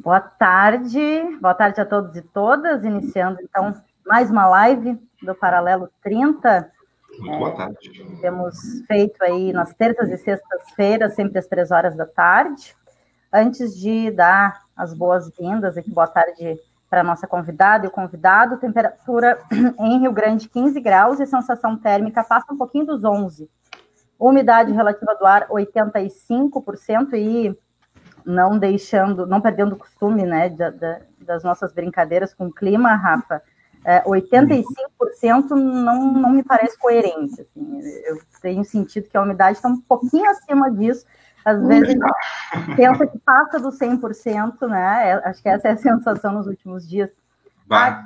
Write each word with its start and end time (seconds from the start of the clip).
Boa 0.00 0.20
tarde, 0.20 1.38
boa 1.40 1.54
tarde 1.54 1.80
a 1.80 1.86
todos 1.86 2.16
e 2.16 2.22
todas, 2.22 2.82
iniciando 2.82 3.38
então 3.40 3.72
mais 4.04 4.30
uma 4.30 4.48
live 4.48 4.98
do 5.22 5.32
Paralelo 5.34 5.88
30. 6.02 6.72
Muito 7.20 7.38
boa 7.38 7.54
tarde. 7.54 8.02
É, 8.02 8.20
temos 8.20 8.56
feito 8.88 9.22
aí 9.22 9.52
nas 9.52 9.72
terças 9.74 10.10
e 10.10 10.18
sextas-feiras, 10.18 11.14
sempre 11.14 11.38
às 11.38 11.46
três 11.46 11.70
horas 11.70 11.96
da 11.96 12.06
tarde. 12.06 12.74
Antes 13.32 13.78
de 13.78 14.10
dar 14.10 14.62
as 14.76 14.92
boas-vindas 14.92 15.76
aqui, 15.76 15.90
boa 15.90 16.08
tarde 16.08 16.58
para 16.88 17.02
nossa 17.02 17.26
convidada 17.26 17.84
e 17.84 17.88
o 17.88 17.92
convidado, 17.92 18.56
temperatura 18.56 19.38
em 19.78 20.00
Rio 20.00 20.12
Grande 20.12 20.48
15 20.48 20.80
graus 20.80 21.20
e 21.20 21.26
sensação 21.26 21.76
térmica 21.76 22.24
passa 22.24 22.52
um 22.52 22.56
pouquinho 22.56 22.86
dos 22.86 23.04
11. 23.04 23.48
Umidade 24.18 24.72
relativa 24.72 25.14
do 25.14 25.26
ar 25.26 25.48
85% 25.48 27.14
e 27.14 27.56
não 28.24 28.58
deixando, 28.58 29.26
não 29.26 29.40
perdendo 29.40 29.74
o 29.74 29.78
costume, 29.78 30.24
né, 30.24 30.48
da, 30.48 30.70
da, 30.70 31.00
das 31.20 31.44
nossas 31.44 31.72
brincadeiras 31.72 32.34
com 32.34 32.46
o 32.46 32.52
clima, 32.52 32.94
Rafa, 32.94 33.42
é, 33.84 34.02
85% 34.02 35.50
não, 35.50 36.12
não 36.12 36.30
me 36.30 36.42
parece 36.42 36.76
coerente. 36.78 37.40
Assim, 37.40 37.80
eu 38.04 38.18
tenho 38.42 38.64
sentido 38.64 39.08
que 39.08 39.16
a 39.16 39.22
umidade 39.22 39.56
está 39.56 39.68
um 39.68 39.80
pouquinho 39.80 40.28
acima 40.28 40.70
disso. 40.70 41.06
Às 41.48 41.66
vezes 41.66 41.94
pensa 42.76 43.06
que 43.06 43.18
passa 43.18 43.58
do 43.58 43.70
100%, 43.70 44.68
né? 44.68 45.10
É, 45.10 45.28
acho 45.28 45.42
que 45.42 45.48
essa 45.48 45.68
é 45.68 45.72
a 45.72 45.76
sensação 45.78 46.34
nos 46.34 46.46
últimos 46.46 46.86
dias. 46.86 47.10
Aqui, 47.70 48.04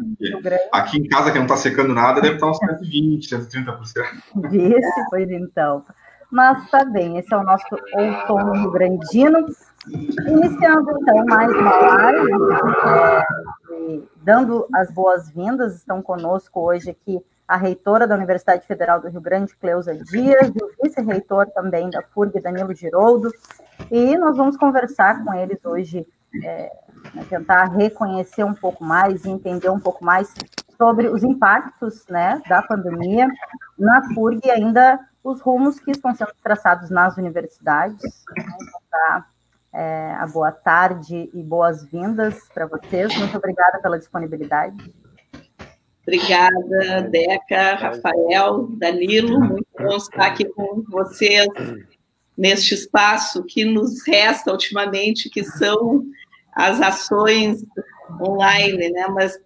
aqui, 0.72 0.98
em 0.98 1.08
casa, 1.08 1.30
que 1.30 1.38
não 1.38 1.44
está 1.44 1.56
secando 1.56 1.94
nada, 1.94 2.20
deve 2.20 2.34
estar 2.34 2.48
uns 2.48 2.58
120%, 2.58 3.48
130%. 3.48 4.48
Disse, 4.50 5.04
pois 5.10 5.30
então. 5.30 5.84
Mas 6.30 6.68
tá 6.70 6.84
bem, 6.84 7.18
esse 7.18 7.32
é 7.32 7.36
o 7.36 7.42
nosso 7.42 7.66
outono 7.94 8.52
rio 8.52 8.70
grandino. 8.70 9.46
Iniciando 9.88 10.90
então 11.00 11.24
mais 11.26 11.52
uma 11.52 11.76
live, 11.76 12.32
é, 12.86 13.22
dando 14.22 14.66
as 14.74 14.90
boas-vindas, 14.90 15.76
estão 15.76 16.00
conosco 16.00 16.60
hoje 16.60 16.90
aqui 16.90 17.20
a 17.53 17.56
reitora 17.56 18.06
da 18.06 18.14
Universidade 18.14 18.67
Federal 18.67 18.98
do 18.98 19.11
Rio 19.11 19.20
Grande, 19.20 19.55
Cleusa 19.56 19.95
Dias, 19.95 20.48
e 20.48 20.64
o 20.64 20.70
vice-reitor 20.83 21.47
também 21.50 21.91
da 21.91 22.00
FURG, 22.00 22.41
Danilo 22.41 22.75
Giroldo, 22.75 23.31
e 23.91 24.17
nós 24.17 24.39
vamos 24.39 24.56
conversar 24.56 25.22
com 25.22 25.34
eles 25.34 25.62
hoje, 25.62 26.06
é, 26.42 26.72
né, 27.14 27.27
tentar 27.28 27.64
reconhecer 27.64 28.42
um 28.42 28.55
pouco 28.55 28.83
mais 28.83 29.27
entender 29.27 29.69
um 29.69 29.78
pouco 29.78 30.03
mais 30.03 30.33
sobre 30.78 31.09
os 31.09 31.22
impactos 31.22 32.06
né, 32.09 32.41
da 32.48 32.62
pandemia 32.62 33.28
na 33.78 34.03
FURG 34.14 34.41
e 34.47 34.50
ainda 34.50 34.98
os 35.22 35.42
rumos 35.42 35.78
que 35.78 35.91
estão 35.91 36.14
sendo 36.14 36.33
traçados 36.42 36.89
nas 36.89 37.19
universidades. 37.19 38.25
Né, 38.34 38.44
tá 38.91 39.26
é, 39.75 40.15
a 40.15 40.26
boa 40.26 40.53
tarde 40.53 41.31
e 41.34 41.43
boas-vindas 41.43 42.49
para 42.55 42.66
vocês. 42.66 43.15
Muito 43.19 43.37
obrigada 43.37 43.78
pela 43.82 43.99
disponibilidade. 43.99 45.01
Obrigada, 46.02 47.02
Deca, 47.10 47.74
Rafael, 47.76 48.66
Danilo. 48.72 49.38
Muito 49.38 49.66
bom 49.78 49.96
estar 49.96 50.26
aqui 50.26 50.44
com 50.46 50.82
vocês 50.88 51.46
neste 52.36 52.74
espaço 52.74 53.44
que 53.44 53.64
nos 53.64 54.04
resta 54.06 54.50
ultimamente, 54.50 55.30
que 55.30 55.44
são 55.44 56.04
as 56.54 56.80
ações 56.80 57.64
online, 58.20 58.90
né? 58.90 59.06
Mas 59.10 59.38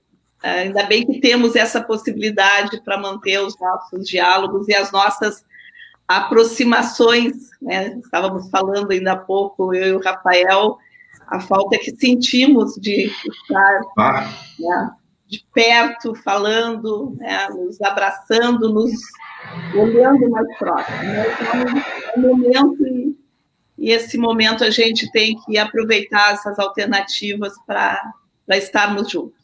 ainda 0.43 0.83
bem 0.85 1.05
que 1.05 1.21
temos 1.21 1.57
essa 1.57 1.83
possibilidade 1.83 2.81
para 2.83 2.99
manter 2.99 3.39
os 3.39 3.59
nossos 3.61 4.09
diálogos 4.09 4.67
e 4.69 4.75
as 4.75 4.91
nossas 4.91 5.45
aproximações, 6.09 7.51
né? 7.61 7.99
Estávamos 8.03 8.49
falando 8.49 8.93
ainda 8.93 9.13
há 9.13 9.17
pouco, 9.17 9.75
eu 9.75 9.87
e 9.89 9.93
o 9.93 10.03
Rafael, 10.03 10.79
a 11.27 11.39
falta 11.41 11.77
que 11.79 11.95
sentimos 11.97 12.75
de 12.77 13.11
estar 13.29 13.81
ah. 13.99 14.33
né, 14.59 14.91
de 15.29 15.45
perto, 15.53 16.15
falando, 16.15 17.17
né, 17.19 17.49
nos 17.49 17.81
abraçando, 17.83 18.73
nos 18.73 18.93
olhando 19.75 20.31
mais 20.31 20.59
próximo. 20.59 20.97
Né? 20.99 21.27
Então, 21.33 21.83
é 22.15 22.19
um 22.19 22.21
momento 22.21 22.87
e, 23.79 23.91
esse 23.91 24.17
momento 24.17 24.65
a 24.65 24.71
gente 24.71 25.11
tem 25.13 25.39
que 25.41 25.59
aproveitar 25.59 26.33
essas 26.33 26.59
alternativas 26.59 27.53
para 27.67 28.13
estarmos 28.51 29.11
juntos. 29.11 29.37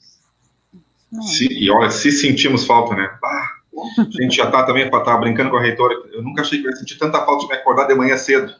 Se, 1.22 1.46
e 1.46 1.70
olha, 1.70 1.90
se 1.90 2.10
sentimos 2.10 2.64
falta, 2.64 2.94
né? 2.94 3.10
Ah 3.22 3.62
a 3.98 4.22
gente 4.22 4.36
já 4.36 4.44
está 4.44 4.64
também, 4.64 4.84
estava 4.84 5.18
brincando 5.18 5.50
com 5.50 5.56
a 5.56 5.62
reitora, 5.62 5.94
eu 6.12 6.22
nunca 6.22 6.42
achei 6.42 6.60
que 6.60 6.68
ia 6.68 6.76
sentir 6.76 6.98
tanta 6.98 7.24
falta 7.24 7.44
de 7.44 7.48
me 7.48 7.54
acordar 7.58 7.86
de 7.86 7.94
manhã 7.94 8.16
cedo 8.16 8.54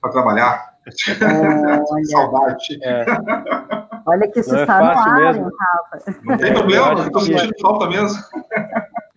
para 0.00 0.10
trabalhar. 0.10 0.77
Olha, 1.90 2.04
Saudade. 2.06 2.78
É. 2.82 3.04
Olha 4.06 4.28
que 4.28 4.40
isso 4.40 4.52
não 4.52 4.60
está 4.60 4.78
é 4.78 4.80
no 4.80 4.86
ar, 4.86 5.14
mesmo. 5.16 5.50
Rafa. 5.58 6.20
Não 6.24 6.36
tem 6.38 6.54
problema, 6.54 7.06
estou 7.06 7.20
sentindo 7.20 7.54
é. 7.54 7.60
falta 7.60 7.86
mesmo. 7.88 8.18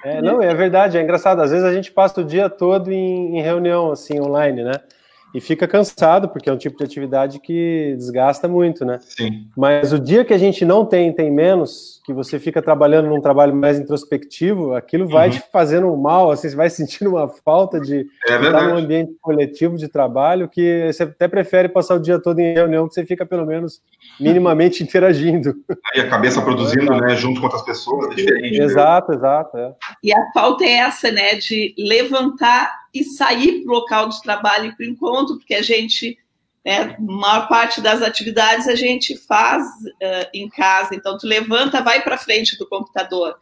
É, 0.03 0.21
não, 0.21 0.41
é 0.41 0.53
verdade, 0.53 0.97
é 0.97 1.01
engraçado. 1.01 1.41
Às 1.41 1.51
vezes 1.51 1.65
a 1.65 1.73
gente 1.73 1.91
passa 1.91 2.21
o 2.21 2.25
dia 2.25 2.49
todo 2.49 2.91
em, 2.91 3.37
em 3.37 3.41
reunião, 3.41 3.91
assim, 3.91 4.19
online, 4.19 4.63
né? 4.63 4.73
E 5.33 5.39
fica 5.39 5.67
cansado, 5.67 6.29
porque 6.29 6.49
é 6.49 6.53
um 6.53 6.57
tipo 6.57 6.77
de 6.77 6.83
atividade 6.83 7.39
que 7.39 7.95
desgasta 7.97 8.47
muito, 8.47 8.83
né? 8.83 8.99
Sim. 9.01 9.47
Mas 9.55 9.93
o 9.93 9.99
dia 9.99 10.25
que 10.25 10.33
a 10.33 10.37
gente 10.37 10.65
não 10.65 10.85
tem, 10.85 11.13
tem 11.13 11.31
menos, 11.31 12.01
que 12.05 12.13
você 12.13 12.39
fica 12.39 12.61
trabalhando 12.61 13.07
num 13.07 13.21
trabalho 13.21 13.55
mais 13.55 13.79
introspectivo, 13.79 14.73
aquilo 14.73 15.07
vai 15.07 15.29
uhum. 15.29 15.35
te 15.35 15.43
fazendo 15.51 15.95
mal, 15.95 16.31
assim, 16.31 16.49
você 16.49 16.55
vai 16.55 16.69
sentindo 16.69 17.11
uma 17.11 17.29
falta 17.29 17.79
de 17.79 18.05
é 18.27 18.35
estar 18.35 18.67
num 18.67 18.77
ambiente 18.77 19.13
coletivo 19.21 19.77
de 19.77 19.87
trabalho 19.87 20.49
que 20.49 20.91
você 20.91 21.03
até 21.03 21.27
prefere 21.27 21.69
passar 21.69 21.95
o 21.95 21.99
dia 21.99 22.19
todo 22.19 22.39
em 22.39 22.53
reunião, 22.53 22.87
que 22.87 22.93
você 22.93 23.05
fica 23.05 23.25
pelo 23.25 23.45
menos 23.45 23.81
minimamente 24.19 24.83
interagindo. 24.83 25.55
E 25.95 26.01
a 26.01 26.09
cabeça 26.09 26.41
produzindo, 26.41 26.93
né, 26.97 27.15
junto 27.15 27.39
com 27.39 27.45
outras 27.45 27.63
pessoas, 27.63 28.11
é 28.11 28.15
diferente. 28.15 28.59
Né? 28.59 28.65
Exato, 28.65 29.13
exato. 29.13 29.57
É. 29.57 29.73
E 30.03 30.13
a 30.13 30.31
falta 30.33 30.63
é 30.65 30.73
essa, 30.73 31.11
né, 31.11 31.35
de 31.35 31.73
levantar 31.77 32.80
e 32.93 33.03
sair 33.03 33.63
para 33.63 33.71
o 33.71 33.75
local 33.75 34.09
de 34.09 34.21
trabalho 34.21 34.67
e 34.67 34.75
para 34.75 34.85
o 34.85 34.89
encontro, 34.89 35.37
porque 35.37 35.53
a 35.53 35.61
gente, 35.61 36.17
né, 36.65 36.95
maior 36.99 37.47
parte 37.47 37.79
das 37.81 38.01
atividades 38.01 38.67
a 38.67 38.75
gente 38.75 39.17
faz 39.17 39.63
uh, 39.63 40.29
em 40.33 40.49
casa, 40.49 40.93
então 40.93 41.17
tu 41.17 41.25
levanta, 41.25 41.81
vai 41.81 42.01
para 42.01 42.17
frente 42.17 42.57
do 42.57 42.67
computador. 42.67 43.35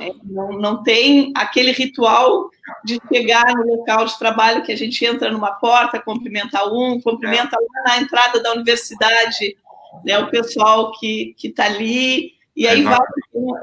É, 0.00 0.12
não, 0.22 0.52
não 0.52 0.82
tem 0.84 1.32
aquele 1.34 1.72
ritual 1.72 2.48
de 2.84 3.00
chegar 3.12 3.44
no 3.56 3.66
local 3.76 4.04
de 4.04 4.16
trabalho 4.16 4.62
que 4.62 4.70
a 4.70 4.76
gente 4.76 5.04
entra 5.04 5.32
numa 5.32 5.50
porta, 5.52 6.00
cumprimenta 6.00 6.64
um, 6.64 7.00
cumprimenta 7.00 7.56
lá 7.56 7.82
na 7.82 8.00
entrada 8.00 8.40
da 8.40 8.52
universidade, 8.52 9.56
né, 10.04 10.18
o 10.18 10.30
pessoal 10.30 10.92
que 10.92 11.34
está 11.42 11.64
ali, 11.64 12.34
e 12.56 12.68
aí 12.68 12.82
vai, 12.82 12.98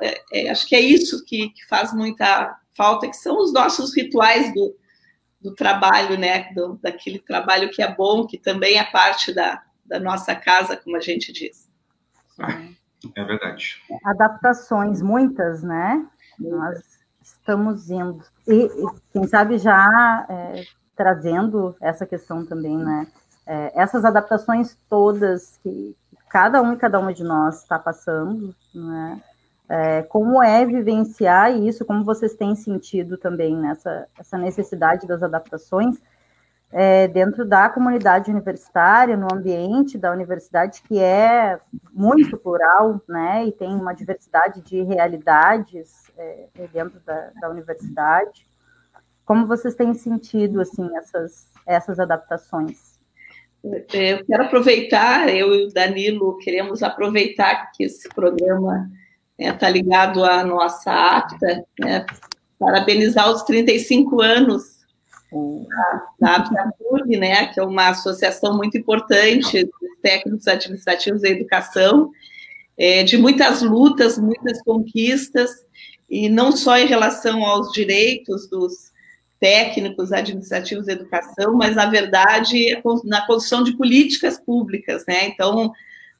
é, 0.02 0.22
é, 0.34 0.50
acho 0.50 0.68
que 0.68 0.76
é 0.76 0.82
isso 0.82 1.24
que, 1.24 1.50
que 1.50 1.66
faz 1.66 1.94
muita 1.94 2.58
falta, 2.74 3.08
que 3.08 3.16
são 3.16 3.38
os 3.38 3.54
nossos 3.54 3.96
rituais 3.96 4.54
do, 4.54 4.76
do 5.42 5.54
trabalho, 5.54 6.18
né? 6.18 6.54
Do, 6.54 6.80
daquele 6.82 7.20
trabalho 7.20 7.72
que 7.72 7.82
é 7.82 7.94
bom, 7.94 8.28
que 8.28 8.38
também 8.38 8.78
é 8.78 8.84
parte 8.84 9.34
da, 9.34 9.62
da 9.86 10.00
nossa 10.00 10.36
casa, 10.36 10.78
como 10.78 10.96
a 10.96 11.02
gente 11.02 11.34
diz. 11.34 11.70
É 13.16 13.24
verdade. 13.24 13.82
Adaptações, 14.06 15.02
muitas, 15.02 15.64
né? 15.64 16.06
Nós 16.40 16.80
estamos 17.22 17.90
indo. 17.90 18.24
E, 18.48 18.70
quem 19.12 19.28
sabe, 19.28 19.58
já 19.58 20.26
é, 20.30 20.64
trazendo 20.96 21.76
essa 21.82 22.06
questão 22.06 22.46
também, 22.46 22.78
né? 22.78 23.08
É, 23.46 23.72
essas 23.82 24.06
adaptações 24.06 24.78
todas 24.88 25.58
que 25.64 25.96
cada 26.30 26.62
um 26.62 26.74
e 26.74 26.78
cada 26.78 27.00
uma 27.00 27.14
de 27.14 27.24
nós 27.24 27.62
está 27.62 27.78
passando, 27.80 28.56
né? 28.74 29.22
É, 29.74 30.04
como 30.04 30.44
é 30.44 30.66
vivenciar 30.66 31.58
isso, 31.58 31.86
como 31.86 32.04
vocês 32.04 32.36
têm 32.36 32.54
sentido 32.56 33.18
também 33.18 33.56
nessa 33.56 34.06
essa 34.20 34.38
necessidade 34.38 35.08
das 35.08 35.24
adaptações, 35.24 35.96
é, 36.74 37.08
dentro 37.08 37.46
da 37.46 37.70
comunidade 37.70 38.30
universitária, 38.30 39.16
no 39.16 39.34
ambiente 39.34 39.98
da 39.98 40.12
universidade, 40.12 40.82
que 40.82 41.00
é 41.00 41.58
muito 41.94 42.36
plural, 42.38 43.02
né, 43.08 43.46
e 43.46 43.54
tem 43.54 43.70
uma 43.70 43.94
diversidade 43.94 44.62
de 44.62 44.82
realidades 44.82 46.12
é, 46.18 46.48
é 46.54 46.68
dentro 46.68 47.00
da, 47.06 47.32
da, 47.40 47.50
universidade. 47.50 48.46
Como 49.24 49.48
vocês 49.48 49.74
têm 49.74 49.94
sentido, 49.94 50.60
assim, 50.60 50.86
essas, 50.98 51.50
essas 51.66 51.98
adaptações? 51.98 53.00
É, 53.94 54.16
eu 54.16 54.26
quero 54.26 54.44
aproveitar, 54.44 55.34
eu 55.34 55.56
e 55.56 55.68
o 55.68 55.74
Danilo 55.74 56.38
queremos 56.40 56.84
aproveitar 56.84 57.72
que 57.72 57.86
esse 57.86 58.10
programa 58.10 58.92
está 59.50 59.68
né, 59.68 59.74
ligado 59.74 60.24
à 60.24 60.44
nossa 60.44 60.92
APTA, 60.92 61.66
né, 61.80 62.06
parabenizar 62.60 63.30
os 63.30 63.44
35 63.44 64.22
anos 64.22 64.82
da 66.20 66.36
ABSAPURG, 66.36 67.18
né, 67.18 67.48
que 67.48 67.60
é 67.60 67.64
uma 67.64 67.90
associação 67.90 68.56
muito 68.56 68.78
importante 68.78 69.64
dos 69.64 70.00
técnicos 70.02 70.48
administrativos 70.48 71.22
da 71.22 71.30
educação, 71.30 72.12
é, 72.78 73.04
de 73.04 73.18
muitas 73.18 73.62
lutas, 73.62 74.18
muitas 74.18 74.62
conquistas, 74.62 75.50
e 76.10 76.28
não 76.28 76.52
só 76.52 76.78
em 76.78 76.88
relação 76.88 77.46
aos 77.46 77.72
direitos 77.72 78.50
dos 78.50 78.92
técnicos 79.40 80.12
administrativos 80.12 80.86
da 80.86 80.94
educação, 80.94 81.56
mas, 81.56 81.76
na 81.76 81.86
verdade, 81.86 82.80
na 83.06 83.26
construção 83.26 83.64
de 83.64 83.76
políticas 83.78 84.38
públicas, 84.38 85.06
né, 85.08 85.28
então, 85.28 85.72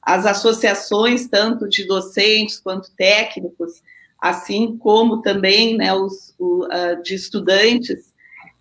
as 0.02 0.26
associações, 0.26 1.28
tanto 1.28 1.68
de 1.68 1.86
docentes 1.86 2.58
quanto 2.58 2.90
técnicos, 2.96 3.82
assim 4.20 4.76
como 4.76 5.22
também 5.22 5.76
né, 5.76 5.94
os 5.94 6.34
o, 6.38 6.64
uh, 6.64 7.02
de 7.02 7.14
estudantes, 7.14 8.12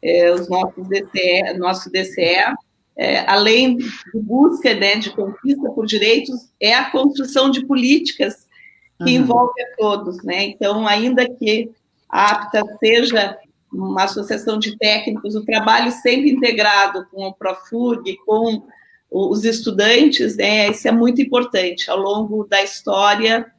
é, 0.04 0.32
os 0.32 0.48
nossos 0.50 0.88
DCE, 0.88 1.58
nosso 1.58 1.92
DCE, 1.92 2.56
é, 2.98 3.20
além 3.30 3.78
de 3.78 3.90
busca 4.14 4.74
né, 4.76 4.96
de 4.96 5.12
conquista 5.12 5.70
por 5.72 5.86
direitos, 5.86 6.52
é 6.60 6.74
a 6.74 6.90
construção 6.92 7.50
de 7.50 7.66
políticas 7.66 8.48
que 8.98 9.18
uhum. 9.18 9.24
envolve 9.24 9.62
a 9.62 9.76
todos, 9.78 10.24
né? 10.24 10.44
Então, 10.44 10.88
ainda 10.88 11.28
que 11.28 11.72
a 12.08 12.32
APTA 12.32 12.62
seja 12.80 13.38
uma 13.72 14.04
associação 14.04 14.60
de 14.60 14.78
técnicos, 14.78 15.34
o 15.34 15.46
trabalho 15.46 15.92
sempre 15.92 16.30
integrado 16.30 17.08
com 17.10 17.26
o 17.26 17.34
Profurg, 17.34 18.18
com 18.26 18.64
os 19.12 19.44
estudantes, 19.44 20.38
né, 20.38 20.70
isso 20.70 20.88
é 20.88 20.92
muito 20.92 21.22
importante. 21.22 21.92
Ao 21.92 21.98
longo 21.98 22.46
da 22.46 22.64
história, 22.64 23.52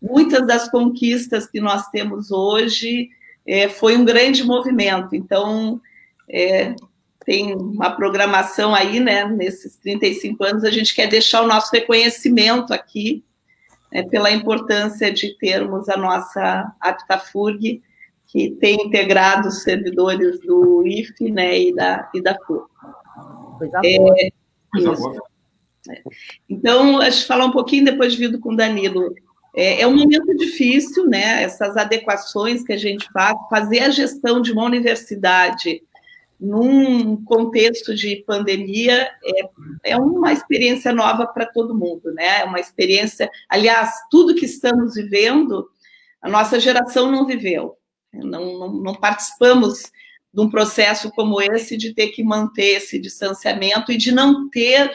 muitas 0.00 0.46
das 0.46 0.70
conquistas 0.70 1.48
que 1.48 1.60
nós 1.60 1.88
temos 1.88 2.30
hoje 2.30 3.08
é, 3.44 3.68
foi 3.68 3.96
um 3.96 4.04
grande 4.04 4.44
movimento. 4.44 5.16
Então, 5.16 5.80
é, 6.28 6.76
tem 7.26 7.54
uma 7.54 7.90
programação 7.90 8.72
aí, 8.72 9.00
né, 9.00 9.24
nesses 9.24 9.76
35 9.78 10.44
anos, 10.44 10.64
a 10.64 10.70
gente 10.70 10.94
quer 10.94 11.08
deixar 11.08 11.42
o 11.42 11.48
nosso 11.48 11.72
reconhecimento 11.72 12.72
aqui, 12.72 13.24
né, 13.92 14.04
pela 14.04 14.30
importância 14.30 15.12
de 15.12 15.36
termos 15.38 15.88
a 15.88 15.96
nossa 15.96 16.72
Aptafurg, 16.80 17.82
que 18.28 18.50
tem 18.52 18.76
integrado 18.86 19.48
os 19.48 19.64
servidores 19.64 20.40
do 20.40 20.86
IFE, 20.86 21.32
né, 21.32 21.58
e 21.58 21.74
da, 21.74 22.08
e 22.14 22.22
da 22.22 22.38
FURG. 22.46 22.70
É, 23.84 24.30
é. 25.88 26.02
Então, 26.48 27.00
acho 27.00 27.22
que 27.22 27.26
falar 27.26 27.46
um 27.46 27.52
pouquinho 27.52 27.84
depois 27.84 28.12
de 28.12 28.18
vir 28.18 28.38
com 28.38 28.52
o 28.52 28.56
Danilo. 28.56 29.14
É, 29.56 29.82
é, 29.82 29.86
um 29.86 29.96
momento 29.96 30.36
difícil, 30.36 31.06
né? 31.06 31.42
Essas 31.42 31.76
adequações 31.76 32.62
que 32.62 32.72
a 32.72 32.76
gente 32.76 33.10
faz, 33.12 33.36
fazer 33.48 33.80
a 33.80 33.90
gestão 33.90 34.40
de 34.40 34.52
uma 34.52 34.64
universidade 34.64 35.82
num 36.38 37.22
contexto 37.24 37.94
de 37.94 38.24
pandemia 38.26 39.10
é, 39.22 39.92
é 39.92 39.96
uma 39.98 40.32
experiência 40.32 40.90
nova 40.92 41.26
para 41.26 41.44
todo 41.46 41.76
mundo, 41.76 42.12
né? 42.14 42.40
É 42.40 42.44
uma 42.44 42.60
experiência, 42.60 43.30
aliás, 43.48 43.92
tudo 44.10 44.34
que 44.34 44.46
estamos 44.46 44.94
vivendo, 44.94 45.68
a 46.22 46.28
nossa 46.28 46.58
geração 46.58 47.10
não 47.10 47.26
viveu. 47.26 47.76
Não, 48.12 48.58
não, 48.58 48.72
não 48.72 48.94
participamos 48.94 49.92
de 50.32 50.40
um 50.40 50.48
processo 50.48 51.10
como 51.10 51.40
esse 51.40 51.76
de 51.76 51.92
ter 51.92 52.08
que 52.08 52.22
manter 52.22 52.76
esse 52.76 52.98
distanciamento 52.98 53.90
e 53.90 53.96
de 53.96 54.12
não 54.12 54.48
ter 54.48 54.90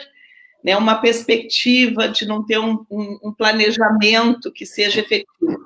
né, 0.64 0.76
uma 0.76 0.96
perspectiva, 0.96 2.08
de 2.08 2.26
não 2.26 2.44
ter 2.44 2.58
um, 2.58 2.84
um, 2.90 3.18
um 3.24 3.32
planejamento 3.32 4.50
que 4.50 4.64
seja 4.66 5.00
efetivo. 5.00 5.60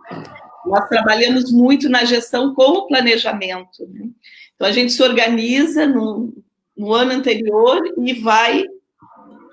Nós 0.67 0.89
trabalhamos 0.89 1.51
muito 1.51 1.89
na 1.89 2.05
gestão 2.05 2.55
com 2.55 2.63
o 2.63 2.87
planejamento. 2.87 3.87
Né? 3.89 4.09
Então, 4.55 4.69
a 4.69 4.73
gente 4.73 4.93
se 4.93 5.03
organiza 5.03 5.87
no, 5.87 6.35
no 6.77 6.93
ano 6.93 7.13
anterior 7.13 7.81
e 7.97 8.13
vai 8.15 8.65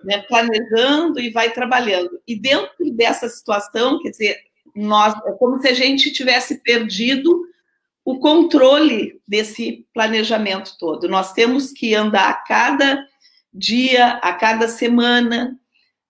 né, 0.04 0.20
planejando 0.28 1.20
e 1.20 1.30
vai 1.30 1.52
trabalhando. 1.52 2.20
E 2.28 2.36
dentro 2.38 2.92
dessa 2.92 3.30
situação, 3.30 4.02
quer 4.02 4.10
dizer, 4.10 4.38
nós, 4.76 5.16
é 5.26 5.32
como 5.34 5.60
se 5.62 5.68
a 5.68 5.74
gente 5.74 6.12
tivesse 6.12 6.62
perdido 6.62 7.46
o 8.08 8.20
controle 8.20 9.20
desse 9.28 9.86
planejamento 9.94 10.78
todo. 10.80 11.10
Nós 11.10 11.34
temos 11.34 11.74
que 11.74 11.94
andar 11.94 12.30
a 12.30 12.34
cada 12.36 13.06
dia, 13.54 14.12
a 14.24 14.32
cada 14.32 14.70
semana, 14.70 15.60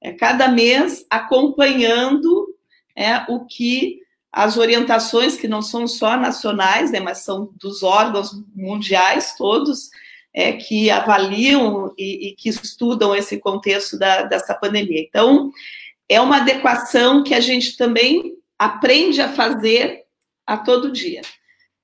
a 0.03 0.13
cada 0.13 0.47
mês, 0.47 1.07
acompanhando 1.09 2.53
é, 2.95 3.25
o 3.27 3.47
que 3.47 3.99
as 4.31 4.57
orientações 4.57 5.37
que 5.37 5.47
não 5.47 5.63
são 5.63 5.87
só 5.87 6.15
nacionais, 6.15 6.91
né, 6.91 6.99
mas 6.99 7.23
são 7.23 7.51
dos 7.59 7.81
órgãos 7.81 8.29
mundiais 8.55 9.33
todos, 9.35 9.89
é, 10.31 10.53
que 10.53 10.91
avaliam 10.91 11.91
e, 11.97 12.27
e, 12.27 12.35
que 12.35 12.49
estudam 12.49 13.15
esse 13.15 13.39
contexto 13.39 13.97
da, 13.97 14.21
dessa 14.21 14.53
pandemia. 14.53 15.01
Então, 15.01 15.51
é 16.07 16.21
uma 16.21 16.37
adequação 16.37 17.23
que 17.23 17.33
a 17.33 17.39
gente 17.39 17.75
também 17.75 18.35
aprende 18.55 19.19
a 19.19 19.33
fazer 19.33 20.03
a 20.45 20.57
todo 20.57 20.91
dia. 20.91 21.21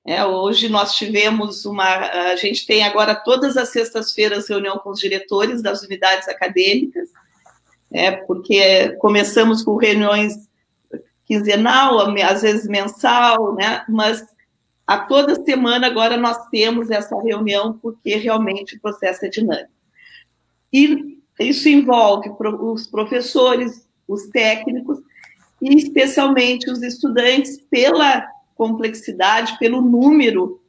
É, 0.06 0.22
hoje 0.24 0.68
nós 0.68 0.94
tivemos 0.94 1.64
uma. 1.64 1.84
A 2.32 2.36
gente 2.36 2.66
tem 2.66 2.84
agora 2.84 3.14
todas 3.14 3.56
as 3.56 3.70
sextas-feiras 3.70 4.48
reunião 4.48 4.78
com 4.78 4.90
os 4.90 5.00
diretores 5.00 5.62
das 5.62 5.82
unidades 5.82 6.28
acadêmicas, 6.28 7.08
é, 7.90 8.10
porque 8.10 8.90
começamos 8.98 9.62
com 9.62 9.76
reuniões 9.76 10.46
quinzenal, 11.24 12.00
às 12.22 12.42
vezes 12.42 12.68
mensal, 12.68 13.54
né? 13.54 13.82
Mas 13.88 14.22
a 14.86 14.98
toda 14.98 15.42
semana 15.42 15.86
agora 15.86 16.18
nós 16.18 16.48
temos 16.48 16.90
essa 16.90 17.18
reunião 17.22 17.78
porque 17.80 18.16
realmente 18.16 18.76
o 18.76 18.80
processo 18.80 19.24
é 19.24 19.28
dinâmico. 19.28 19.70
E 20.70 21.18
isso 21.40 21.68
envolve 21.68 22.30
os 22.60 22.86
professores, 22.86 23.88
os 24.06 24.26
técnicos 24.26 24.98
e 25.62 25.74
especialmente 25.76 26.70
os 26.70 26.82
estudantes 26.82 27.58
pela 27.70 28.26
complexidade, 28.54 29.58
pelo 29.58 29.80
número 29.80 30.60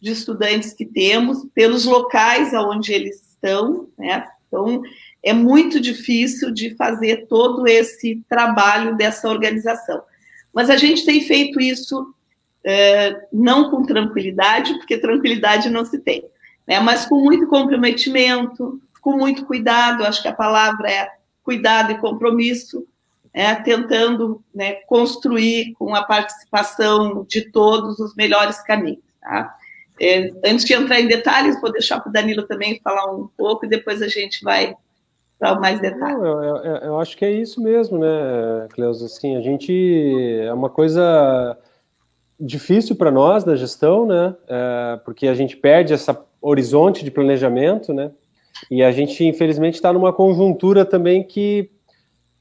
de 0.00 0.12
estudantes 0.12 0.72
que 0.72 0.84
temos, 0.84 1.46
pelos 1.54 1.84
locais 1.84 2.52
aonde 2.52 2.92
eles 2.92 3.30
estão, 3.30 3.88
né? 3.98 4.26
Então, 4.46 4.82
é 5.22 5.32
muito 5.32 5.80
difícil 5.80 6.52
de 6.52 6.76
fazer 6.76 7.26
todo 7.26 7.66
esse 7.66 8.22
trabalho 8.28 8.96
dessa 8.96 9.28
organização. 9.28 10.02
Mas 10.52 10.70
a 10.70 10.76
gente 10.76 11.04
tem 11.04 11.22
feito 11.22 11.60
isso 11.60 12.14
é, 12.62 13.26
não 13.32 13.70
com 13.70 13.84
tranquilidade, 13.84 14.74
porque 14.74 14.96
tranquilidade 14.96 15.68
não 15.68 15.84
se 15.84 15.98
tem, 15.98 16.24
né? 16.66 16.80
mas 16.80 17.04
com 17.06 17.16
muito 17.16 17.46
comprometimento, 17.48 18.80
com 19.00 19.16
muito 19.16 19.44
cuidado, 19.44 20.04
acho 20.04 20.22
que 20.22 20.28
a 20.28 20.34
palavra 20.34 20.90
é 20.90 21.10
cuidado 21.42 21.92
e 21.92 21.98
compromisso, 21.98 22.86
é, 23.34 23.52
tentando 23.56 24.40
né, 24.54 24.74
construir 24.86 25.74
com 25.74 25.92
a 25.92 26.04
participação 26.04 27.26
de 27.28 27.50
todos 27.50 27.98
os 27.98 28.14
melhores 28.14 28.62
caminhos. 28.62 29.02
Tá? 29.20 29.56
É, 30.00 30.30
antes 30.44 30.64
de 30.64 30.72
entrar 30.72 31.00
em 31.00 31.08
detalhes, 31.08 31.60
vou 31.60 31.72
deixar 31.72 32.00
para 32.00 32.10
o 32.10 32.12
Danilo 32.12 32.44
também 32.44 32.80
falar 32.82 33.12
um 33.12 33.28
pouco 33.36 33.66
e 33.66 33.68
depois 33.68 34.00
a 34.00 34.08
gente 34.08 34.42
vai 34.44 34.76
para 35.38 35.58
mais 35.58 35.80
detalhes. 35.80 36.22
eu, 36.22 36.40
eu, 36.40 36.76
eu, 36.76 37.00
acho 37.00 37.16
que 37.16 37.24
é 37.24 37.30
isso 37.30 37.60
mesmo, 37.60 37.98
né, 37.98 38.68
Cleusa? 38.70 39.06
Assim, 39.06 39.36
a 39.36 39.40
gente 39.40 40.38
é 40.42 40.52
uma 40.52 40.70
coisa 40.70 41.58
difícil 42.38 42.94
para 42.94 43.10
nós 43.10 43.42
da 43.42 43.56
gestão, 43.56 44.06
né? 44.06 44.34
É, 44.48 45.00
porque 45.04 45.26
a 45.26 45.34
gente 45.34 45.56
perde 45.56 45.92
esse 45.92 46.10
horizonte 46.40 47.04
de 47.04 47.10
planejamento, 47.10 47.92
né? 47.92 48.12
E 48.70 48.82
a 48.82 48.92
gente, 48.92 49.24
infelizmente, 49.24 49.74
está 49.74 49.92
numa 49.92 50.12
conjuntura 50.12 50.84
também 50.84 51.22
que, 51.22 51.70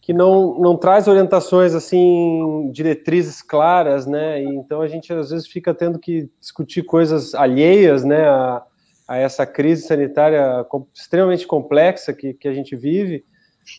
que 0.03 0.12
não, 0.12 0.60
não 0.60 0.75
traz 0.75 1.07
orientações, 1.07 1.74
assim, 1.74 2.69
diretrizes 2.74 3.41
claras, 3.41 4.05
né? 4.05 4.43
E, 4.43 4.48
então 4.48 4.81
a 4.81 4.88
gente, 4.88 5.13
às 5.13 5.29
vezes, 5.29 5.48
fica 5.48 5.74
tendo 5.74 5.98
que 5.98 6.29
discutir 6.41 6.83
coisas 6.83 7.33
alheias, 7.33 8.03
né? 8.03 8.27
A, 8.27 8.62
a 9.07 9.17
essa 9.17 9.45
crise 9.45 9.88
sanitária 9.88 10.65
extremamente 10.93 11.48
complexa 11.48 12.12
que, 12.12 12.33
que 12.33 12.50
a 12.50 12.53
gente 12.53 12.75
vive, 12.75 13.24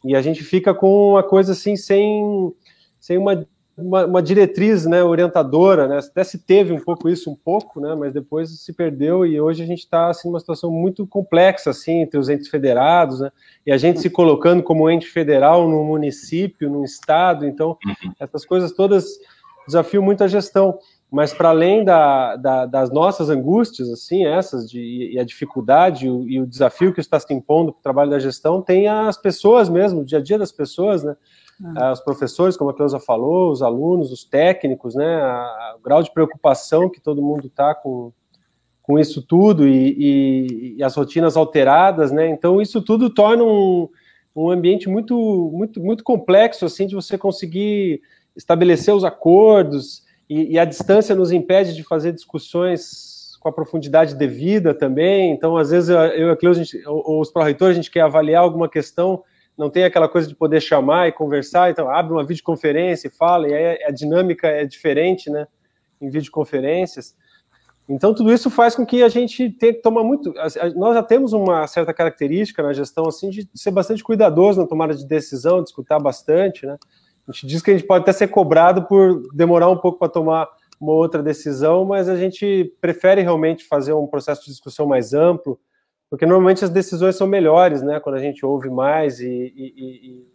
e 0.02 0.16
a 0.16 0.22
gente 0.22 0.42
fica 0.42 0.72
com 0.72 1.10
uma 1.10 1.22
coisa 1.22 1.52
assim, 1.52 1.76
sem, 1.76 2.54
sem 2.98 3.18
uma 3.18 3.46
uma, 3.76 4.06
uma, 4.06 4.22
diretriz 4.22 4.86
né, 4.86 5.02
orientadora, 5.02 5.88
né? 5.88 5.98
Até 5.98 6.22
se 6.22 6.38
teve 6.38 6.72
um 6.72 6.78
pouco 6.78 7.08
isso, 7.08 7.30
um 7.30 7.34
pouco, 7.34 7.80
né? 7.80 7.94
Mas 7.94 8.12
depois 8.12 8.50
se 8.50 8.72
perdeu 8.72 9.26
e 9.26 9.40
hoje 9.40 9.62
a 9.62 9.66
gente 9.66 9.80
está 9.80 10.08
assim, 10.08 10.28
numa 10.28 10.38
situação 10.38 10.70
muito 10.70 11.06
complexa 11.06 11.70
assim, 11.70 12.02
entre 12.02 12.18
os 12.18 12.28
entes 12.28 12.48
federados, 12.48 13.20
né? 13.20 13.32
E 13.66 13.72
a 13.72 13.76
gente 13.76 14.00
se 14.00 14.08
colocando 14.08 14.62
como 14.62 14.88
ente 14.88 15.06
federal 15.06 15.68
no 15.68 15.84
município, 15.84 16.70
no 16.70 16.84
estado, 16.84 17.46
então 17.46 17.76
uhum. 17.84 18.12
essas 18.20 18.44
coisas 18.44 18.72
todas 18.72 19.06
desafiam 19.66 20.02
muito 20.02 20.22
a 20.22 20.28
gestão. 20.28 20.78
Mas 21.14 21.32
para 21.32 21.50
além 21.50 21.84
da, 21.84 22.34
da, 22.34 22.66
das 22.66 22.90
nossas 22.90 23.30
angústias, 23.30 23.88
assim, 23.88 24.26
essas 24.26 24.68
de, 24.68 25.12
e 25.12 25.16
a 25.16 25.22
dificuldade 25.22 26.06
e 26.06 26.10
o, 26.10 26.28
e 26.28 26.40
o 26.40 26.46
desafio 26.46 26.92
que 26.92 26.98
está 26.98 27.20
se 27.20 27.32
impondo 27.32 27.70
para 27.70 27.78
o 27.78 27.82
trabalho 27.84 28.10
da 28.10 28.18
gestão, 28.18 28.60
tem 28.60 28.88
as 28.88 29.16
pessoas 29.16 29.68
mesmo, 29.68 30.00
o 30.00 30.04
dia 30.04 30.18
a 30.18 30.20
dia 30.20 30.36
das 30.36 30.50
pessoas, 30.50 31.04
né? 31.04 31.16
Ah. 31.76 31.92
Os 31.92 32.00
professores, 32.00 32.56
como 32.56 32.70
a 32.70 32.74
Cleusa 32.74 32.98
falou, 32.98 33.52
os 33.52 33.62
alunos, 33.62 34.10
os 34.10 34.24
técnicos, 34.24 34.96
né? 34.96 35.22
A, 35.22 35.76
o 35.78 35.82
grau 35.84 36.02
de 36.02 36.10
preocupação 36.10 36.90
que 36.90 37.00
todo 37.00 37.22
mundo 37.22 37.46
está 37.46 37.76
com, 37.76 38.12
com 38.82 38.98
isso 38.98 39.22
tudo 39.22 39.68
e, 39.68 39.94
e, 39.96 40.74
e, 40.78 40.82
as 40.82 40.96
rotinas 40.96 41.36
alteradas, 41.36 42.10
né? 42.10 42.26
Então 42.28 42.60
isso 42.60 42.82
tudo 42.82 43.08
torna 43.08 43.44
um, 43.44 43.88
um 44.34 44.50
ambiente 44.50 44.88
muito, 44.88 45.16
muito, 45.54 45.80
muito 45.80 46.02
complexo, 46.02 46.64
assim, 46.64 46.88
de 46.88 46.96
você 46.96 47.16
conseguir 47.16 48.02
estabelecer 48.36 48.92
os 48.92 49.04
acordos 49.04 50.02
e, 50.34 50.52
e, 50.52 50.58
a 50.58 50.64
distância 50.64 51.14
nos 51.14 51.32
impede 51.32 51.74
de 51.74 51.82
fazer 51.82 52.12
discussões 52.12 53.36
com 53.40 53.48
a 53.48 53.52
profundidade 53.52 54.14
devida 54.14 54.74
também. 54.74 55.32
Então, 55.32 55.56
às 55.56 55.70
vezes, 55.70 55.90
eu 55.90 56.28
e 56.28 56.30
a 56.30 56.36
Cleusa, 56.36 56.62
ou 56.86 57.20
os 57.20 57.30
pró-reitores, 57.30 57.72
a 57.72 57.80
gente 57.80 57.90
quer 57.90 58.00
avaliar 58.00 58.42
alguma 58.42 58.68
questão 58.68 59.22
não 59.56 59.70
tem 59.70 59.84
aquela 59.84 60.08
coisa 60.08 60.28
de 60.28 60.34
poder 60.34 60.60
chamar 60.60 61.08
e 61.08 61.12
conversar, 61.12 61.70
então 61.70 61.88
abre 61.88 62.12
uma 62.12 62.24
videoconferência 62.24 63.08
e 63.08 63.10
fala, 63.10 63.48
e 63.48 63.54
aí 63.54 63.84
a 63.84 63.90
dinâmica 63.90 64.48
é 64.48 64.64
diferente, 64.64 65.30
né, 65.30 65.46
em 66.00 66.10
videoconferências. 66.10 67.14
Então, 67.88 68.14
tudo 68.14 68.32
isso 68.32 68.48
faz 68.48 68.74
com 68.74 68.84
que 68.84 69.02
a 69.02 69.08
gente 69.08 69.50
tenha 69.50 69.74
que 69.74 69.82
tomar 69.82 70.02
muito. 70.02 70.32
Nós 70.74 70.94
já 70.94 71.02
temos 71.02 71.34
uma 71.34 71.66
certa 71.66 71.92
característica 71.92 72.62
na 72.62 72.72
gestão, 72.72 73.06
assim, 73.06 73.28
de 73.28 73.46
ser 73.54 73.70
bastante 73.70 74.02
cuidadoso 74.02 74.60
na 74.60 74.66
tomada 74.66 74.94
de 74.94 75.06
decisão, 75.06 75.62
de 75.62 75.68
escutar 75.68 75.98
bastante, 76.00 76.66
né. 76.66 76.78
A 77.28 77.32
gente 77.32 77.46
diz 77.46 77.62
que 77.62 77.70
a 77.70 77.74
gente 77.74 77.86
pode 77.86 78.02
até 78.02 78.12
ser 78.12 78.28
cobrado 78.28 78.84
por 78.84 79.22
demorar 79.32 79.70
um 79.70 79.76
pouco 79.76 79.98
para 79.98 80.08
tomar 80.08 80.48
uma 80.80 80.92
outra 80.92 81.22
decisão, 81.22 81.84
mas 81.84 82.08
a 82.08 82.16
gente 82.16 82.72
prefere 82.80 83.22
realmente 83.22 83.64
fazer 83.64 83.92
um 83.92 84.06
processo 84.06 84.42
de 84.42 84.50
discussão 84.50 84.86
mais 84.86 85.14
amplo, 85.14 85.58
porque 86.10 86.26
normalmente 86.26 86.64
as 86.64 86.70
decisões 86.70 87.16
são 87.16 87.26
melhores, 87.26 87.82
né, 87.82 87.98
quando 87.98 88.16
a 88.16 88.20
gente 88.20 88.44
ouve 88.44 88.68
mais 88.68 89.20
e, 89.20 89.52
e, 89.56 89.74
e... 90.10 90.26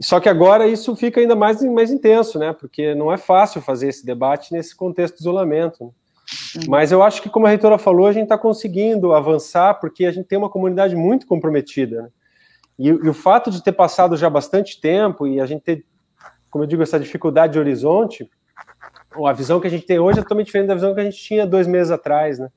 só 0.00 0.20
que 0.20 0.28
agora 0.28 0.66
isso 0.66 0.94
fica 0.94 1.20
ainda 1.20 1.34
mais, 1.34 1.62
mais 1.62 1.90
intenso, 1.90 2.38
né, 2.38 2.52
porque 2.52 2.94
não 2.94 3.12
é 3.12 3.16
fácil 3.16 3.60
fazer 3.60 3.88
esse 3.88 4.06
debate 4.06 4.52
nesse 4.52 4.76
contexto 4.76 5.16
de 5.16 5.22
isolamento. 5.22 5.84
Né? 5.84 5.90
Mas 6.68 6.92
eu 6.92 7.02
acho 7.02 7.20
que, 7.22 7.28
como 7.28 7.46
a 7.46 7.48
reitora 7.48 7.78
falou, 7.78 8.06
a 8.06 8.12
gente 8.12 8.24
está 8.24 8.38
conseguindo 8.38 9.12
avançar 9.12 9.74
porque 9.80 10.04
a 10.04 10.12
gente 10.12 10.26
tem 10.26 10.38
uma 10.38 10.48
comunidade 10.48 10.94
muito 10.94 11.26
comprometida. 11.26 12.02
Né? 12.02 12.08
E, 12.80 12.88
e, 12.88 13.08
o 13.10 13.12
fato 13.12 13.50
de 13.50 13.62
ter 13.62 13.72
passado 13.72 14.16
já 14.16 14.30
bastante 14.30 14.80
tempo 14.80 15.26
e 15.26 15.38
a 15.38 15.44
gente 15.44 15.60
ter, 15.60 15.84
como 16.50 16.64
eu 16.64 16.66
digo, 16.66 16.82
essa 16.82 16.98
dificuldade 16.98 17.52
de 17.52 17.58
horizonte, 17.58 18.26
a 19.22 19.32
visão 19.34 19.60
que 19.60 19.66
a 19.66 19.70
gente 19.70 19.84
tem 19.84 19.98
hoje 19.98 20.18
é 20.18 20.22
totalmente 20.22 20.46
diferente 20.46 20.68
da 20.68 20.74
visão 20.74 20.94
que 20.94 21.00
a 21.00 21.04
gente 21.04 21.18
tinha 21.18 21.46
dois 21.46 21.66
meses 21.66 21.90
atrás, 21.90 22.38
né? 22.38 22.48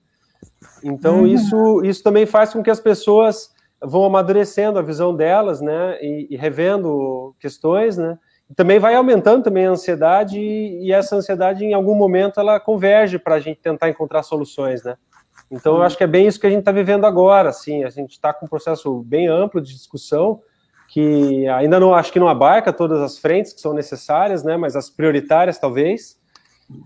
Então, 0.81 1.19
uhum. 1.19 1.27
isso, 1.27 1.83
isso 1.83 2.01
também 2.01 2.25
faz 2.25 2.53
com 2.53 2.63
que 2.63 2.69
as 2.69 2.79
pessoas 2.79 3.49
vão 3.81 4.05
amadurecendo 4.05 4.79
a 4.79 4.81
visão 4.81 5.13
delas, 5.13 5.59
né, 5.59 5.97
e, 6.01 6.27
e 6.29 6.37
revendo 6.37 7.35
questões, 7.37 7.97
né, 7.97 8.17
e 8.49 8.55
também 8.55 8.79
vai 8.79 8.95
aumentando 8.95 9.43
também 9.43 9.65
a 9.65 9.71
ansiedade 9.71 10.39
e, 10.39 10.85
e 10.85 10.93
essa 10.93 11.17
ansiedade, 11.17 11.65
em 11.65 11.73
algum 11.73 11.95
momento, 11.95 12.39
ela 12.39 12.61
converge 12.61 13.19
para 13.19 13.35
a 13.35 13.39
gente 13.41 13.59
tentar 13.59 13.89
encontrar 13.89 14.23
soluções, 14.23 14.83
né. 14.83 14.95
Então, 15.53 15.75
eu 15.75 15.83
acho 15.83 15.95
que 15.95 16.03
é 16.03 16.07
bem 16.07 16.25
isso 16.25 16.39
que 16.39 16.47
a 16.47 16.49
gente 16.49 16.61
está 16.61 16.71
vivendo 16.71 17.05
agora, 17.05 17.49
assim, 17.49 17.83
a 17.83 17.89
gente 17.89 18.13
está 18.13 18.33
com 18.33 18.47
um 18.47 18.49
processo 18.49 19.03
bem 19.03 19.27
amplo 19.27 19.61
de 19.61 19.71
discussão, 19.71 20.41
que 20.89 21.47
ainda 21.47 21.79
não 21.79 21.93
acho 21.93 22.11
que 22.11 22.19
não 22.19 22.27
abarca 22.27 22.73
todas 22.73 22.99
as 22.99 23.19
frentes 23.19 23.53
que 23.53 23.61
são 23.61 23.71
necessárias, 23.71 24.43
né, 24.43 24.57
mas 24.57 24.75
as 24.75 24.89
prioritárias 24.89 25.59
talvez, 25.59 26.19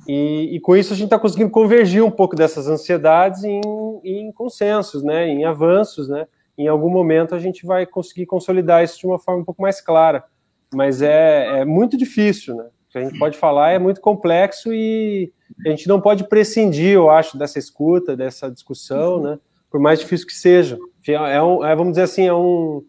e, 0.05 0.49
e, 0.53 0.59
com 0.59 0.75
isso 0.75 0.91
a 0.91 0.97
gente 0.97 1.05
está 1.05 1.17
conseguindo 1.17 1.49
convergir 1.49 2.03
um 2.03 2.11
pouco 2.11 2.35
dessas 2.35 2.67
ansiedades 2.67 3.45
em, 3.45 3.61
em, 4.03 4.33
consensos, 4.33 5.01
né, 5.01 5.29
em 5.29 5.45
avanços, 5.45 6.09
né. 6.09 6.27
Em 6.57 6.67
algum 6.67 6.89
momento 6.89 7.35
a 7.35 7.39
gente 7.39 7.65
vai 7.65 7.85
conseguir 7.85 8.25
consolidar 8.25 8.83
isso 8.83 8.99
de 8.99 9.07
uma 9.07 9.17
forma 9.17 9.43
um 9.43 9.45
pouco 9.45 9.61
mais 9.61 9.79
clara, 9.79 10.25
mas 10.73 11.01
é, 11.01 11.59
é 11.59 11.65
muito 11.65 11.95
difícil, 11.95 12.53
né. 12.53 12.65
O 12.87 12.91
que 12.91 12.97
a 12.97 13.01
gente 13.01 13.19
pode 13.19 13.37
falar 13.37 13.71
é 13.71 13.79
muito 13.79 13.99
complexo 13.99 14.73
e 14.73 15.31
a 15.65 15.69
gente 15.69 15.87
não 15.87 15.99
pode 15.99 16.27
prescindir, 16.27 16.93
eu 16.93 17.09
acho, 17.09 17.37
dessa 17.37 17.59
escuta, 17.59 18.15
dessa 18.15 18.49
discussão, 18.49 19.21
né, 19.21 19.39
por 19.69 19.79
mais 19.79 19.99
difícil 19.99 20.25
que 20.25 20.33
seja. 20.33 20.77
É 21.07 21.41
um, 21.41 21.65
é, 21.65 21.75
vamos 21.75 21.93
dizer 21.93 22.03
assim, 22.03 22.25
é 22.27 22.33
um 22.33 22.83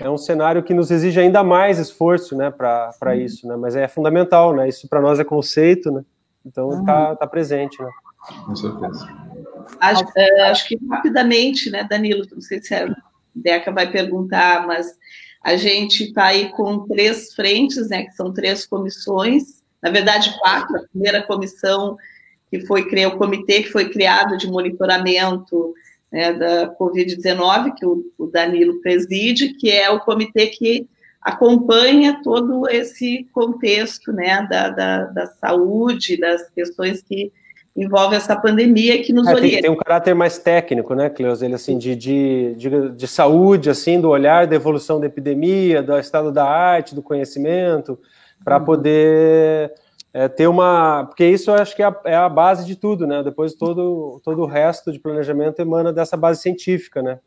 é 0.00 0.08
um 0.08 0.16
cenário 0.16 0.62
que 0.62 0.72
nos 0.72 0.90
exige 0.90 1.20
ainda 1.20 1.44
mais 1.44 1.78
esforço, 1.78 2.34
né, 2.34 2.50
para 2.50 3.16
isso, 3.16 3.46
né, 3.46 3.56
mas 3.56 3.76
é 3.76 3.86
fundamental, 3.86 4.54
né, 4.54 4.68
isso 4.68 4.88
para 4.88 5.00
nós 5.00 5.20
é 5.20 5.24
conceito, 5.24 5.90
né, 5.90 6.02
então 6.46 6.80
está 6.80 7.10
uhum. 7.10 7.16
tá 7.16 7.26
presente, 7.26 7.80
né? 7.82 7.90
Com 8.46 8.54
certeza. 8.54 9.08
Acho, 9.80 10.04
é, 10.16 10.50
acho, 10.50 10.68
que 10.68 10.78
rapidamente, 10.88 11.70
né, 11.70 11.84
Danilo, 11.84 12.24
não 12.32 12.40
sei 12.40 12.62
se 12.62 12.74
a 12.74 12.94
Deca 13.34 13.72
vai 13.72 13.90
perguntar, 13.90 14.66
mas 14.66 14.96
a 15.44 15.56
gente 15.56 16.04
está 16.04 16.26
aí 16.26 16.50
com 16.50 16.86
três 16.86 17.34
frentes, 17.34 17.88
né, 17.88 18.04
que 18.04 18.12
são 18.12 18.32
três 18.32 18.66
comissões, 18.66 19.62
na 19.82 19.90
verdade 19.90 20.36
quatro, 20.38 20.76
a 20.76 20.88
primeira 20.88 21.22
comissão 21.22 21.96
que 22.50 22.60
foi 22.66 22.82
o 23.06 23.16
comitê 23.16 23.62
que 23.62 23.70
foi 23.70 23.88
criado 23.88 24.36
de 24.36 24.46
monitoramento 24.46 25.74
né, 26.12 26.34
da 26.34 26.76
Covid-19, 26.76 27.74
que 27.74 27.86
o, 27.86 28.04
o 28.18 28.26
Danilo 28.26 28.80
preside, 28.82 29.54
que 29.54 29.70
é 29.70 29.88
o 29.88 30.00
comitê 30.00 30.48
que 30.48 30.86
acompanha 31.22 32.20
todo 32.22 32.68
esse 32.68 33.26
contexto 33.32 34.12
né, 34.12 34.46
da, 34.50 34.68
da, 34.68 35.04
da 35.06 35.26
saúde, 35.26 36.18
das 36.18 36.50
questões 36.50 37.00
que 37.02 37.32
envolvem 37.76 38.16
essa 38.16 38.36
pandemia 38.36 39.02
que 39.02 39.12
nos 39.12 39.26
é, 39.26 39.32
orienta. 39.32 39.54
Tem, 39.54 39.62
tem, 39.62 39.70
um 39.70 39.76
caráter 39.76 40.14
mais 40.14 40.38
técnico, 40.38 40.94
né, 40.94 41.08
Cleusa? 41.08 41.44
Ele, 41.44 41.54
assim, 41.54 41.78
de, 41.78 41.96
de, 41.96 42.54
de, 42.56 42.90
de, 42.90 43.08
saúde, 43.08 43.70
assim, 43.70 44.00
do 44.00 44.10
olhar 44.10 44.46
da 44.46 44.54
evolução 44.54 45.00
da 45.00 45.06
epidemia, 45.06 45.82
do 45.82 45.98
estado 45.98 46.30
da 46.30 46.44
arte, 46.44 46.94
do 46.94 47.02
conhecimento, 47.02 47.98
para 48.44 48.58
uhum. 48.58 48.64
poder 48.64 49.72
é, 50.12 50.28
ter 50.28 50.46
uma... 50.46 51.06
Porque 51.06 51.26
isso 51.26 51.50
eu 51.50 51.54
acho 51.54 51.74
que 51.74 51.82
é 51.82 51.86
a, 51.86 52.00
é 52.04 52.14
a, 52.14 52.28
base 52.28 52.66
de 52.66 52.76
tudo, 52.76 53.06
né? 53.06 53.22
Depois 53.22 53.54
todo, 53.54 54.20
todo 54.22 54.42
o 54.42 54.46
resto 54.46 54.92
de 54.92 54.98
planejamento 54.98 55.60
emana 55.60 55.92
dessa 55.92 56.16
base 56.16 56.42
científica, 56.42 57.02
né? 57.02 57.18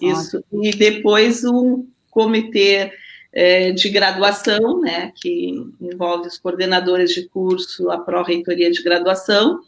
Isso. 0.00 0.44
E 0.52 0.70
depois 0.72 1.44
um 1.44 1.86
comitê 2.10 2.92
é, 3.32 3.70
de 3.72 3.88
graduação, 3.88 4.80
né, 4.80 5.12
que 5.14 5.54
envolve 5.80 6.28
os 6.28 6.38
coordenadores 6.38 7.12
de 7.12 7.28
curso, 7.28 7.90
a 7.90 7.98
pró-reitoria 7.98 8.70
de 8.70 8.82
graduação, 8.82 9.60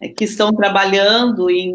é, 0.00 0.08
que 0.08 0.24
estão 0.24 0.52
trabalhando 0.52 1.50
em 1.50 1.74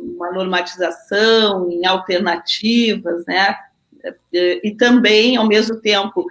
uma 0.00 0.30
normatização, 0.32 1.70
em 1.70 1.86
alternativas, 1.86 3.24
né, 3.26 3.56
é, 4.32 4.66
e 4.66 4.74
também, 4.74 5.36
ao 5.36 5.46
mesmo 5.46 5.76
tempo, 5.80 6.26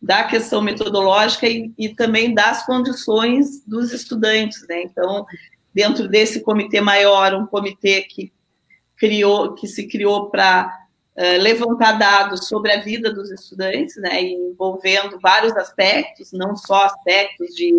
da 0.00 0.24
questão 0.24 0.60
metodológica 0.60 1.48
e, 1.48 1.72
e 1.78 1.88
também 1.88 2.34
das 2.34 2.66
condições 2.66 3.64
dos 3.66 3.92
estudantes, 3.92 4.64
né, 4.68 4.82
então, 4.82 5.24
dentro 5.74 6.06
desse 6.06 6.40
comitê 6.40 6.80
maior, 6.80 7.34
um 7.34 7.46
comitê 7.46 8.02
que 8.02 8.30
criou, 8.96 9.54
que 9.54 9.66
se 9.66 9.88
criou 9.88 10.30
para 10.30 10.85
eh, 11.16 11.38
levantar 11.38 11.92
dados 11.92 12.46
sobre 12.46 12.72
a 12.72 12.82
vida 12.82 13.10
dos 13.10 13.30
estudantes, 13.30 13.96
né, 13.96 14.20
envolvendo 14.22 15.18
vários 15.18 15.56
aspectos, 15.56 16.30
não 16.30 16.54
só 16.54 16.84
aspectos 16.84 17.54
de 17.54 17.72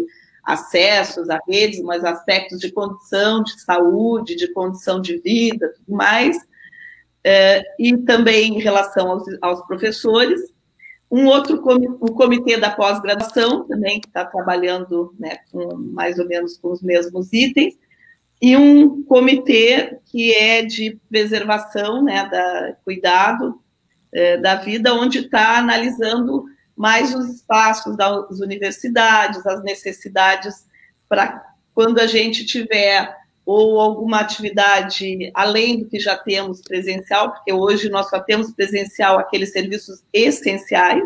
acessos 0.43 1.29
a 1.29 1.39
redes, 1.47 1.81
mas 1.81 2.03
aspectos 2.03 2.59
de 2.59 2.71
condição 2.71 3.43
de 3.43 3.61
saúde, 3.61 4.35
de 4.35 4.51
condição 4.53 4.99
de 4.99 5.17
vida, 5.17 5.71
tudo 5.75 5.95
mais, 5.95 6.37
uh, 6.37 7.63
e 7.77 7.95
também 7.97 8.55
em 8.55 8.59
relação 8.59 9.11
aos, 9.11 9.23
aos 9.41 9.61
professores. 9.67 10.41
Um 11.11 11.27
outro 11.27 11.61
o 12.01 12.13
comitê 12.13 12.57
da 12.57 12.71
pós-graduação, 12.71 13.67
também, 13.67 13.99
que 13.99 14.07
está 14.07 14.25
trabalhando 14.25 15.13
né, 15.19 15.37
com 15.51 15.75
mais 15.75 16.17
ou 16.17 16.25
menos 16.25 16.57
com 16.57 16.71
os 16.71 16.81
mesmos 16.81 17.31
itens, 17.31 17.75
e 18.41 18.55
um 18.55 19.03
comitê 19.03 19.99
que 20.05 20.33
é 20.33 20.63
de 20.63 20.99
preservação, 21.09 22.03
né, 22.03 22.27
da 22.29 22.75
cuidado 22.83 23.59
é, 24.13 24.37
da 24.37 24.55
vida, 24.55 24.93
onde 24.93 25.19
está 25.19 25.57
analisando 25.57 26.45
mais 26.75 27.15
os 27.15 27.29
espaços 27.29 27.97
das 27.97 28.39
universidades, 28.39 29.45
as 29.45 29.63
necessidades 29.63 30.65
para 31.09 31.43
quando 31.73 31.99
a 31.99 32.07
gente 32.07 32.45
tiver 32.45 33.15
ou 33.45 33.79
alguma 33.79 34.19
atividade 34.19 35.31
além 35.33 35.79
do 35.79 35.87
que 35.87 35.99
já 35.99 36.17
temos 36.17 36.61
presencial, 36.61 37.31
porque 37.31 37.53
hoje 37.53 37.89
nós 37.89 38.09
só 38.09 38.19
temos 38.19 38.51
presencial 38.51 39.17
aqueles 39.17 39.51
serviços 39.51 40.03
essenciais. 40.11 41.03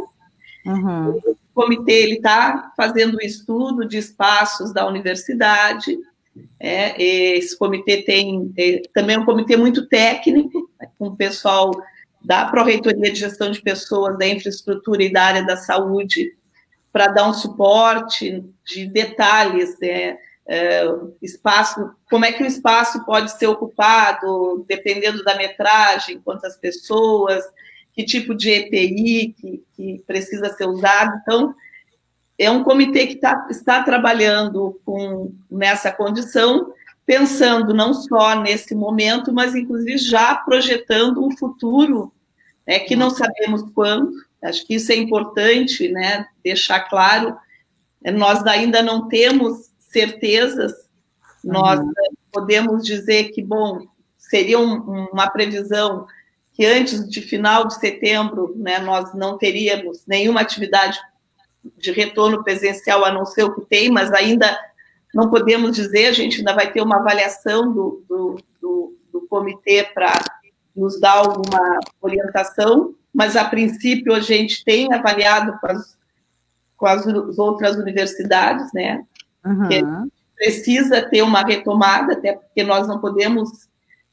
Uhum. 0.66 1.20
comitê 1.56 1.92
ele 1.92 2.16
está 2.16 2.72
fazendo 2.78 3.18
um 3.18 3.22
estudo 3.22 3.88
de 3.88 3.98
espaços 3.98 4.74
da 4.74 4.88
universidade. 4.88 5.98
É, 6.60 7.02
esse 7.02 7.58
comitê 7.58 8.04
tem 8.04 8.54
também 8.94 9.16
é 9.16 9.20
um 9.20 9.26
comitê 9.26 9.58
muito 9.58 9.88
técnico, 9.88 10.70
né, 10.80 10.88
com 10.98 11.08
o 11.08 11.16
pessoal 11.16 11.72
da 12.24 12.46
Pró-Reitoria 12.46 13.12
de 13.12 13.20
Gestão 13.20 13.52
de 13.52 13.62
Pessoas, 13.62 14.18
da 14.18 14.28
Infraestrutura 14.28 15.04
e 15.04 15.12
da 15.12 15.24
área 15.24 15.46
da 15.46 15.58
saúde, 15.58 16.36
para 16.92 17.08
dar 17.08 17.28
um 17.28 17.34
suporte 17.34 18.44
de 18.66 18.88
detalhes, 18.88 19.78
né, 19.80 20.18
é, 20.48 20.84
espaço, 21.22 21.92
como 22.10 22.26
é 22.26 22.32
que 22.32 22.44
o 22.44 22.48
espaço 22.48 23.04
pode 23.06 23.32
ser 23.38 23.48
ocupado, 23.48 24.66
dependendo 24.68 25.24
da 25.24 25.36
metragem, 25.36 26.22
quantas 26.24 26.58
pessoas, 26.58 27.44
que 27.94 28.06
tipo 28.06 28.36
de 28.36 28.50
EPI 28.52 29.36
que, 29.38 29.64
que 29.76 30.04
precisa 30.06 30.50
ser 30.50 30.68
usado. 30.68 31.20
Então, 31.22 31.56
é 32.42 32.50
um 32.50 32.64
comitê 32.64 33.06
que 33.06 33.18
tá, 33.18 33.48
está 33.52 33.84
trabalhando 33.84 34.82
com, 34.84 35.32
nessa 35.50 35.92
condição, 35.92 36.74
pensando 37.06 37.72
não 37.72 37.94
só 37.94 38.34
nesse 38.42 38.74
momento, 38.74 39.32
mas 39.32 39.54
inclusive 39.54 40.00
já 40.00 40.34
projetando 40.34 41.24
um 41.24 41.38
futuro 41.38 42.12
né, 42.66 42.80
que 42.80 42.96
não 42.96 43.12
sabemos 43.12 43.64
quando. 43.76 44.12
Acho 44.44 44.66
que 44.66 44.74
isso 44.74 44.92
é 44.92 44.96
importante, 44.96 45.88
né, 45.90 46.26
deixar 46.44 46.80
claro. 46.90 47.38
Nós 48.16 48.44
ainda 48.48 48.82
não 48.82 49.08
temos 49.08 49.70
certezas, 49.78 50.74
nós 51.44 51.80
uhum. 51.80 51.94
podemos 52.32 52.84
dizer 52.84 53.26
que, 53.26 53.44
bom, 53.44 53.86
seria 54.18 54.58
um, 54.58 55.10
uma 55.12 55.30
previsão 55.30 56.08
que 56.54 56.66
antes 56.66 57.08
de 57.08 57.22
final 57.22 57.68
de 57.68 57.80
setembro, 57.80 58.56
né, 58.58 58.80
nós 58.80 59.14
não 59.14 59.38
teríamos 59.38 60.08
nenhuma 60.08 60.42
atividade 60.42 60.98
de 61.78 61.92
retorno 61.92 62.44
presencial, 62.44 63.06
a 63.06 63.12
não 63.12 63.26
ser 63.26 63.44
o 63.44 63.54
que 63.54 63.62
tem, 63.62 63.90
mas 63.90 64.12
ainda 64.12 64.58
não 65.14 65.30
podemos 65.30 65.76
dizer, 65.76 66.08
a 66.08 66.12
gente 66.12 66.40
ainda 66.40 66.54
vai 66.54 66.72
ter 66.72 66.82
uma 66.82 66.98
avaliação 66.98 67.72
do, 67.72 68.04
do, 68.08 68.38
do, 68.62 68.98
do 69.12 69.22
comitê 69.28 69.84
para 69.94 70.14
nos 70.76 71.00
dar 71.00 71.18
alguma 71.18 71.80
orientação, 72.02 72.96
mas 73.14 73.36
a 73.36 73.44
princípio 73.44 74.14
a 74.14 74.22
gente 74.22 74.64
tem 74.64 74.92
avaliado 74.94 75.60
com 75.60 75.68
as, 75.68 75.98
com 76.78 76.86
as 76.86 77.38
outras 77.38 77.76
universidades, 77.76 78.72
né? 78.74 79.04
Uhum. 79.46 80.10
Precisa 80.36 81.02
ter 81.02 81.22
uma 81.22 81.42
retomada, 81.42 82.14
até 82.14 82.34
porque 82.34 82.64
nós 82.64 82.88
não 82.88 83.00
podemos 83.00 83.70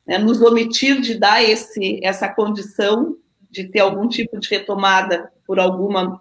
né, 0.06 0.18
nos 0.18 0.42
omitir 0.42 1.00
de 1.00 1.14
dar 1.14 1.42
esse, 1.42 2.00
essa 2.02 2.28
condição 2.28 3.16
de 3.50 3.64
ter 3.68 3.80
algum 3.80 4.08
tipo 4.08 4.38
de 4.38 4.48
retomada 4.48 5.32
por 5.46 5.58
alguma 5.58 6.20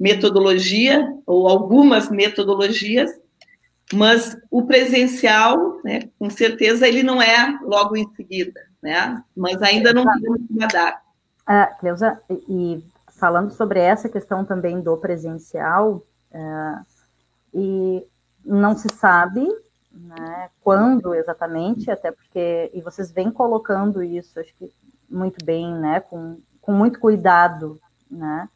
metodologia 0.00 1.14
ou 1.26 1.46
algumas 1.46 2.08
metodologias, 2.08 3.10
mas 3.92 4.36
o 4.50 4.64
presencial, 4.64 5.78
né, 5.84 6.08
com 6.18 6.30
certeza, 6.30 6.88
ele 6.88 7.02
não 7.02 7.20
é 7.20 7.58
logo 7.62 7.96
em 7.96 8.08
seguida, 8.14 8.60
né? 8.82 9.22
Mas 9.36 9.60
ainda 9.60 9.92
não 9.92 10.04
podemos 10.04 10.40
mudar. 10.48 11.02
Ah, 11.46 11.66
Cleusa, 11.78 12.18
e 12.48 12.82
falando 13.08 13.50
sobre 13.50 13.80
essa 13.80 14.08
questão 14.08 14.44
também 14.44 14.80
do 14.80 14.96
presencial, 14.96 16.06
uh, 16.32 16.86
e 17.52 18.06
não 18.44 18.76
se 18.76 18.88
sabe 18.94 19.46
né, 19.92 20.48
quando 20.62 21.14
exatamente, 21.14 21.90
até 21.90 22.12
porque, 22.12 22.70
e 22.72 22.80
vocês 22.80 23.10
vêm 23.10 23.30
colocando 23.30 24.02
isso, 24.02 24.38
acho 24.38 24.54
que 24.56 24.72
muito 25.10 25.44
bem, 25.44 25.74
né, 25.74 26.00
com, 26.00 26.38
com 26.60 26.72
muito 26.72 27.00
cuidado, 27.00 27.80
né, 28.08 28.48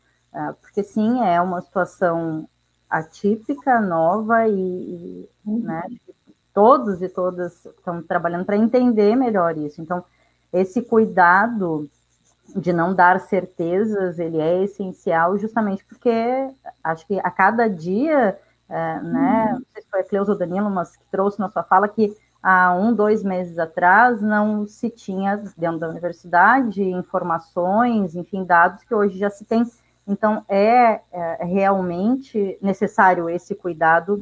porque 0.61 0.83
sim, 0.83 1.23
é 1.23 1.41
uma 1.41 1.61
situação 1.61 2.49
atípica, 2.89 3.81
nova 3.81 4.49
e, 4.49 5.29
e 5.47 5.51
né, 5.51 5.83
todos 6.53 7.03
e 7.03 7.09
todas 7.09 7.65
estão 7.65 8.03
trabalhando 8.03 8.45
para 8.45 8.57
entender 8.57 9.17
melhor 9.17 9.57
isso. 9.57 9.81
Então, 9.81 10.05
esse 10.53 10.83
cuidado 10.83 11.89
de 12.55 12.73
não 12.73 12.95
dar 12.95 13.21
certezas, 13.21 14.19
ele 14.19 14.39
é 14.39 14.63
essencial 14.63 15.37
justamente 15.39 15.85
porque 15.85 16.11
acho 16.83 17.07
que 17.07 17.19
a 17.19 17.31
cada 17.31 17.69
dia 17.69 18.39
é, 18.69 19.01
né? 19.01 19.53
Não 19.53 19.63
sei 19.73 19.83
se 19.83 19.89
foi 19.89 20.01
a 20.01 20.05
Cleusa 20.05 20.33
ou 20.33 20.39
Danilo, 20.39 20.71
mas 20.71 20.97
que 20.97 21.05
trouxe 21.11 21.39
na 21.39 21.49
sua 21.49 21.63
fala 21.63 21.89
que 21.89 22.17
há 22.43 22.75
um, 22.75 22.95
dois 22.95 23.23
meses 23.23 23.59
atrás 23.59 24.21
não 24.21 24.67
se 24.67 24.91
tinha 24.91 25.37
dentro 25.57 25.79
da 25.79 25.89
universidade 25.89 26.83
informações, 26.83 28.15
enfim, 28.15 28.45
dados 28.45 28.83
que 28.85 28.95
hoje 28.95 29.19
já 29.19 29.31
se 29.31 29.45
tem. 29.45 29.65
Então, 30.07 30.45
é, 30.49 31.01
é 31.13 31.45
realmente 31.45 32.59
necessário 32.61 33.29
esse 33.29 33.55
cuidado 33.55 34.21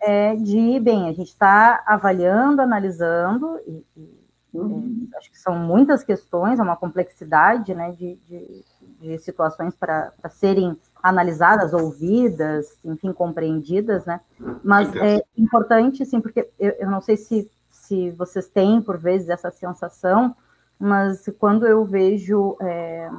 é, 0.00 0.36
de, 0.36 0.78
bem, 0.78 1.08
a 1.08 1.12
gente 1.12 1.28
está 1.28 1.82
avaliando, 1.86 2.62
analisando, 2.62 3.58
e, 3.66 3.84
e 3.96 4.58
uhum. 4.58 5.08
é, 5.12 5.16
acho 5.18 5.30
que 5.30 5.38
são 5.38 5.58
muitas 5.58 6.04
questões, 6.04 6.58
é 6.58 6.62
uma 6.62 6.76
complexidade 6.76 7.74
né, 7.74 7.90
de, 7.92 8.16
de, 8.28 8.64
de 9.00 9.18
situações 9.18 9.74
para 9.74 10.12
serem 10.30 10.78
analisadas, 11.02 11.72
ouvidas, 11.72 12.78
enfim, 12.84 13.12
compreendidas, 13.12 14.04
né? 14.06 14.20
Mas 14.62 14.94
é 14.96 15.22
importante, 15.36 16.04
sim, 16.04 16.20
porque 16.20 16.48
eu, 16.58 16.72
eu 16.78 16.90
não 16.90 17.00
sei 17.00 17.16
se, 17.16 17.50
se 17.68 18.10
vocês 18.12 18.48
têm, 18.48 18.80
por 18.80 18.98
vezes, 18.98 19.28
essa 19.28 19.50
sensação, 19.50 20.36
mas 20.78 21.24
quando 21.38 21.66
eu 21.66 21.84
vejo 21.84 22.56
é, 22.60 23.10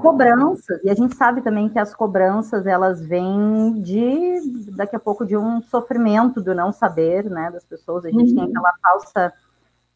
cobranças, 0.00 0.82
e 0.82 0.90
a 0.90 0.94
gente 0.94 1.14
sabe 1.14 1.42
também 1.42 1.68
que 1.68 1.78
as 1.78 1.94
cobranças, 1.94 2.66
elas 2.66 3.00
vêm 3.00 3.80
de, 3.80 4.40
daqui 4.76 4.96
a 4.96 5.00
pouco, 5.00 5.24
de 5.26 5.36
um 5.36 5.60
sofrimento 5.62 6.40
do 6.40 6.54
não 6.54 6.72
saber, 6.72 7.28
né, 7.30 7.50
das 7.50 7.64
pessoas, 7.64 8.04
a 8.04 8.10
gente 8.10 8.30
uhum. 8.30 8.36
tem 8.36 8.44
aquela 8.44 8.72
falsa 8.82 9.32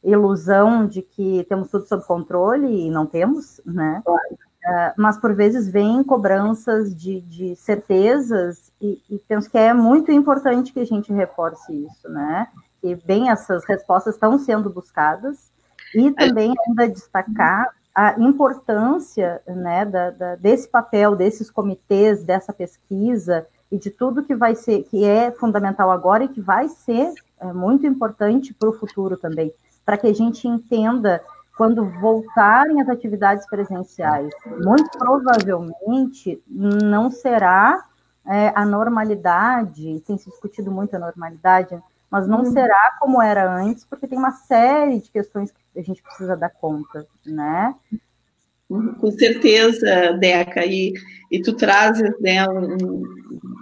ilusão 0.02 0.86
de 0.86 1.02
que 1.02 1.44
temos 1.48 1.70
tudo 1.70 1.86
sob 1.86 2.04
controle 2.04 2.86
e 2.86 2.90
não 2.90 3.06
temos, 3.06 3.60
né? 3.64 4.02
Claro. 4.04 4.34
Uh, 4.64 4.92
mas 4.96 5.18
por 5.18 5.34
vezes 5.34 5.68
vêm 5.68 6.02
cobranças 6.02 6.94
de, 6.94 7.20
de 7.20 7.54
certezas, 7.56 8.72
e, 8.80 8.98
e, 9.10 9.18
penso 9.28 9.50
que 9.50 9.58
é 9.58 9.74
muito 9.74 10.10
importante 10.10 10.72
que 10.72 10.80
a 10.80 10.86
gente 10.86 11.12
reforce 11.12 11.70
isso, 11.84 12.08
né? 12.08 12.48
E 12.82 12.94
bem, 12.94 13.28
essas 13.28 13.64
respostas 13.66 14.14
estão 14.14 14.38
sendo 14.38 14.70
buscadas, 14.70 15.52
e 15.94 16.10
também 16.12 16.54
ainda 16.66 16.88
destacar 16.88 17.68
a 17.94 18.18
importância 18.18 19.40
né, 19.46 19.84
da, 19.84 20.10
da, 20.10 20.36
desse 20.36 20.68
papel, 20.68 21.14
desses 21.14 21.50
comitês, 21.50 22.24
dessa 22.24 22.52
pesquisa, 22.52 23.46
e 23.74 23.78
de 23.78 23.90
tudo 23.90 24.22
que 24.22 24.34
vai 24.34 24.54
ser, 24.54 24.84
que 24.84 25.04
é 25.04 25.32
fundamental 25.32 25.90
agora 25.90 26.24
e 26.24 26.28
que 26.28 26.40
vai 26.40 26.68
ser 26.68 27.12
é, 27.40 27.52
muito 27.52 27.86
importante 27.86 28.54
para 28.54 28.68
o 28.68 28.72
futuro 28.72 29.16
também, 29.16 29.52
para 29.84 29.98
que 29.98 30.06
a 30.06 30.14
gente 30.14 30.46
entenda 30.46 31.20
quando 31.56 31.84
voltarem 32.00 32.80
as 32.80 32.88
atividades 32.88 33.46
presenciais, 33.48 34.32
muito 34.64 34.96
provavelmente 34.96 36.42
não 36.48 37.10
será 37.10 37.84
é, 38.26 38.52
a 38.54 38.64
normalidade, 38.64 40.00
tem 40.06 40.16
se 40.18 40.30
discutido 40.30 40.70
muito 40.70 40.94
a 40.94 40.98
normalidade, 40.98 41.80
mas 42.10 42.26
não 42.28 42.40
uhum. 42.40 42.52
será 42.52 42.96
como 43.00 43.20
era 43.20 43.52
antes, 43.52 43.84
porque 43.84 44.06
tem 44.06 44.18
uma 44.18 44.32
série 44.32 45.00
de 45.00 45.10
questões 45.10 45.50
que 45.50 45.78
a 45.78 45.82
gente 45.82 46.02
precisa 46.02 46.36
dar 46.36 46.50
conta, 46.50 47.06
né? 47.26 47.74
Com 48.68 49.10
certeza, 49.12 50.12
Deca, 50.18 50.64
e, 50.64 50.94
e 51.30 51.42
tu 51.42 51.52
trazes 51.54 52.10
né, 52.20 52.48
um, 52.48 53.02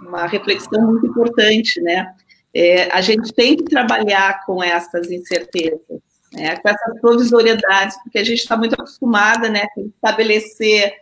uma 0.07 0.27
reflexão 0.27 0.81
muito 0.81 1.07
importante, 1.07 1.81
né? 1.81 2.13
É, 2.53 2.91
a 2.91 3.01
gente 3.01 3.33
tem 3.33 3.57
que 3.57 3.63
trabalhar 3.63 4.45
com 4.45 4.63
essas 4.63 5.09
incertezas, 5.11 5.99
né, 6.31 6.55
com 6.57 6.69
essas 6.69 7.01
provisoriedades, 7.01 7.97
porque 8.03 8.19
a 8.19 8.23
gente 8.23 8.39
está 8.39 8.55
muito 8.55 8.75
acostumada 8.75 9.49
né, 9.49 9.65
a 9.75 9.81
estabelecer 9.81 10.93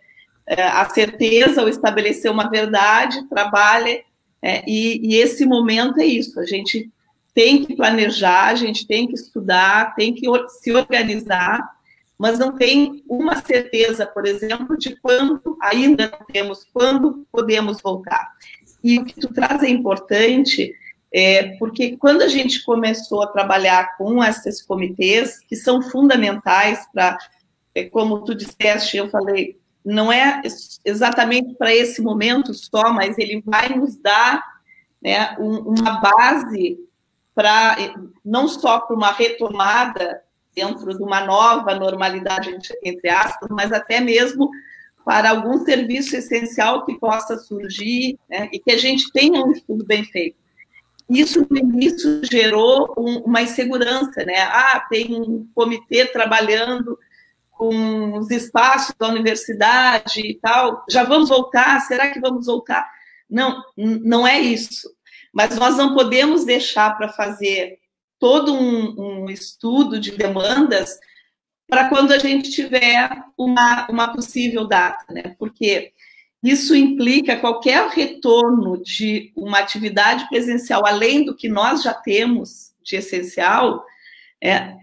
é, 0.48 0.64
a 0.64 0.90
certeza 0.90 1.62
ou 1.62 1.70
estabelecer 1.70 2.32
uma 2.32 2.50
verdade, 2.50 3.28
trabalha, 3.28 4.02
é, 4.42 4.64
e, 4.68 5.14
e, 5.14 5.18
esse 5.18 5.46
momento 5.46 6.00
é 6.00 6.06
isso, 6.06 6.40
a 6.40 6.46
gente 6.46 6.90
tem 7.34 7.66
que 7.66 7.76
planejar, 7.76 8.48
a 8.48 8.56
gente 8.56 8.86
tem 8.86 9.08
que 9.08 9.14
estudar, 9.14 9.96
tem 9.96 10.14
que 10.14 10.28
se 10.50 10.72
organizar, 10.72 11.62
mas 12.18 12.38
não 12.38 12.56
tem 12.56 13.04
uma 13.10 13.36
certeza, 13.42 14.06
por 14.06 14.28
exemplo, 14.28 14.78
de 14.78 14.96
quando, 14.98 15.58
ainda 15.62 16.12
não 16.12 16.26
temos, 16.28 16.66
quando 16.72 17.26
podemos 17.32 17.82
voltar. 17.82 18.32
E 18.84 19.00
o 19.00 19.06
que 19.06 19.20
tu 19.20 19.34
traz 19.34 19.64
é 19.64 19.70
importante, 19.70 20.74
é, 21.12 21.56
porque 21.58 21.98
quando 21.98 22.22
a 22.22 22.28
gente 22.28 22.64
começou 22.64 23.24
a 23.24 23.28
trabalhar 23.28 23.98
com 23.98 24.24
esses 24.24 24.62
comitês, 24.62 25.40
que 25.40 25.56
são 25.56 25.82
fundamentais 25.82 26.86
para, 26.94 27.18
é, 27.74 27.86
como 27.86 28.24
tu 28.24 28.36
disseste, 28.36 28.98
eu 28.98 29.10
falei, 29.10 29.58
não 29.84 30.12
é 30.12 30.42
exatamente 30.86 31.56
para 31.56 31.74
esse 31.74 32.02
momento 32.02 32.54
só, 32.54 32.94
mas 32.94 33.18
ele 33.18 33.42
vai 33.44 33.70
nos 33.70 33.96
dar 33.96 34.44
né, 35.02 35.36
um, 35.40 35.58
uma 35.58 36.00
base 36.00 36.78
para, 37.42 37.76
não 38.24 38.48
só 38.48 38.80
para 38.80 38.96
uma 38.96 39.12
retomada 39.12 40.22
dentro 40.56 40.96
de 40.96 41.02
uma 41.02 41.26
nova 41.26 41.74
normalidade, 41.74 42.56
entre 42.84 43.10
aspas, 43.10 43.50
mas 43.50 43.72
até 43.72 44.00
mesmo 44.00 44.48
para 45.04 45.32
algum 45.32 45.66
serviço 45.66 46.16
essencial 46.16 46.86
que 46.86 47.00
possa 47.00 47.38
surgir 47.40 48.20
né, 48.30 48.48
e 48.54 48.60
que 48.60 48.72
a 48.72 48.78
gente 48.78 49.12
tenha 49.12 49.44
um 49.44 49.52
estudo 49.52 49.84
bem 49.84 50.04
feito. 50.06 50.38
Isso 51.10 51.48
no 51.50 51.58
início 51.58 52.22
gerou 52.24 52.94
um, 52.96 53.22
uma 53.22 53.42
insegurança, 53.42 54.24
né? 54.24 54.40
Ah, 54.44 54.86
tem 54.88 55.20
um 55.20 55.48
comitê 55.56 56.06
trabalhando 56.06 56.98
com 57.52 58.20
os 58.20 58.30
espaços 58.30 58.94
da 58.98 59.10
universidade 59.10 60.22
e 60.22 60.36
tal. 60.36 60.86
Já 60.88 61.04
vamos 61.04 61.30
voltar? 61.30 61.80
Será 61.82 62.12
que 62.12 62.20
vamos 62.20 62.46
voltar? 62.46 62.88
Não, 63.28 63.62
não 63.76 64.28
é 64.28 64.40
isso. 64.40 64.88
Mas 65.34 65.58
nós 65.58 65.78
não 65.78 65.94
podemos 65.94 66.46
deixar 66.46 66.98
para 66.98 67.10
fazer 67.10 67.80
todo 68.20 68.54
um, 68.54 69.24
um 69.24 69.30
estudo 69.30 70.00
de 70.00 70.12
demandas 70.12 71.00
para 71.68 71.88
quando 71.88 72.12
a 72.12 72.20
gente 72.20 72.52
tiver 72.52 73.10
uma, 73.38 73.88
uma 73.90 74.14
possível 74.14 74.68
data, 74.68 75.06
né? 75.12 75.36
Porque 75.40 75.94
isso 76.44 76.76
implica 76.76 77.40
qualquer 77.40 77.88
retorno 77.90 78.82
de 78.84 79.32
uma 79.36 79.60
atividade 79.60 80.28
presencial, 80.28 80.86
além 80.86 81.24
do 81.24 81.36
que 81.36 81.48
nós 81.48 81.84
já 81.84 81.94
temos 81.94 82.74
de 82.84 82.96
essencial, 82.96 83.86
é, 84.44 84.76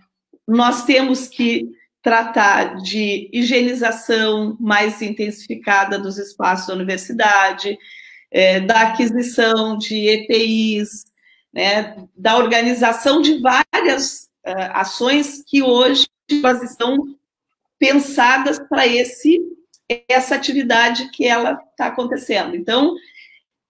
nós 0.46 0.84
temos 0.84 1.28
que 1.28 1.68
tratar 2.00 2.76
de 2.76 3.28
higienização 3.32 4.56
mais 4.58 5.02
intensificada 5.02 5.98
dos 5.98 6.16
espaços 6.16 6.68
da 6.68 6.74
universidade, 6.74 7.76
é, 8.30 8.60
da 8.60 8.82
aquisição 8.82 9.78
de 9.78 10.08
EPIs, 10.08 11.04
né, 11.52 11.96
da 12.16 12.36
organização 12.36 13.22
de 13.22 13.40
várias 13.40 14.28
uh, 14.46 14.70
ações 14.74 15.42
que 15.46 15.62
hoje 15.62 16.06
elas 16.30 16.62
estão 16.62 17.16
pensadas 17.78 18.58
para 18.68 18.86
esse 18.86 19.40
essa 20.06 20.34
atividade 20.34 21.10
que 21.12 21.26
ela 21.26 21.58
está 21.70 21.86
acontecendo. 21.86 22.54
Então, 22.54 22.94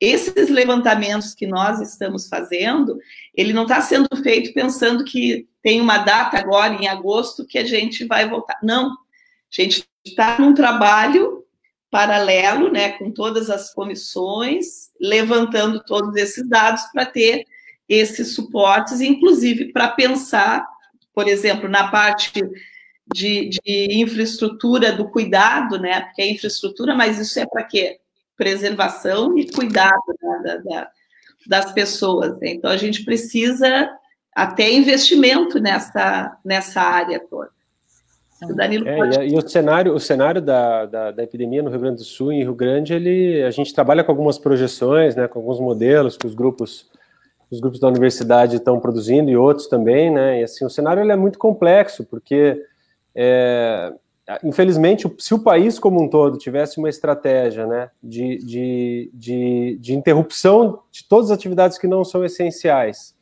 esses 0.00 0.48
levantamentos 0.48 1.34
que 1.34 1.46
nós 1.46 1.80
estamos 1.80 2.28
fazendo, 2.28 2.98
ele 3.32 3.52
não 3.52 3.62
está 3.62 3.80
sendo 3.80 4.08
feito 4.20 4.52
pensando 4.52 5.04
que 5.04 5.46
tem 5.62 5.80
uma 5.80 5.98
data 5.98 6.36
agora, 6.36 6.74
em 6.74 6.88
agosto, 6.88 7.46
que 7.46 7.56
a 7.58 7.64
gente 7.64 8.04
vai 8.04 8.28
voltar. 8.28 8.58
Não. 8.62 8.90
A 8.90 8.94
gente 9.50 9.88
está 10.04 10.38
num 10.38 10.54
trabalho 10.54 11.37
paralelo, 11.90 12.70
né, 12.70 12.90
com 12.92 13.10
todas 13.10 13.48
as 13.50 13.72
comissões, 13.72 14.90
levantando 15.00 15.82
todos 15.84 16.14
esses 16.16 16.46
dados 16.48 16.82
para 16.92 17.06
ter 17.06 17.44
esses 17.88 18.34
suportes, 18.34 19.00
inclusive 19.00 19.72
para 19.72 19.88
pensar 19.88 20.66
por 21.18 21.26
exemplo, 21.26 21.68
na 21.68 21.90
parte 21.90 22.40
de, 23.12 23.48
de, 23.48 24.00
infraestrutura 24.00 24.92
do 24.92 25.10
cuidado, 25.10 25.76
né? 25.76 26.02
Porque 26.02 26.22
é 26.22 26.30
infraestrutura, 26.30 26.94
mas 26.94 27.18
isso 27.18 27.40
é 27.40 27.44
para 27.44 27.64
quê? 27.64 27.98
Preservação 28.36 29.36
e 29.36 29.50
cuidado 29.50 30.00
né? 30.22 30.40
da, 30.44 30.56
da, 30.58 30.90
das 31.44 31.72
pessoas. 31.72 32.38
Né? 32.38 32.50
Então 32.50 32.70
a 32.70 32.76
gente 32.76 33.04
precisa 33.04 33.90
até 34.32 34.72
investimento 34.72 35.58
nessa, 35.58 36.38
nessa 36.44 36.82
área 36.82 37.18
toda. 37.18 37.50
O 38.42 38.54
Danilo 38.54 38.88
é, 38.88 38.96
pode... 38.96 39.18
E 39.26 39.36
o 39.36 39.48
cenário, 39.48 39.94
o 39.94 39.98
cenário 39.98 40.40
da, 40.40 40.86
da, 40.86 41.10
da, 41.10 41.22
epidemia 41.22 41.62
no 41.62 41.70
Rio 41.70 41.80
Grande 41.80 41.96
do 41.96 42.04
Sul 42.04 42.32
e 42.32 42.36
em 42.36 42.42
Rio 42.42 42.54
Grande, 42.54 42.94
ele, 42.94 43.42
a 43.42 43.50
gente 43.50 43.74
trabalha 43.74 44.04
com 44.04 44.12
algumas 44.12 44.38
projeções, 44.38 45.16
né, 45.16 45.26
com 45.26 45.40
alguns 45.40 45.58
modelos 45.58 46.16
que 46.16 46.26
os 46.26 46.34
grupos 46.34 46.86
os 47.50 47.60
grupos 47.60 47.80
da 47.80 47.88
universidade 47.88 48.56
estão 48.56 48.78
produzindo 48.78 49.30
e 49.30 49.36
outros 49.36 49.68
também, 49.68 50.10
né? 50.10 50.40
E 50.40 50.44
assim, 50.44 50.64
o 50.64 50.70
cenário 50.70 51.02
ele 51.02 51.12
é 51.12 51.16
muito 51.16 51.38
complexo, 51.38 52.04
porque, 52.04 52.62
é, 53.14 53.92
infelizmente, 54.44 55.10
se 55.18 55.32
o 55.32 55.38
país 55.38 55.78
como 55.78 56.02
um 56.02 56.08
todo 56.08 56.36
tivesse 56.36 56.78
uma 56.78 56.90
estratégia 56.90 57.66
né, 57.66 57.90
de, 58.02 58.36
de, 58.38 59.10
de, 59.14 59.78
de 59.80 59.94
interrupção 59.94 60.80
de 60.90 61.08
todas 61.08 61.30
as 61.30 61.38
atividades 61.38 61.78
que 61.78 61.86
não 61.86 62.04
são 62.04 62.24
essenciais, 62.24 63.14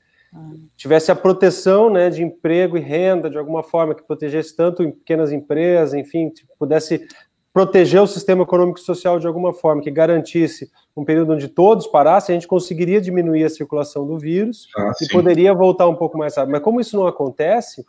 tivesse 0.77 1.11
a 1.11 1.17
proteção 1.17 1.91
né, 1.91 2.11
de 2.11 2.23
emprego 2.23 2.77
e 2.77 2.81
renda 2.81 3.31
de 3.31 3.39
alguma 3.39 3.63
forma, 3.63 3.95
que 3.95 4.03
protegesse 4.03 4.55
tanto 4.55 4.83
em 4.83 4.91
pequenas 4.91 5.33
empresas, 5.33 5.95
enfim, 5.95 6.31
pudesse 6.59 7.07
proteger 7.53 8.03
o 8.03 8.07
sistema 8.07 8.43
econômico 8.43 8.79
e 8.79 8.83
social 8.83 9.19
de 9.19 9.27
alguma 9.27 9.53
forma, 9.53 9.81
que 9.81 9.91
garantisse 9.91 10.71
um 10.95 11.05
período 11.05 11.33
onde 11.33 11.49
todos 11.49 11.87
parassem, 11.87 12.35
a 12.35 12.39
gente 12.39 12.47
conseguiria 12.47 13.01
diminuir 13.01 13.45
a 13.45 13.49
circulação 13.49 14.07
do 14.07 14.19
vírus 14.19 14.69
ah, 14.77 14.93
e 15.01 15.07
sim. 15.07 15.13
poderia 15.13 15.55
voltar 15.55 15.89
um 15.89 15.95
pouco 15.95 16.19
mais 16.19 16.37
rápido. 16.37 16.53
Mas 16.53 16.63
como 16.63 16.81
isso 16.81 16.97
não 16.97 17.07
acontece, 17.07 17.83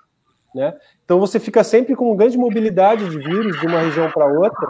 né? 0.55 0.73
Então 1.03 1.19
você 1.19 1.39
fica 1.39 1.63
sempre 1.63 1.95
com 1.95 2.15
grande 2.15 2.37
mobilidade 2.37 3.09
de 3.09 3.17
vírus 3.17 3.59
de 3.59 3.67
uma 3.67 3.79
região 3.79 4.09
para 4.09 4.25
outra 4.25 4.67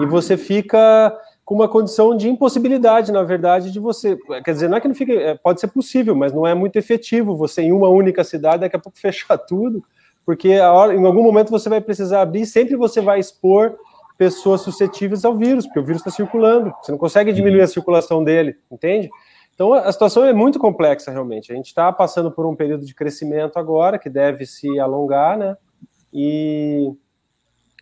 e 0.00 0.06
você 0.06 0.36
fica 0.36 1.16
com 1.44 1.54
uma 1.54 1.68
condição 1.68 2.16
de 2.16 2.28
impossibilidade, 2.28 3.12
na 3.12 3.22
verdade, 3.22 3.70
de 3.70 3.78
você. 3.78 4.16
Quer 4.44 4.52
dizer, 4.52 4.68
não 4.68 4.78
é 4.78 4.80
que 4.80 4.88
não 4.88 4.94
fica. 4.94 5.12
É, 5.12 5.34
pode 5.34 5.60
ser 5.60 5.68
possível, 5.68 6.14
mas 6.14 6.32
não 6.32 6.46
é 6.46 6.54
muito 6.54 6.76
efetivo 6.76 7.36
você 7.36 7.62
em 7.62 7.72
uma 7.72 7.88
única 7.88 8.24
cidade 8.24 8.60
daqui 8.60 8.76
a 8.76 8.78
pouco 8.78 8.96
fechar 8.98 9.36
tudo, 9.36 9.84
porque 10.24 10.58
hora, 10.58 10.94
em 10.94 11.04
algum 11.04 11.22
momento 11.22 11.50
você 11.50 11.68
vai 11.68 11.80
precisar 11.80 12.22
abrir, 12.22 12.42
e 12.42 12.46
sempre 12.46 12.76
você 12.76 13.00
vai 13.00 13.20
expor 13.20 13.76
pessoas 14.16 14.62
suscetíveis 14.62 15.24
ao 15.24 15.36
vírus, 15.36 15.66
porque 15.66 15.80
o 15.80 15.84
vírus 15.84 16.00
está 16.00 16.10
circulando, 16.10 16.72
você 16.80 16.92
não 16.92 16.98
consegue 16.98 17.32
diminuir 17.32 17.62
a 17.62 17.66
circulação 17.66 18.22
dele, 18.22 18.56
entende? 18.70 19.10
Então 19.54 19.72
a 19.72 19.90
situação 19.92 20.24
é 20.24 20.32
muito 20.32 20.58
complexa 20.58 21.10
realmente. 21.10 21.52
A 21.52 21.54
gente 21.54 21.66
está 21.66 21.92
passando 21.92 22.30
por 22.30 22.46
um 22.46 22.56
período 22.56 22.86
de 22.86 22.94
crescimento 22.94 23.58
agora 23.58 23.98
que 23.98 24.08
deve 24.08 24.46
se 24.46 24.80
alongar, 24.80 25.36
né? 25.36 25.56
E, 26.12 26.92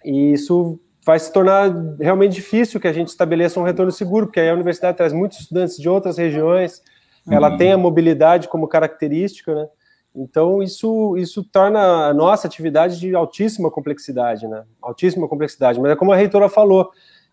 e 0.04 0.32
isso 0.32 0.80
vai 1.04 1.18
se 1.18 1.32
tornar 1.32 1.70
realmente 2.00 2.34
difícil 2.34 2.80
que 2.80 2.88
a 2.88 2.92
gente 2.92 3.08
estabeleça 3.08 3.58
um 3.58 3.64
retorno 3.64 3.90
seguro, 3.90 4.26
porque 4.26 4.40
aí 4.40 4.48
a 4.48 4.54
universidade 4.54 4.96
traz 4.96 5.12
muitos 5.12 5.40
estudantes 5.40 5.76
de 5.76 5.88
outras 5.88 6.16
regiões, 6.16 6.82
ela 7.30 7.50
uhum. 7.50 7.56
tem 7.56 7.72
a 7.72 7.78
mobilidade 7.78 8.48
como 8.48 8.68
característica, 8.68 9.54
né? 9.54 9.68
Então, 10.14 10.62
isso, 10.62 11.16
isso 11.16 11.42
torna 11.42 12.08
a 12.08 12.14
nossa 12.14 12.46
atividade 12.46 13.00
de 13.00 13.14
altíssima 13.14 13.70
complexidade, 13.70 14.46
né? 14.46 14.64
Altíssima 14.80 15.26
complexidade. 15.26 15.80
Mas 15.80 15.92
é 15.92 15.96
como 15.96 16.12
a 16.12 16.16
reitora 16.16 16.50
falou, 16.50 16.90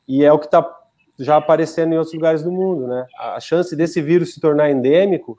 e 0.08 0.24
é 0.24 0.32
o 0.32 0.40
que 0.40 0.46
está 0.46 0.66
já 1.20 1.36
aparecendo 1.36 1.94
em 1.94 1.98
outros 1.98 2.14
lugares 2.14 2.42
do 2.42 2.52
mundo, 2.52 2.88
né? 2.88 3.06
A 3.20 3.40
chance 3.40 3.76
desse 3.76 4.02
vírus 4.02 4.34
se 4.34 4.40
tornar 4.40 4.72
endêmico, 4.72 5.38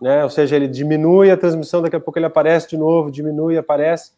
né? 0.00 0.22
Ou 0.22 0.30
seja, 0.30 0.54
ele 0.54 0.68
diminui 0.68 1.30
a 1.30 1.36
transmissão, 1.36 1.82
daqui 1.82 1.96
a 1.96 2.00
pouco 2.00 2.18
ele 2.18 2.26
aparece 2.26 2.68
de 2.68 2.76
novo, 2.76 3.10
diminui 3.10 3.58
aparece. 3.58 4.12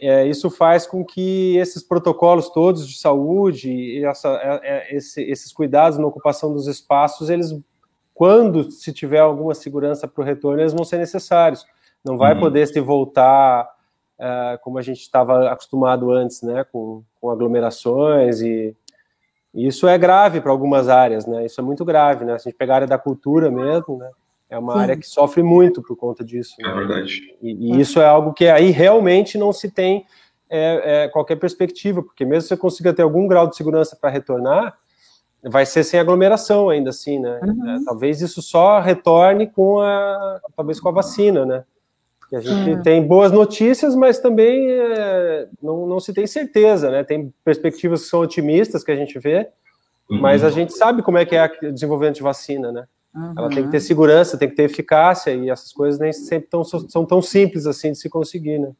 É, 0.00 0.26
isso 0.26 0.50
faz 0.50 0.86
com 0.86 1.04
que 1.04 1.56
esses 1.56 1.82
protocolos 1.82 2.48
todos 2.50 2.88
de 2.88 2.98
saúde 2.98 3.70
e 3.70 4.04
essa, 4.04 4.28
é, 4.42 4.60
é, 4.62 4.96
esse, 4.96 5.22
esses 5.22 5.52
cuidados 5.52 5.98
na 5.98 6.06
ocupação 6.06 6.52
dos 6.52 6.66
espaços, 6.66 7.30
eles, 7.30 7.54
quando 8.14 8.70
se 8.70 8.92
tiver 8.92 9.20
alguma 9.20 9.54
segurança 9.54 10.08
para 10.08 10.22
o 10.22 10.24
retorno, 10.24 10.60
eles 10.60 10.72
vão 10.72 10.84
ser 10.84 10.98
necessários 10.98 11.64
não 12.04 12.16
vai 12.16 12.34
uhum. 12.34 12.40
poder 12.40 12.66
se 12.66 12.80
voltar 12.80 13.68
uh, 14.18 14.58
como 14.62 14.78
a 14.78 14.82
gente 14.82 15.00
estava 15.00 15.50
acostumado 15.50 16.10
antes, 16.10 16.42
né, 16.42 16.64
com, 16.64 17.02
com 17.20 17.30
aglomerações 17.30 18.40
e, 18.40 18.76
e 19.54 19.66
isso 19.66 19.86
é 19.86 19.96
grave 19.96 20.40
para 20.40 20.50
algumas 20.50 20.88
áreas, 20.88 21.26
né, 21.26 21.44
isso 21.46 21.60
é 21.60 21.64
muito 21.64 21.84
grave, 21.84 22.24
né, 22.24 22.38
se 22.38 22.48
a 22.48 22.50
gente 22.50 22.58
pegar 22.58 22.74
a 22.74 22.76
área 22.76 22.86
da 22.86 22.98
cultura 22.98 23.50
mesmo, 23.50 23.98
né, 23.98 24.10
é 24.52 24.58
uma 24.58 24.74
Sim. 24.74 24.78
área 24.80 24.96
que 24.96 25.06
sofre 25.06 25.42
muito 25.42 25.82
por 25.82 25.96
conta 25.96 26.22
disso. 26.22 26.54
Né? 26.60 26.70
É 26.70 26.74
verdade. 26.74 27.34
E, 27.40 27.72
e, 27.72 27.80
isso 27.80 27.98
é 27.98 28.04
algo 28.04 28.34
que 28.34 28.46
aí 28.46 28.70
realmente 28.70 29.38
não 29.38 29.50
se 29.50 29.70
tem 29.70 30.04
é, 30.50 31.04
é, 31.04 31.08
qualquer 31.08 31.36
perspectiva, 31.36 32.02
porque 32.02 32.24
mesmo 32.26 32.42
se 32.42 32.48
você 32.48 32.56
consiga 32.58 32.92
ter 32.92 33.00
algum 33.00 33.26
grau 33.26 33.48
de 33.48 33.56
segurança 33.56 33.96
para 33.98 34.10
retornar, 34.10 34.76
vai 35.42 35.64
ser 35.64 35.82
sem 35.84 35.98
aglomeração 35.98 36.68
ainda 36.68 36.90
assim, 36.90 37.18
né? 37.18 37.40
Uhum. 37.42 37.70
É, 37.70 37.84
talvez 37.86 38.20
isso 38.20 38.42
só 38.42 38.78
retorne 38.78 39.46
com 39.46 39.80
a, 39.80 40.40
talvez 40.54 40.78
com 40.78 40.90
a 40.90 40.92
vacina, 40.92 41.46
né? 41.46 41.64
a 42.34 42.40
gente 42.40 42.82
tem 42.82 43.06
boas 43.06 43.30
notícias, 43.30 43.94
mas 43.94 44.18
também 44.18 44.70
é, 44.70 45.48
não, 45.62 45.86
não 45.86 46.00
se 46.00 46.14
tem 46.14 46.26
certeza, 46.26 46.90
né? 46.90 47.04
Tem 47.04 47.32
perspectivas 47.44 48.02
que 48.02 48.08
são 48.08 48.20
otimistas 48.20 48.82
que 48.82 48.90
a 48.90 48.96
gente 48.96 49.18
vê, 49.18 49.50
uhum. 50.10 50.18
mas 50.18 50.42
a 50.42 50.48
gente 50.48 50.72
sabe 50.72 51.02
como 51.02 51.18
é 51.18 51.26
que 51.26 51.36
é 51.36 51.44
o 51.62 51.72
desenvolvimento 51.72 52.16
de 52.16 52.22
vacina, 52.22 52.72
né? 52.72 52.86
Uhum. 53.14 53.34
Ela 53.36 53.48
tem 53.50 53.64
que 53.64 53.70
ter 53.70 53.80
segurança, 53.80 54.38
tem 54.38 54.48
que 54.48 54.56
ter 54.56 54.64
eficácia, 54.64 55.32
e 55.32 55.50
essas 55.50 55.72
coisas 55.72 56.00
nem 56.00 56.12
sempre 56.12 56.48
tão, 56.48 56.64
são 56.64 57.04
tão 57.04 57.20
simples 57.20 57.66
assim 57.66 57.92
de 57.92 57.98
se 57.98 58.08
conseguir, 58.08 58.58
né? 58.58 58.72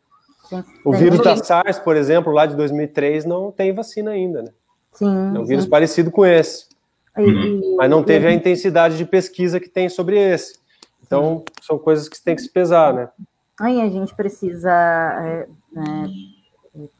Sim. 0.48 0.64
O 0.84 0.92
vírus 0.92 1.20
da 1.20 1.36
SARS, 1.36 1.78
por 1.78 1.96
exemplo, 1.96 2.32
lá 2.32 2.46
de 2.46 2.56
2003, 2.56 3.24
não 3.24 3.50
tem 3.50 3.72
vacina 3.74 4.10
ainda, 4.10 4.42
né? 4.42 4.50
Sim, 4.92 5.34
é 5.34 5.38
um 5.38 5.44
vírus 5.44 5.64
sim. 5.64 5.70
parecido 5.70 6.10
com 6.10 6.24
esse. 6.24 6.66
Uhum. 7.16 7.76
Mas 7.76 7.90
não 7.90 8.02
teve 8.02 8.26
a 8.26 8.32
intensidade 8.32 8.96
de 8.96 9.04
pesquisa 9.04 9.60
que 9.60 9.68
tem 9.68 9.88
sobre 9.88 10.18
esse. 10.18 10.58
Então, 11.04 11.44
são 11.60 11.78
coisas 11.78 12.08
que 12.08 12.22
tem 12.22 12.34
que 12.34 12.42
se 12.42 12.50
pesar, 12.50 12.94
né? 12.94 13.08
Aí 13.60 13.80
a 13.80 13.88
gente 13.88 14.14
precisa 14.14 14.70
é, 14.70 15.48
né, 15.72 16.08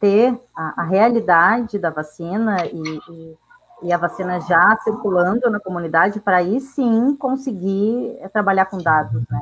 ter 0.00 0.38
a, 0.54 0.82
a, 0.82 0.84
realidade 0.84 1.78
da 1.78 1.90
vacina 1.90 2.66
e, 2.66 3.00
e, 3.10 3.36
e, 3.82 3.92
a 3.92 3.96
vacina 3.96 4.40
já 4.40 4.76
circulando 4.82 5.50
na 5.50 5.60
comunidade 5.60 6.20
para 6.20 6.38
aí 6.38 6.60
sim 6.60 7.14
conseguir 7.16 8.16
é, 8.20 8.28
trabalhar 8.28 8.66
com 8.66 8.78
dados, 8.78 9.22
né? 9.30 9.40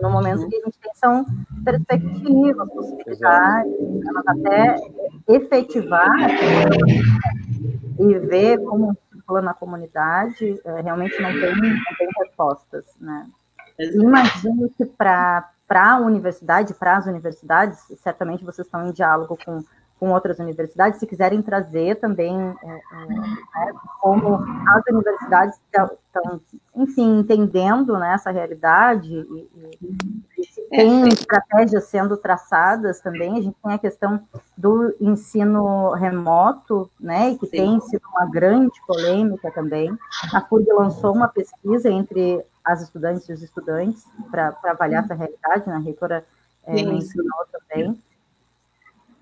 No 0.00 0.10
momento 0.10 0.46
que 0.48 0.56
a 0.56 0.64
gente 0.64 0.78
tem 0.78 0.92
são 0.94 1.24
perspectivas, 1.64 2.68
possibilidades, 2.68 3.72
até 4.26 4.76
efetivar 5.26 6.10
e 7.98 8.18
ver 8.18 8.58
como 8.58 8.96
circula 9.10 9.40
na 9.40 9.54
comunidade, 9.54 10.60
é, 10.64 10.80
realmente 10.82 11.20
não 11.20 11.30
tem, 11.30 11.54
não 11.56 11.96
tem 11.98 12.08
respostas, 12.18 12.84
né? 13.00 13.26
Imagino 13.78 14.70
que 14.76 14.84
para 14.84 15.50
a 15.70 15.98
universidade, 15.98 16.74
para 16.74 16.96
as 16.96 17.06
universidades, 17.06 17.78
certamente 18.02 18.44
vocês 18.44 18.66
estão 18.66 18.86
em 18.86 18.92
diálogo 18.92 19.36
com 19.44 19.62
com 19.98 20.10
outras 20.10 20.38
universidades, 20.38 21.00
se 21.00 21.06
quiserem 21.06 21.40
trazer 21.40 21.96
também 21.96 22.34
é, 22.34 22.68
é, 22.68 23.06
né, 23.06 23.72
como 24.00 24.38
as 24.68 24.82
universidades 24.90 25.58
estão, 25.66 26.40
enfim, 26.74 27.20
entendendo 27.20 27.98
né, 27.98 28.12
essa 28.12 28.30
realidade 28.30 29.10
e, 29.14 29.48
e, 30.38 30.44
se 30.44 30.60
tem 30.68 31.04
é. 31.04 31.08
estratégias 31.08 31.84
sendo 31.84 32.16
traçadas 32.16 33.00
também, 33.00 33.38
a 33.38 33.40
gente 33.40 33.56
tem 33.62 33.72
a 33.72 33.78
questão 33.78 34.20
do 34.56 34.94
ensino 35.00 35.92
remoto, 35.92 36.90
né, 37.00 37.34
que 37.36 37.46
Sim. 37.46 37.56
tem 37.56 37.80
sido 37.80 38.02
uma 38.10 38.26
grande 38.26 38.78
polêmica 38.86 39.50
também. 39.50 39.96
A 40.32 40.42
FURG 40.42 40.70
lançou 40.72 41.14
uma 41.14 41.28
pesquisa 41.28 41.88
entre 41.88 42.44
as 42.62 42.82
estudantes 42.82 43.26
e 43.28 43.32
os 43.32 43.42
estudantes 43.42 44.04
para 44.30 44.54
avaliar 44.64 45.04
essa 45.04 45.14
realidade, 45.14 45.66
né, 45.66 45.76
a 45.76 45.78
reitora 45.78 46.24
é, 46.66 46.82
mencionou 46.84 47.46
também. 47.50 47.98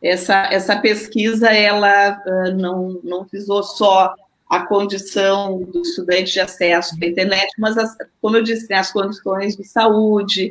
Essa, 0.05 0.49
essa 0.53 0.77
pesquisa, 0.77 1.49
ela 1.49 2.23
uh, 2.27 2.55
não, 2.55 3.01
não 3.03 3.25
visou 3.25 3.63
só 3.63 4.15
a 4.51 4.67
condição 4.67 5.63
do 5.63 5.81
estudante 5.81 6.33
de 6.33 6.41
acesso 6.41 6.95
à 7.01 7.07
internet, 7.07 7.51
mas, 7.59 7.79
as, 7.79 7.97
como 8.21 8.37
eu 8.37 8.43
disse, 8.43 8.69
né, 8.69 8.77
as 8.77 8.93
condições 8.93 9.57
de 9.57 9.65
saúde, 9.65 10.49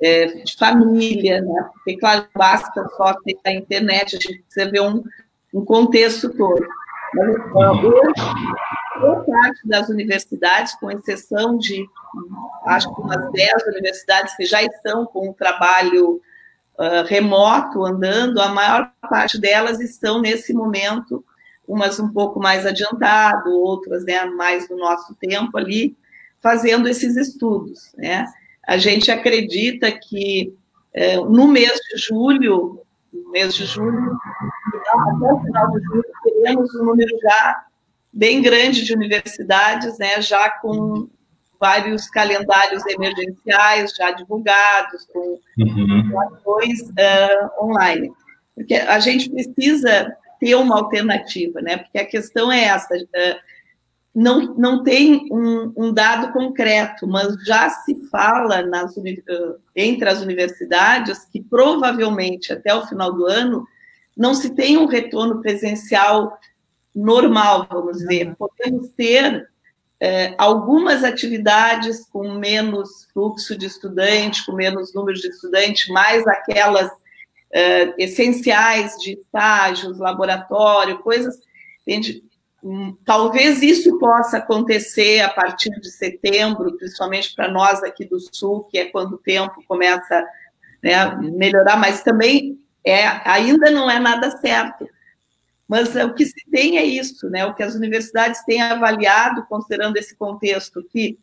é, 0.00 0.26
de 0.26 0.56
família, 0.56 1.40
né? 1.40 1.68
porque, 1.74 1.96
claro, 1.96 2.26
basta 2.34 2.84
só 2.96 3.14
ter 3.24 3.38
a 3.46 3.52
internet, 3.52 4.16
a 4.16 4.18
gente 4.18 4.42
precisa 4.42 4.70
ver 4.70 4.80
um, 4.80 5.02
um 5.54 5.64
contexto 5.64 6.28
todo. 6.36 6.66
Mas, 7.14 7.84
hoje, 7.84 9.00
boa 9.00 9.24
parte 9.24 9.60
das 9.66 9.88
universidades, 9.88 10.74
com 10.78 10.90
exceção 10.90 11.56
de, 11.56 11.86
acho 12.66 12.92
que 12.94 13.00
umas 13.00 13.32
10 13.32 13.66
universidades 13.68 14.36
que 14.36 14.44
já 14.44 14.62
estão 14.62 15.06
com 15.06 15.30
um 15.30 15.32
trabalho 15.32 16.20
uh, 16.78 17.04
remoto 17.06 17.84
andando, 17.84 18.40
a 18.40 18.48
maior 18.48 18.92
parte 19.08 19.38
delas 19.38 19.80
estão 19.80 20.20
nesse 20.20 20.52
momento, 20.52 21.24
umas 21.66 21.98
um 21.98 22.08
pouco 22.10 22.40
mais 22.40 22.64
adiantado, 22.64 23.50
outras 23.50 24.04
né, 24.04 24.24
mais 24.24 24.68
no 24.70 24.76
nosso 24.78 25.14
tempo 25.16 25.58
ali, 25.58 25.96
fazendo 26.40 26.88
esses 26.88 27.16
estudos. 27.16 27.92
Né? 27.96 28.24
A 28.66 28.78
gente 28.78 29.10
acredita 29.10 29.90
que 29.90 30.54
uh, 30.96 31.24
no 31.28 31.48
mês 31.48 31.78
de 31.90 31.98
julho, 31.98 32.80
no 33.12 33.30
mês 33.30 33.54
de 33.54 33.66
julho, 33.66 34.16
até 34.86 35.32
o 35.32 35.40
final 35.40 35.70
de 35.72 35.84
julho, 35.84 36.04
teremos 36.22 36.74
um 36.74 36.84
número 36.84 37.18
já 37.20 37.64
bem 38.12 38.40
grande 38.40 38.84
de 38.84 38.94
universidades, 38.94 39.98
né, 39.98 40.20
já 40.22 40.48
com 40.50 41.08
vários 41.58 42.08
calendários 42.08 42.84
emergenciais 42.86 43.92
já 43.96 44.10
divulgados, 44.12 45.06
com 45.12 45.38
uhum. 45.58 46.20
ações 46.20 46.80
uh, 46.80 47.64
online. 47.64 48.12
Porque 48.54 48.74
a 48.74 48.98
gente 48.98 49.30
precisa 49.30 50.16
ter 50.40 50.54
uma 50.54 50.76
alternativa, 50.76 51.60
né? 51.60 51.78
Porque 51.78 51.98
a 51.98 52.06
questão 52.06 52.50
é 52.50 52.64
essa. 52.64 52.94
Uh, 52.94 53.58
não, 54.14 54.54
não 54.54 54.82
tem 54.82 55.28
um, 55.30 55.72
um, 55.76 55.92
dado 55.92 56.32
concreto, 56.32 57.06
mas 57.06 57.34
já 57.44 57.68
se 57.70 57.94
fala 58.10 58.62
nas, 58.62 58.96
uh, 58.96 59.02
entre 59.76 60.08
as 60.08 60.20
universidades 60.20 61.24
que 61.26 61.40
provavelmente 61.40 62.52
até 62.52 62.74
o 62.74 62.86
final 62.86 63.12
do 63.12 63.26
ano 63.26 63.66
não 64.16 64.34
se 64.34 64.50
tem 64.50 64.76
um 64.76 64.86
retorno 64.86 65.40
presencial 65.40 66.36
normal, 66.94 67.68
vamos 67.70 67.98
dizer. 67.98 68.28
Uhum. 68.28 68.34
Podemos 68.34 68.88
ter 68.90 69.48
é, 70.00 70.34
algumas 70.38 71.02
atividades 71.02 72.06
com 72.10 72.32
menos 72.34 73.08
fluxo 73.12 73.56
de 73.56 73.66
estudante, 73.66 74.44
com 74.46 74.52
menos 74.52 74.94
número 74.94 75.18
de 75.18 75.28
estudantes, 75.28 75.88
mais 75.88 76.26
aquelas 76.26 76.90
é, 77.52 77.94
essenciais 77.98 78.96
de 78.98 79.14
estágios, 79.14 79.98
laboratório, 79.98 80.98
coisas. 80.98 81.36
Entende? 81.80 82.22
Hum, 82.62 82.96
talvez 83.04 83.62
isso 83.62 83.98
possa 83.98 84.38
acontecer 84.38 85.20
a 85.20 85.28
partir 85.28 85.70
de 85.80 85.90
setembro, 85.90 86.76
principalmente 86.76 87.34
para 87.34 87.50
nós 87.50 87.82
aqui 87.82 88.04
do 88.04 88.18
Sul, 88.32 88.64
que 88.64 88.78
é 88.78 88.84
quando 88.86 89.14
o 89.14 89.18
tempo 89.18 89.62
começa 89.66 90.24
né, 90.82 91.16
melhorar, 91.16 91.76
mas 91.76 92.02
também 92.02 92.58
é, 92.84 93.04
ainda 93.24 93.70
não 93.70 93.90
é 93.90 93.98
nada 93.98 94.30
certo 94.38 94.88
mas 95.68 95.94
o 95.94 96.14
que 96.14 96.24
se 96.24 96.50
tem 96.50 96.78
é 96.78 96.84
isso, 96.84 97.28
né? 97.28 97.44
O 97.44 97.54
que 97.54 97.62
as 97.62 97.74
universidades 97.74 98.42
têm 98.44 98.62
avaliado, 98.62 99.44
considerando 99.46 99.98
esse 99.98 100.16
contexto, 100.16 100.82
que 100.82 101.18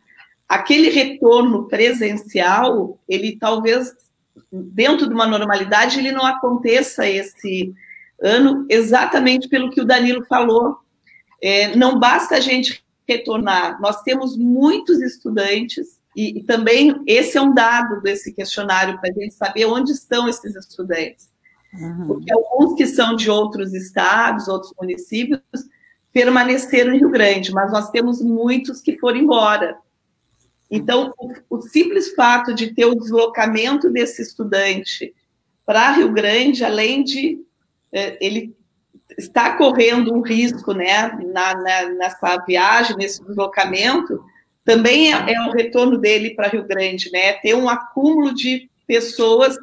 aquele 0.48 0.90
retorno 0.90 1.68
presencial, 1.68 3.00
ele 3.10 3.38
talvez, 3.38 3.92
dentro 4.52 5.08
de 5.08 5.14
uma 5.16 5.26
normalidade, 5.26 5.98
ele 5.98 6.12
não 6.12 6.24
aconteça 6.24 7.08
esse 7.08 7.74
ano, 8.22 8.68
exatamente 8.70 9.50
pelo 9.50 9.72
que 9.72 9.82
o 9.82 9.86
Danilo 9.86 10.24
falou. 10.26 10.78
É, 11.42 11.76
não 11.76 12.00
basta 12.00 12.36
a 12.36 12.40
gente 12.40 12.86
retornar, 13.08 13.80
nós 13.82 14.02
temos 14.04 14.38
muitos 14.38 15.02
estudantes, 15.02 16.00
e, 16.16 16.40
e 16.40 16.44
também 16.44 17.04
esse 17.06 17.38
é 17.38 17.42
um 17.42 17.54
dado 17.54 18.02
desse 18.02 18.32
questionário, 18.32 19.00
para 19.00 19.10
a 19.10 19.14
gente 19.14 19.34
saber 19.34 19.66
onde 19.66 19.92
estão 19.92 20.30
esses 20.30 20.56
estudantes. 20.56 21.30
Uhum. 21.74 22.08
Porque 22.08 22.32
alguns 22.32 22.76
que 22.76 22.88
são 22.88 23.16
de 23.16 23.30
outros 23.30 23.74
estados, 23.74 24.48
outros 24.48 24.74
municípios, 24.80 25.42
permaneceram 26.14 26.94
em 26.94 27.00
Rio 27.00 27.10
Grande, 27.10 27.52
mas 27.52 27.72
nós 27.72 27.90
temos 27.90 28.22
muitos 28.22 28.82
que 28.82 28.98
foram 28.98 29.18
embora. 29.18 29.78
Então, 30.72 31.14
o, 31.18 31.58
o 31.58 31.62
simples 31.62 32.14
fato 32.14 32.54
de 32.54 32.74
ter 32.74 32.86
o 32.86 32.96
deslocamento 32.96 33.90
desse 33.90 34.22
estudante 34.22 35.14
para 35.66 35.92
Rio 35.92 36.12
Grande, 36.12 36.64
além 36.64 37.04
de 37.04 37.44
é, 37.92 38.18
ele 38.20 38.56
está 39.18 39.56
correndo 39.56 40.14
um 40.14 40.22
risco 40.22 40.74
né, 40.74 41.10
na, 41.34 41.56
na, 41.56 41.90
nessa 41.90 42.38
viagem, 42.46 42.98
nesse 42.98 43.24
deslocamento, 43.24 44.24
também 44.64 45.14
é, 45.14 45.34
é 45.34 45.42
o 45.48 45.52
retorno 45.52 45.98
dele 45.98 46.32
para 46.32 46.48
Rio 46.48 46.66
Grande, 46.66 47.12
né? 47.12 47.34
Ter 47.34 47.56
um 47.56 47.70
acúmulo 47.70 48.34
de 48.34 48.70
pessoas 48.88 49.56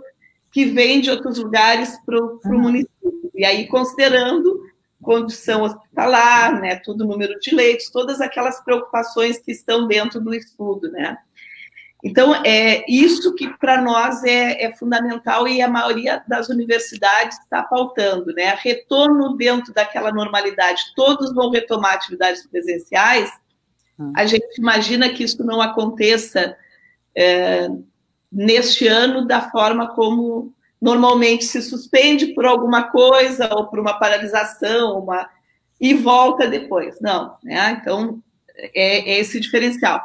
que 0.52 0.66
vem 0.66 1.00
de 1.00 1.10
outros 1.10 1.38
lugares 1.38 1.98
para 2.04 2.22
o 2.22 2.38
uhum. 2.44 2.60
município. 2.60 3.30
E 3.34 3.44
aí, 3.44 3.66
considerando 3.66 4.60
condição 5.00 5.62
hospitalar, 5.62 6.60
né, 6.60 6.76
todo 6.76 7.00
o 7.00 7.06
número 7.06 7.40
de 7.40 7.52
leitos, 7.52 7.90
todas 7.90 8.20
aquelas 8.20 8.62
preocupações 8.62 9.38
que 9.38 9.50
estão 9.50 9.88
dentro 9.88 10.20
do 10.20 10.32
estudo, 10.32 10.90
né. 10.92 11.16
Então, 12.04 12.34
é 12.44 12.84
isso 12.88 13.34
que 13.34 13.48
para 13.58 13.80
nós 13.80 14.24
é, 14.24 14.64
é, 14.64 14.76
fundamental 14.76 15.46
e 15.46 15.62
a 15.62 15.68
maioria 15.68 16.22
das 16.26 16.48
universidades 16.48 17.38
está 17.38 17.62
pautando, 17.62 18.32
né? 18.34 18.58
Retorno 18.60 19.36
dentro 19.36 19.72
daquela 19.72 20.10
normalidade, 20.10 20.82
todos 20.96 21.32
vão 21.32 21.50
retomar 21.50 21.94
atividades 21.94 22.44
presenciais. 22.48 23.30
A 24.16 24.26
gente 24.26 24.58
imagina 24.58 25.10
que 25.10 25.22
isso 25.22 25.44
não 25.44 25.60
aconteça 25.60 26.56
é, 27.16 27.68
neste 28.32 28.88
ano 28.88 29.26
da 29.26 29.50
forma 29.50 29.94
como 29.94 30.54
normalmente 30.80 31.44
se 31.44 31.62
suspende 31.62 32.28
por 32.28 32.44
alguma 32.44 32.84
coisa 32.90 33.48
ou 33.54 33.66
por 33.66 33.78
uma 33.78 33.98
paralisação, 33.98 34.98
uma 34.98 35.28
e 35.80 35.94
volta 35.94 36.48
depois. 36.48 37.00
Não, 37.00 37.36
né? 37.42 37.78
Então 37.80 38.22
é, 38.56 39.10
é 39.12 39.18
esse 39.20 39.38
diferencial. 39.38 40.02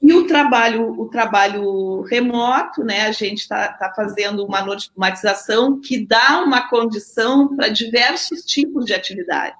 E 0.00 0.12
o 0.12 0.26
trabalho, 0.26 1.00
o 1.00 1.08
trabalho 1.08 2.02
remoto, 2.02 2.84
né? 2.84 3.02
A 3.02 3.12
gente 3.12 3.38
está 3.38 3.72
tá 3.72 3.92
fazendo 3.94 4.44
uma 4.44 4.62
normatização 4.62 5.80
que 5.80 6.06
dá 6.06 6.42
uma 6.44 6.68
condição 6.68 7.56
para 7.56 7.68
diversos 7.68 8.42
tipos 8.42 8.84
de 8.84 8.94
atividade, 8.94 9.56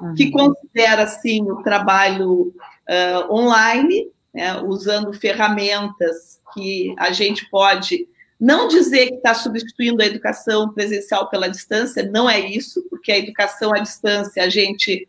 uhum. 0.00 0.14
que 0.14 0.30
considera 0.30 1.02
assim 1.02 1.42
o 1.42 1.62
trabalho 1.62 2.54
uh, 2.88 3.32
online, 3.32 4.10
né, 4.36 4.60
usando 4.60 5.14
ferramentas 5.14 6.38
que 6.52 6.94
a 6.98 7.10
gente 7.10 7.48
pode 7.48 8.06
não 8.38 8.68
dizer 8.68 9.08
que 9.08 9.14
está 9.14 9.32
substituindo 9.34 10.02
a 10.02 10.06
educação 10.06 10.68
presencial 10.74 11.30
pela 11.30 11.48
distância, 11.48 12.02
não 12.02 12.28
é 12.28 12.38
isso, 12.38 12.86
porque 12.90 13.10
a 13.10 13.18
educação 13.18 13.72
à 13.74 13.78
distância 13.78 14.44
a 14.44 14.50
gente 14.50 15.08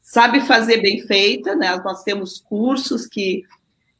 sabe 0.00 0.40
fazer 0.42 0.80
bem 0.80 1.00
feita, 1.02 1.56
né? 1.56 1.76
Nós 1.84 2.04
temos 2.04 2.38
cursos 2.38 3.04
que 3.04 3.42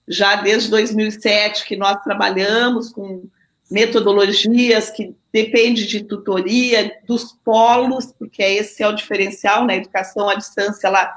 já 0.06 0.36
desde 0.36 0.70
2007 0.70 1.66
que 1.66 1.76
nós 1.76 2.00
trabalhamos 2.04 2.90
com 2.90 3.24
metodologias 3.68 4.90
que 4.90 5.12
depende 5.32 5.84
de 5.86 6.04
tutoria 6.04 6.92
dos 7.04 7.32
polos, 7.44 8.14
porque 8.16 8.42
esse 8.42 8.82
é 8.82 8.88
o 8.88 8.94
diferencial 8.94 9.66
né? 9.66 9.76
educação 9.76 10.28
à 10.28 10.36
distância, 10.36 10.86
ela 10.86 11.12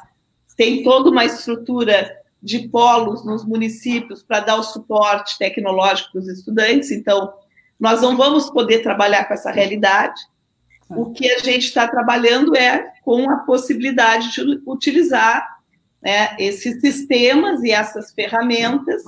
tem 0.58 0.84
toda 0.84 1.10
uma 1.10 1.26
estrutura 1.26 2.21
de 2.42 2.68
polos 2.70 3.24
nos 3.24 3.46
municípios 3.46 4.24
para 4.24 4.40
dar 4.40 4.56
o 4.56 4.64
suporte 4.64 5.38
tecnológico 5.38 6.12
para 6.12 6.22
os 6.22 6.28
estudantes. 6.28 6.92
Então, 6.92 7.34
nós 7.80 8.02
não 8.02 8.18
vamos 8.18 8.50
poder 8.50 8.80
trabalhar 8.80 9.26
com 9.26 9.34
essa 9.34 9.52
realidade. 9.52 10.20
o 10.90 11.12
que 11.14 11.32
a 11.32 11.40
gente 11.40 11.66
está 11.66 11.88
trabalhando 11.88 12.56
é 12.56 12.92
com 13.04 13.30
a 13.30 13.38
possibilidade 13.38 14.34
de 14.34 14.62
utilizar 14.66 15.60
né, 16.02 16.36
esses 16.38 16.82
sistemas 16.82 17.64
e 17.64 17.72
essas 17.72 18.12
ferramentas 18.12 19.02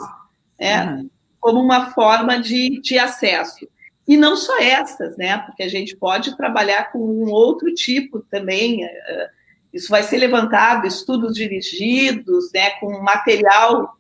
né, 0.58 1.06
como 1.42 1.60
uma 1.60 1.92
forma 1.92 2.40
de, 2.40 2.80
de 2.82 2.98
acesso. 2.98 3.68
E 4.08 4.16
não 4.16 4.36
só 4.36 4.60
essas, 4.60 5.18
né? 5.18 5.38
Porque 5.40 5.64
a 5.64 5.68
gente 5.68 5.96
pode 5.96 6.36
trabalhar 6.36 6.92
com 6.92 7.00
um 7.00 7.30
outro 7.30 7.74
tipo 7.74 8.20
também. 8.30 8.84
Eh, 8.84 9.30
isso 9.74 9.90
vai 9.90 10.04
ser 10.04 10.18
levantado, 10.18 10.86
estudos 10.86 11.34
dirigidos, 11.34 12.52
né, 12.54 12.72
com 12.80 13.02
material 13.02 13.92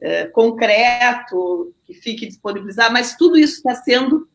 eh, 0.00 0.26
concreto 0.26 1.74
que 1.84 1.94
fique 1.94 2.26
disponibilizado, 2.26 2.92
mas 2.92 3.16
tudo 3.16 3.38
isso 3.38 3.56
está 3.56 3.74
sendo 3.74 4.28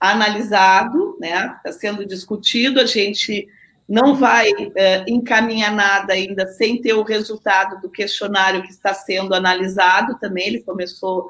analisado, 0.00 1.16
né? 1.20 1.54
Está 1.56 1.72
sendo 1.72 2.06
discutido. 2.06 2.80
A 2.80 2.86
gente 2.86 3.46
não 3.86 4.14
vai 4.14 4.50
uh, 4.50 5.04
encaminhar 5.06 5.72
nada 5.72 6.14
ainda 6.14 6.46
sem 6.46 6.80
ter 6.80 6.94
o 6.94 7.02
resultado 7.02 7.80
do 7.82 7.90
questionário 7.90 8.62
que 8.62 8.70
está 8.70 8.94
sendo 8.94 9.34
analisado 9.34 10.18
também. 10.18 10.46
Ele 10.46 10.62
começou, 10.62 11.28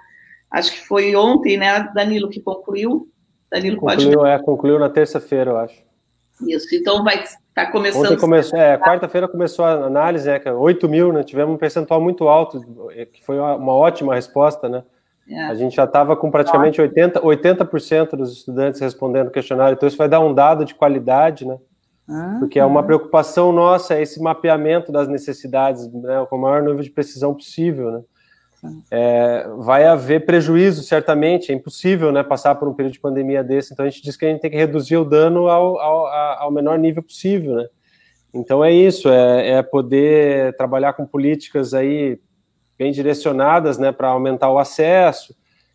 acho 0.51 0.73
que 0.73 0.87
foi 0.87 1.17
ontem, 1.17 1.57
né, 1.57 1.91
Danilo, 1.95 2.31
que 2.31 2.41
concluiu. 2.41 3.11
Danilo 3.51 3.79
concluiu, 3.79 4.19
pode. 4.19 4.31
É, 4.31 4.39
concluiu 4.39 4.79
na 4.79 4.89
terça-feira, 4.89 5.51
eu 5.51 5.57
acho. 5.57 5.83
Isso, 6.47 6.75
então 6.75 7.03
vai 7.03 7.25
tá 7.67 7.73
começando. 7.73 8.05
Ontem 8.05 8.17
começou, 8.17 8.59
é, 8.59 8.79
quarta-feira 8.79 9.29
começou 9.29 9.65
a 9.65 9.73
análise, 9.87 10.29
é, 10.29 10.53
8 10.53 10.89
mil, 10.89 11.13
né? 11.13 11.23
Tivemos 11.23 11.55
um 11.55 11.59
percentual 11.59 12.01
muito 12.01 12.29
alto, 12.29 12.61
que 13.13 13.25
foi 13.25 13.39
uma, 13.39 13.57
uma 13.57 13.75
ótima 13.75 14.15
resposta, 14.15 14.69
né? 14.69 14.83
É. 15.29 15.45
A 15.45 15.55
gente 15.55 15.77
já 15.77 15.85
estava 15.85 16.17
com 16.17 16.31
praticamente 16.31 16.81
80%, 16.81 17.23
80 17.23 18.17
dos 18.17 18.33
estudantes 18.33 18.81
respondendo 18.81 19.29
o 19.29 19.31
questionário, 19.31 19.75
então 19.75 19.89
isso 19.89 19.97
vai 19.97 20.09
dar 20.09 20.21
um 20.21 20.35
dado 20.35 20.65
de 20.65 20.75
qualidade, 20.75 21.47
né? 21.47 21.57
Ah, 22.09 22.37
Porque 22.41 22.59
é 22.59 22.65
uma 22.65 22.83
preocupação 22.83 23.53
nossa, 23.53 24.01
esse 24.01 24.21
mapeamento 24.21 24.91
das 24.91 25.07
necessidades, 25.07 25.91
né, 25.93 26.27
com 26.29 26.37
o 26.37 26.41
maior 26.41 26.61
nível 26.61 26.83
de 26.83 26.91
precisão 26.91 27.33
possível, 27.33 27.93
né? 27.93 28.01
É, 28.91 29.49
vai 29.59 29.85
haver 29.87 30.27
prejuízo, 30.27 30.83
certamente, 30.83 31.51
é 31.51 31.55
impossível 31.55 32.13
né, 32.13 32.23
passar 32.23 32.55
por 32.57 32.69
um 32.69 32.75
período 32.75 32.93
de 32.93 33.01
pandemia 33.01 33.43
desse, 33.43 33.73
então 33.73 33.87
a 33.87 33.89
gente 33.89 34.03
diz 34.03 34.17
que 34.17 34.27
a 34.27 34.29
gente 34.29 34.41
tem 34.41 34.51
que 34.51 34.57
reduzir 34.57 34.99
o 34.99 35.05
dano 35.05 35.49
ao, 35.49 35.79
ao, 35.79 36.07
ao 36.43 36.51
menor 36.51 36.79
nível 36.79 37.03
possível, 37.03 37.55
né? 37.55 37.67
Então 38.33 38.65
é 38.65 38.73
isso, 38.73 39.09
é, 39.09 39.51
é 39.53 39.63
poder 39.63 40.55
trabalhar 40.57 40.93
com 40.93 41.05
políticas 41.07 41.75
aí 41.75 42.19
bem 42.79 42.93
direcionadas, 42.93 43.77
né, 43.77 43.93
para 43.93 44.09
aumentar 44.09 44.51
o 44.51 44.59
acesso, 44.59 45.35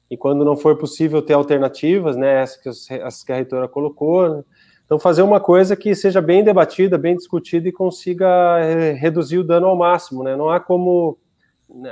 e 0.09 0.15
quando 0.15 0.45
não 0.45 0.55
for 0.55 0.77
possível 0.77 1.21
ter 1.21 1.33
alternativas, 1.33 2.15
né, 2.15 2.41
as 2.41 2.55
que, 2.55 2.69
as 2.69 3.23
que 3.23 3.31
a 3.31 3.35
reitora 3.35 3.67
colocou, 3.67 4.29
né? 4.29 4.43
então 4.85 4.97
fazer 4.99 5.21
uma 5.21 5.39
coisa 5.39 5.75
que 5.75 5.93
seja 5.95 6.21
bem 6.21 6.43
debatida, 6.43 6.97
bem 6.97 7.15
discutida 7.15 7.67
e 7.67 7.71
consiga 7.71 8.27
eh, 8.59 8.93
reduzir 8.93 9.39
o 9.39 9.43
dano 9.43 9.67
ao 9.67 9.75
máximo, 9.75 10.23
né, 10.23 10.35
não 10.35 10.49
há 10.49 10.59
como 10.59 11.17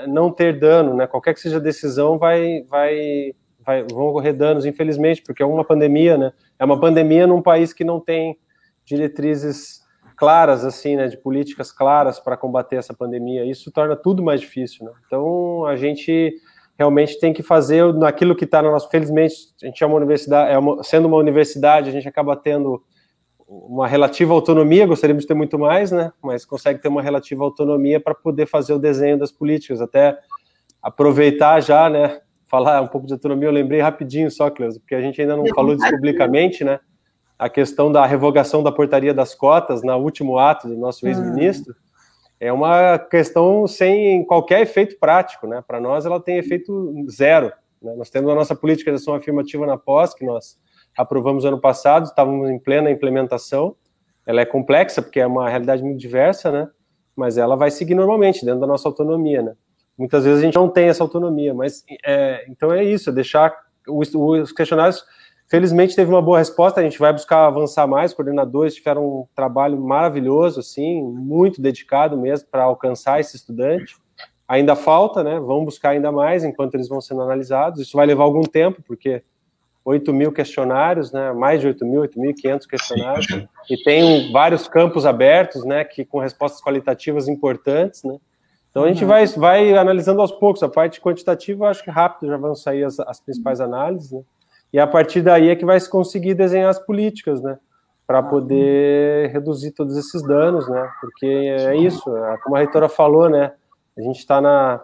não 0.08 0.32
ter 0.32 0.60
dano, 0.60 0.96
né, 0.96 1.08
qualquer 1.08 1.34
que 1.34 1.40
seja 1.40 1.58
a 1.58 1.62
decisão 1.62 2.18
vai, 2.18 2.64
vai, 2.70 3.34
vai, 3.60 3.84
vão 3.92 4.08
ocorrer 4.08 4.34
danos, 4.34 4.66
infelizmente, 4.66 5.22
porque 5.22 5.42
é 5.42 5.46
uma 5.46 5.64
pandemia, 5.64 6.18
né, 6.18 6.34
é 6.60 6.66
uma 6.66 6.80
pandemia 6.80 7.28
num 7.28 7.42
país 7.42 7.74
que 7.74 7.84
não 7.84 8.00
tem 8.00 8.38
diretrizes 8.86 9.84
claras, 10.16 10.64
assim, 10.64 10.96
né, 10.96 11.08
de 11.08 11.18
políticas 11.18 11.72
claras 11.72 12.20
para 12.20 12.38
combater 12.38 12.78
essa 12.78 12.94
pandemia. 12.94 13.46
Isso 13.46 13.72
torna 13.72 13.96
tudo 13.96 14.24
mais 14.24 14.40
difícil, 14.40 14.86
né? 14.86 14.92
Então, 15.06 15.66
a 15.66 15.76
gente 15.76 16.36
realmente 16.78 17.20
tem 17.20 17.34
que 17.34 17.44
fazer 17.44 17.94
naquilo 17.94 18.36
que 18.36 18.46
está 18.46 18.62
na 18.62 18.72
nossa. 18.72 18.88
Felizmente, 18.90 19.36
a 19.62 19.66
gente 19.66 19.84
é 19.84 19.88
uma 19.88 19.96
universidade, 19.96 20.52
é 20.52 20.58
uma, 20.58 20.84
sendo 20.84 21.08
uma 21.08 21.18
universidade, 21.18 21.90
a 21.90 21.92
gente 21.92 22.08
acaba 22.08 22.36
tendo 22.36 22.84
uma 23.68 23.88
relativa 23.88 24.34
autonomia. 24.34 24.86
Gostaríamos 24.86 25.24
de 25.24 25.28
ter 25.28 25.34
muito 25.34 25.60
mais, 25.60 25.92
né? 25.92 26.12
Mas 26.22 26.46
consegue 26.46 26.80
ter 26.80 26.88
uma 26.88 27.02
relativa 27.02 27.44
autonomia 27.44 28.00
para 28.00 28.16
poder 28.16 28.46
fazer 28.46 28.74
o 28.74 28.80
desenho 28.80 29.18
das 29.18 29.32
políticas. 29.32 29.82
Até 29.82 30.18
aproveitar 30.82 31.60
já, 31.62 31.90
né? 31.90 32.20
Falar 32.48 32.82
um 32.82 32.88
pouco 32.88 33.08
de 33.08 33.14
autonomia. 33.14 33.48
Eu 33.48 33.54
lembrei 33.54 33.82
rapidinho 33.82 34.30
só, 34.30 34.50
Cleusa, 34.50 34.80
porque 34.80 34.96
a 34.96 35.02
gente 35.02 35.22
ainda 35.22 35.36
não 35.36 35.46
falou 35.48 35.76
disso 35.76 35.90
publicamente, 35.90 36.64
né? 36.64 36.80
a 37.38 37.50
questão 37.50 37.92
da 37.92 38.06
revogação 38.06 38.64
da 38.64 38.72
portaria 38.72 39.14
das 39.14 39.36
cotas 39.36 39.84
no 39.84 39.94
último 39.98 40.38
ato 40.38 40.68
do 40.68 40.78
nosso 40.78 41.06
ex-ministro, 41.06 41.76
é 42.40 42.52
uma 42.52 42.98
questão 42.98 43.68
sem 43.68 44.26
qualquer 44.26 44.62
efeito 44.62 44.98
prático, 44.98 45.46
né? 45.46 45.64
Para 45.66 45.80
nós 45.80 46.06
ela 46.06 46.22
tem 46.22 46.38
efeito 46.38 47.06
zero. 47.10 47.52
Né? 47.82 47.94
Nós 47.96 48.10
temos 48.10 48.32
a 48.32 48.36
nossa 48.36 48.56
política 48.56 48.92
de 48.92 48.96
ação 48.96 49.14
afirmativa 49.16 49.66
na 49.66 49.78
pós, 49.78 50.14
que 50.14 50.26
nós 50.26 50.58
aprovamos 50.98 51.46
ano 51.46 51.60
passado, 51.60 52.06
estávamos 52.06 52.50
em 52.50 52.60
plena 52.60 52.92
implementação. 52.92 53.76
Ela 54.26 54.42
é 54.42 54.46
complexa, 54.46 55.02
porque 55.02 55.20
é 55.20 55.28
uma 55.28 55.50
realidade 55.50 55.84
muito 55.84 56.00
diversa, 56.00 56.52
né? 56.52 56.70
Mas 57.16 57.38
ela 57.38 57.56
vai 57.56 57.72
seguir 57.72 57.96
normalmente, 57.96 58.46
dentro 58.46 58.62
da 58.62 58.68
nossa 58.68 58.88
autonomia, 58.88 59.42
né? 59.42 59.54
Muitas 59.98 60.24
vezes 60.24 60.40
a 60.40 60.46
gente 60.46 60.56
não 60.56 60.70
tem 60.70 60.88
essa 60.88 61.04
autonomia, 61.04 61.54
mas 61.54 61.84
é, 62.06 62.46
então 62.50 62.72
é 62.72 62.84
isso, 62.84 63.10
é 63.10 63.14
deixar 63.14 63.56
os, 63.88 64.14
os 64.16 64.52
questionários 64.52 65.04
Felizmente 65.48 65.96
teve 65.96 66.10
uma 66.10 66.22
boa 66.22 66.40
resposta, 66.40 66.80
a 66.80 66.84
gente 66.84 66.98
vai 66.98 67.14
buscar 67.14 67.46
avançar 67.46 67.86
mais, 67.86 68.12
os 68.12 68.16
coordenadores 68.16 68.74
tiveram 68.74 69.06
um 69.06 69.28
trabalho 69.36 69.80
maravilhoso, 69.80 70.60
assim, 70.60 71.04
muito 71.04 71.62
dedicado 71.62 72.18
mesmo 72.18 72.48
para 72.50 72.64
alcançar 72.64 73.20
esse 73.20 73.36
estudante. 73.36 73.96
Ainda 74.48 74.76
falta, 74.76 75.24
né? 75.24 75.40
Vamos 75.40 75.66
buscar 75.66 75.92
ainda 75.92 76.12
mais 76.12 76.44
enquanto 76.44 76.74
eles 76.74 76.88
vão 76.88 77.00
sendo 77.00 77.22
analisados. 77.22 77.82
Isso 77.82 77.96
vai 77.96 78.06
levar 78.06 78.24
algum 78.24 78.42
tempo, 78.42 78.82
porque 78.82 79.22
8 79.86 80.14
mil 80.14 80.32
questionários, 80.32 81.12
né? 81.12 81.32
Mais 81.34 81.60
de 81.60 81.68
8 81.68 81.86
mil, 81.86 82.02
8.500 82.04 82.68
questionários, 82.68 83.28
e 83.70 83.78
tem 83.84 84.32
vários 84.32 84.68
campos 84.68 85.06
abertos, 85.06 85.66
né? 85.66 85.84
Que 85.84 86.06
com 86.06 86.20
respostas 86.20 86.62
qualitativas 86.62 87.28
importantes, 87.28 88.04
né? 88.04 88.18
Então 88.72 88.86
a 88.86 88.88
gente 88.88 89.04
uhum. 89.04 89.10
vai, 89.10 89.26
vai 89.28 89.78
analisando 89.78 90.22
aos 90.22 90.32
poucos. 90.32 90.64
A 90.64 90.70
parte 90.70 91.00
quantitativa, 91.00 91.70
acho 91.70 91.84
que 91.84 91.92
rápido 91.92 92.30
já 92.30 92.38
vão 92.38 92.56
sair 92.56 92.84
as, 92.84 93.00
as 93.02 93.20
principais 93.20 93.60
análises, 93.62 94.12
né? 94.12 94.22
E 94.72 94.80
a 94.80 94.88
partir 94.88 95.22
daí 95.22 95.50
é 95.50 95.56
que 95.56 95.66
vai 95.66 95.80
se 95.80 95.88
conseguir 95.88 96.34
desenhar 96.34 96.70
as 96.70 96.80
políticas, 96.80 97.42
né? 97.42 97.60
Para 98.08 98.20
ah, 98.20 98.24
poder 98.24 99.30
reduzir 99.30 99.72
todos 99.72 99.96
esses 99.96 100.24
danos, 100.24 100.68
né? 100.68 100.90
Porque 101.00 101.26
é 101.26 101.76
isso, 101.76 102.18
é 102.18 102.38
como 102.38 102.56
a 102.56 102.60
reitora 102.60 102.90
falou, 102.90 103.30
né? 103.30 103.52
A 103.96 104.02
gente 104.02 104.18
está 104.18 104.42
na, 104.42 104.82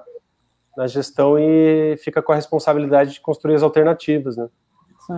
na 0.78 0.86
gestão 0.86 1.40
e 1.40 1.98
fica 1.98 2.22
com 2.22 2.32
a 2.32 2.36
responsabilidade 2.36 3.14
de 3.14 3.22
construir 3.22 3.56
as 3.56 3.64
alternativas, 3.64 4.38
né? 4.38 4.48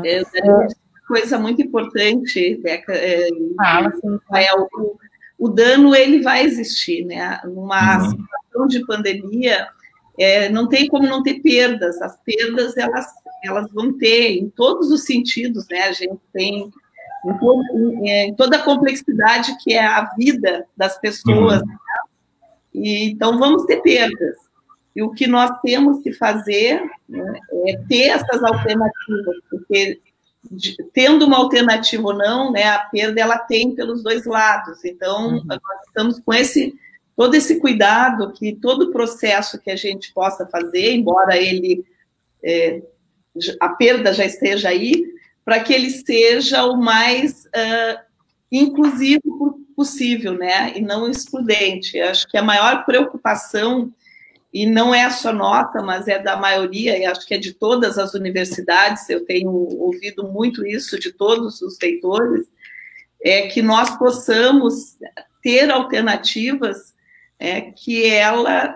É, 0.04 0.22
uma 0.44 0.68
coisa 1.08 1.38
muito 1.38 1.62
importante, 1.62 2.60
Beca, 2.64 2.94
é, 2.94 3.28
é 3.28 4.56
o, 4.56 4.98
o, 5.38 5.50
dano 5.50 5.96
ele 5.96 6.22
vai 6.22 6.44
existir, 6.44 7.06
né? 7.06 7.40
Numa 7.44 7.98
uhum. 7.98 8.10
situação 8.10 8.68
de 8.68 8.86
pandemia, 8.86 9.68
é, 10.18 10.50
não 10.50 10.68
tem 10.68 10.88
como 10.88 11.08
não 11.08 11.24
ter 11.24 11.42
perdas. 11.42 12.02
As 12.02 12.18
perdas 12.24 12.78
elas 12.78 13.08
elas 13.44 13.72
vão 13.72 13.98
ter 13.98 14.38
em 14.38 14.50
todos 14.50 14.92
os 14.92 15.04
sentidos, 15.06 15.66
né? 15.70 15.82
A 15.84 15.92
gente 15.92 16.20
tem 16.32 16.72
em, 17.26 17.38
todo, 17.40 17.64
em, 17.74 18.10
em 18.10 18.36
toda 18.36 18.58
a 18.58 18.64
complexidade 18.64 19.58
que 19.64 19.74
é 19.74 19.84
a 19.86 20.14
vida 20.16 20.66
das 20.78 21.00
pessoas. 21.00 21.62
Uhum. 21.62 21.68
Né? 21.68 21.78
E, 22.74 23.12
então, 23.12 23.38
vamos 23.38 23.66
ter 23.66 23.82
perdas. 23.82 24.38
E 24.96 25.02
o 25.02 25.12
que 25.12 25.28
nós 25.28 25.60
temos 25.62 26.02
que 26.02 26.12
fazer 26.12 26.82
né, 27.08 27.40
é 27.68 27.78
ter 27.88 28.10
essas 28.10 28.44
alternativas, 28.44 29.38
porque 29.50 30.00
de, 30.50 30.76
tendo 30.94 31.26
uma 31.26 31.38
alternativa 31.38 32.04
ou 32.04 32.14
não, 32.14 32.52
né, 32.52 32.64
a 32.64 32.80
perda 32.80 33.22
ela 33.22 33.38
tem 33.38 33.74
pelos 33.74 34.04
dois 34.04 34.26
lados. 34.26 34.84
Então, 34.84 35.36
uhum. 35.36 35.46
nós 35.46 35.88
estamos 35.88 36.20
com 36.20 36.34
esse 36.34 36.74
todo 37.16 37.36
esse 37.36 37.60
cuidado 37.60 38.32
que 38.32 38.56
todo 38.56 38.84
o 38.84 38.92
processo 38.92 39.60
que 39.60 39.70
a 39.70 39.76
gente 39.76 40.12
possa 40.14 40.46
fazer, 40.48 40.94
embora 40.94 41.38
ele 41.38 41.86
é, 42.44 42.82
a 43.60 43.70
perda 43.70 44.14
já 44.14 44.26
esteja 44.26 44.70
aí, 44.70 45.06
para 45.46 45.60
que 45.60 45.74
ele 45.74 45.90
seja 45.90 46.66
o 46.66 46.78
mais 46.78 47.46
uh, 47.46 48.00
inclusivo 48.52 49.60
possível, 49.76 50.34
né? 50.34 50.78
E 50.78 50.82
não 50.82 51.10
excludente. 51.10 52.00
Acho 52.00 52.28
que 52.28 52.38
a 52.38 52.44
maior 52.44 52.86
preocupação, 52.86 53.92
e 54.54 54.66
não 54.66 54.94
é 54.94 55.10
só 55.10 55.32
nota, 55.32 55.82
mas 55.82 56.08
é 56.08 56.20
da 56.20 56.36
maioria, 56.36 56.98
e 56.98 57.06
acho 57.06 57.26
que 57.26 57.34
é 57.34 57.38
de 57.38 57.54
todas 57.54 57.98
as 57.98 58.14
universidades, 58.14 59.10
eu 59.10 59.26
tenho 59.26 59.50
ouvido 59.50 60.28
muito 60.28 60.66
isso 60.66 61.00
de 61.00 61.12
todos 61.12 61.62
os 61.62 61.78
reitores, 61.82 62.46
é 63.24 63.48
que 63.48 63.62
nós 63.62 63.98
possamos 63.98 64.98
ter 65.42 65.72
alternativas 65.72 66.94
é, 67.40 67.62
que 67.62 68.06
ela 68.06 68.76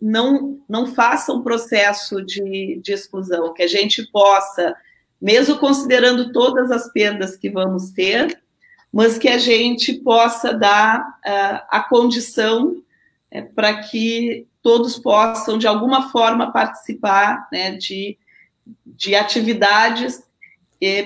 não, 0.00 0.60
não 0.68 0.86
faça 0.86 1.32
um 1.32 1.42
processo 1.42 2.22
de, 2.22 2.80
de 2.82 2.92
exclusão, 2.92 3.54
que 3.54 3.62
a 3.62 3.68
gente 3.68 4.04
possa, 4.10 4.74
mesmo 5.20 5.58
considerando 5.58 6.32
todas 6.32 6.70
as 6.70 6.90
perdas 6.92 7.36
que 7.36 7.48
vamos 7.48 7.90
ter, 7.90 8.40
mas 8.92 9.18
que 9.18 9.28
a 9.28 9.38
gente 9.38 9.94
possa 9.94 10.52
dar 10.52 11.00
uh, 11.00 11.66
a 11.70 11.86
condição 11.88 12.82
é, 13.30 13.40
para 13.40 13.82
que 13.82 14.46
todos 14.62 14.98
possam, 14.98 15.58
de 15.58 15.66
alguma 15.66 16.10
forma, 16.10 16.52
participar 16.52 17.48
né, 17.50 17.72
de, 17.72 18.16
de 18.86 19.14
atividades 19.14 20.22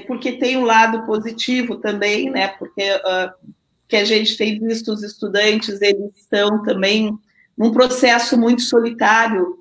porque 0.06 0.32
tem 0.32 0.56
um 0.56 0.64
lado 0.64 1.04
positivo 1.04 1.76
também, 1.76 2.30
né? 2.30 2.48
Porque 2.48 2.94
uh, 2.94 3.52
que 3.86 3.96
a 3.96 4.04
gente 4.04 4.36
tem 4.36 4.58
visto 4.58 4.90
os 4.92 5.02
estudantes, 5.02 5.80
eles 5.82 6.16
estão 6.16 6.62
também 6.62 7.16
num 7.56 7.72
processo 7.72 8.38
muito 8.38 8.62
solitário, 8.62 9.58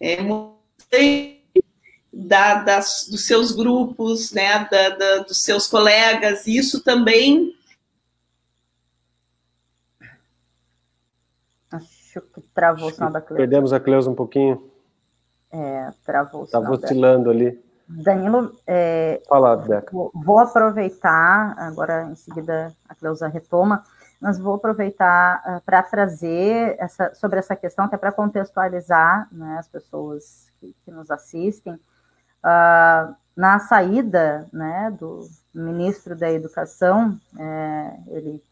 é, 0.00 0.18
da, 2.12 2.62
das, 2.62 3.06
dos 3.08 3.24
seus 3.24 3.52
grupos, 3.52 4.32
né, 4.32 4.68
da, 4.70 4.88
da, 4.90 5.18
dos 5.18 5.42
seus 5.42 5.66
colegas, 5.66 6.46
e 6.46 6.56
isso 6.56 6.82
também. 6.82 7.56
Acho 11.70 12.20
que 12.20 12.41
travou 12.54 12.88
o 12.88 12.92
som 12.92 13.10
da 13.10 13.20
Cleusa. 13.20 13.36
Perdemos 13.36 13.72
a 13.72 13.80
Cleusa 13.80 14.10
um 14.10 14.14
pouquinho. 14.14 14.70
É, 15.50 15.90
travou 16.04 16.42
o 16.42 16.46
som. 16.46 16.58
Estava 16.58 16.74
oscilando 16.74 17.30
ali. 17.30 17.62
Danilo, 17.88 18.52
é, 18.66 19.20
Fala, 19.28 19.56
Beca. 19.56 19.90
Vou, 19.92 20.38
aproveitar, 20.38 21.54
agora 21.58 22.04
em 22.04 22.14
seguida 22.14 22.72
a 22.88 22.94
Cleusa 22.94 23.28
retoma, 23.28 23.82
mas 24.20 24.38
vou 24.38 24.54
aproveitar 24.54 25.42
uh, 25.44 25.60
para 25.64 25.82
trazer 25.82 26.76
essa, 26.78 27.12
sobre 27.14 27.40
essa 27.40 27.56
questão, 27.56 27.88
que 27.88 27.94
é 27.94 27.98
para 27.98 28.12
contextualizar 28.12 29.28
né, 29.32 29.56
as 29.58 29.68
pessoas 29.68 30.46
que, 30.60 30.74
que 30.84 30.90
nos 30.90 31.10
assistem. 31.10 31.74
Uh, 31.74 33.14
na 33.36 33.58
saída 33.58 34.48
né, 34.52 34.94
do 34.98 35.26
ministro 35.52 36.14
da 36.14 36.30
Educação, 36.30 37.18
é, 37.38 37.96
ele 38.08 38.42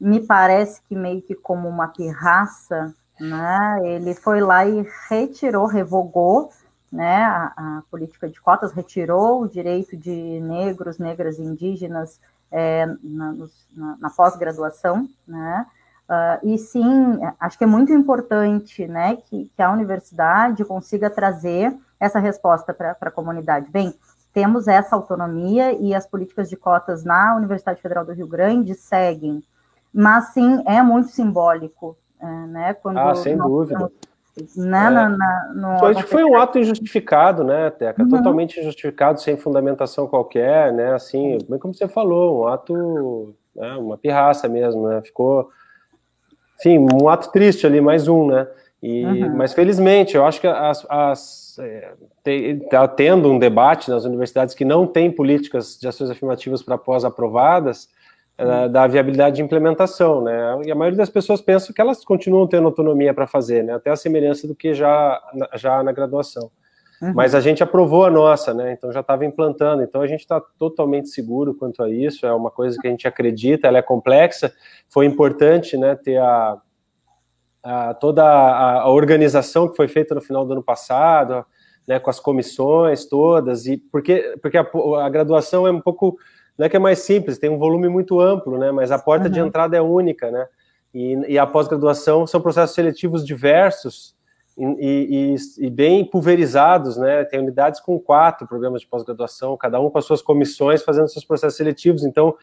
me 0.00 0.26
parece 0.26 0.82
que 0.82 0.96
meio 0.96 1.22
que 1.22 1.34
como 1.34 1.68
uma 1.68 1.88
pirraça, 1.88 2.92
né, 3.18 3.80
ele 3.84 4.14
foi 4.14 4.40
lá 4.40 4.66
e 4.66 4.86
retirou, 5.08 5.66
revogou 5.66 6.50
né, 6.94 7.24
a, 7.24 7.52
a, 7.56 7.82
política 7.90 8.28
de 8.28 8.40
cotas 8.40 8.72
retirou 8.72 9.42
o 9.42 9.48
direito 9.48 9.96
de 9.96 10.40
negros, 10.40 10.98
negras 10.98 11.38
e 11.38 11.42
indígenas 11.42 12.20
é, 12.52 12.86
na, 13.02 13.34
na, 13.72 13.96
na 13.98 14.10
pós-graduação, 14.10 15.08
né, 15.26 15.66
uh, 16.08 16.46
e 16.46 16.56
sim, 16.56 17.18
acho 17.40 17.58
que 17.58 17.64
é 17.64 17.66
muito 17.66 17.92
importante, 17.92 18.86
né, 18.86 19.16
que, 19.16 19.50
que 19.56 19.62
a 19.62 19.72
universidade 19.72 20.64
consiga 20.64 21.10
trazer 21.10 21.76
essa 21.98 22.20
resposta 22.20 22.72
para 22.72 22.96
a 23.00 23.10
comunidade. 23.10 23.68
Bem, 23.70 23.92
temos 24.32 24.68
essa 24.68 24.94
autonomia 24.94 25.72
e 25.72 25.94
as 25.94 26.06
políticas 26.06 26.48
de 26.48 26.56
cotas 26.56 27.04
na 27.04 27.36
Universidade 27.36 27.80
Federal 27.80 28.04
do 28.04 28.12
Rio 28.12 28.28
Grande 28.28 28.74
seguem, 28.74 29.42
mas 29.92 30.26
sim, 30.32 30.62
é 30.66 30.82
muito 30.82 31.08
simbólico, 31.08 31.96
né, 32.48 32.74
quando 32.74 32.98
ah, 32.98 33.14
sem 33.14 33.36
dúvida. 33.36 33.78
Temos, 33.78 34.14
né, 34.56 34.86
é. 34.86 34.90
na, 34.90 35.08
na, 35.08 35.52
no, 35.54 35.78
foi, 35.78 35.94
foi 36.02 36.24
um 36.24 36.36
ato 36.36 36.58
injustificado, 36.58 37.44
né, 37.44 37.70
Teca? 37.70 38.02
Uhum. 38.02 38.08
Totalmente 38.08 38.58
injustificado, 38.58 39.20
sem 39.20 39.36
fundamentação 39.36 40.08
qualquer, 40.08 40.72
né? 40.72 40.92
Assim, 40.92 41.38
bem 41.48 41.58
como 41.58 41.72
você 41.72 41.86
falou, 41.86 42.42
um 42.42 42.48
ato, 42.48 43.34
né, 43.54 43.72
uma 43.76 43.96
pirraça 43.96 44.48
mesmo, 44.48 44.88
né? 44.88 45.00
Ficou, 45.02 45.48
enfim, 46.58 46.78
um 46.78 47.08
ato 47.08 47.30
triste 47.30 47.66
ali, 47.66 47.80
mais 47.80 48.08
um, 48.08 48.26
né? 48.26 48.48
E, 48.82 49.04
uhum. 49.04 49.36
Mas 49.36 49.52
felizmente, 49.54 50.16
eu 50.16 50.26
acho 50.26 50.40
que 50.40 50.46
as, 50.46 50.84
as 50.90 51.58
é, 51.58 51.94
tá 52.68 52.86
tendo 52.88 53.30
um 53.30 53.38
debate 53.38 53.88
nas 53.88 54.04
universidades 54.04 54.54
que 54.54 54.64
não 54.64 54.86
tem 54.86 55.10
políticas 55.10 55.78
de 55.78 55.86
ações 55.86 56.10
afirmativas 56.10 56.62
para 56.62 56.76
pós-aprovadas, 56.76 57.88
uh, 58.38 58.68
da 58.68 58.86
viabilidade 58.86 59.36
de 59.36 59.42
implementação, 59.42 60.22
né? 60.22 60.60
E 60.64 60.70
a 60.70 60.74
maioria 60.74 60.98
das 60.98 61.10
pessoas 61.10 61.40
pensa 61.40 61.72
que 61.72 61.80
elas 61.80 62.04
continuam 62.04 62.46
tendo 62.46 62.66
autonomia 62.66 63.14
para 63.14 63.26
fazer, 63.26 63.62
né? 63.62 63.74
Até 63.74 63.90
a 63.90 63.96
semelhança 63.96 64.46
do 64.46 64.54
que 64.54 64.74
já, 64.74 65.20
já 65.54 65.82
na 65.82 65.92
graduação. 65.92 66.50
Uhum. 67.02 67.12
Mas 67.14 67.34
a 67.34 67.40
gente 67.40 67.62
aprovou 67.62 68.04
a 68.04 68.10
nossa, 68.10 68.54
né? 68.54 68.72
Então 68.72 68.92
já 68.92 69.00
estava 69.00 69.24
implantando. 69.24 69.82
Então 69.82 70.00
a 70.00 70.06
gente 70.06 70.20
está 70.20 70.40
totalmente 70.58 71.08
seguro 71.08 71.54
quanto 71.54 71.82
a 71.82 71.90
isso. 71.90 72.26
É 72.26 72.32
uma 72.32 72.50
coisa 72.50 72.78
que 72.80 72.86
a 72.86 72.90
gente 72.90 73.06
acredita. 73.06 73.66
Ela 73.66 73.78
é 73.78 73.82
complexa. 73.82 74.52
Foi 74.88 75.06
importante, 75.06 75.76
né? 75.76 75.96
Ter 75.96 76.18
a, 76.18 76.56
a 77.62 77.94
toda 77.94 78.24
a, 78.24 78.82
a, 78.82 78.88
organização 78.90 79.68
que 79.68 79.76
foi 79.76 79.88
feita 79.88 80.14
no 80.14 80.20
final 80.20 80.46
do 80.46 80.52
ano 80.52 80.62
passado, 80.62 81.44
né? 81.86 81.98
Com 81.98 82.10
as 82.10 82.20
comissões 82.20 83.04
todas 83.06 83.66
e 83.66 83.76
porque 83.76 84.36
porque 84.40 84.56
a, 84.56 84.66
a 85.02 85.08
graduação 85.08 85.66
é 85.66 85.70
um 85.70 85.80
pouco 85.80 86.16
não 86.58 86.66
é 86.66 86.68
que 86.68 86.76
é 86.76 86.80
mais 86.80 87.00
simples, 87.00 87.38
tem 87.38 87.50
um 87.50 87.58
volume 87.58 87.88
muito 87.88 88.20
amplo, 88.20 88.58
né? 88.58 88.70
Mas 88.70 88.90
a 88.90 88.98
porta 88.98 89.26
uhum. 89.26 89.32
de 89.32 89.40
entrada 89.40 89.76
é 89.76 89.80
única, 89.80 90.30
né? 90.30 90.46
E, 90.94 91.14
e 91.28 91.38
a 91.38 91.46
pós-graduação 91.46 92.26
são 92.26 92.40
processos 92.40 92.74
seletivos 92.74 93.26
diversos 93.26 94.14
e, 94.56 95.34
e, 95.58 95.66
e, 95.66 95.70
bem 95.70 96.04
pulverizados, 96.04 96.96
né? 96.96 97.24
Tem 97.24 97.40
unidades 97.40 97.80
com 97.80 97.98
quatro 97.98 98.46
programas 98.46 98.82
de 98.82 98.86
pós-graduação, 98.86 99.56
cada 99.56 99.80
um 99.80 99.90
com 99.90 99.98
as 99.98 100.04
suas 100.04 100.22
comissões 100.22 100.82
fazendo 100.82 101.08
seus 101.08 101.24
processos 101.24 101.56
seletivos. 101.56 102.04
Então, 102.04 102.36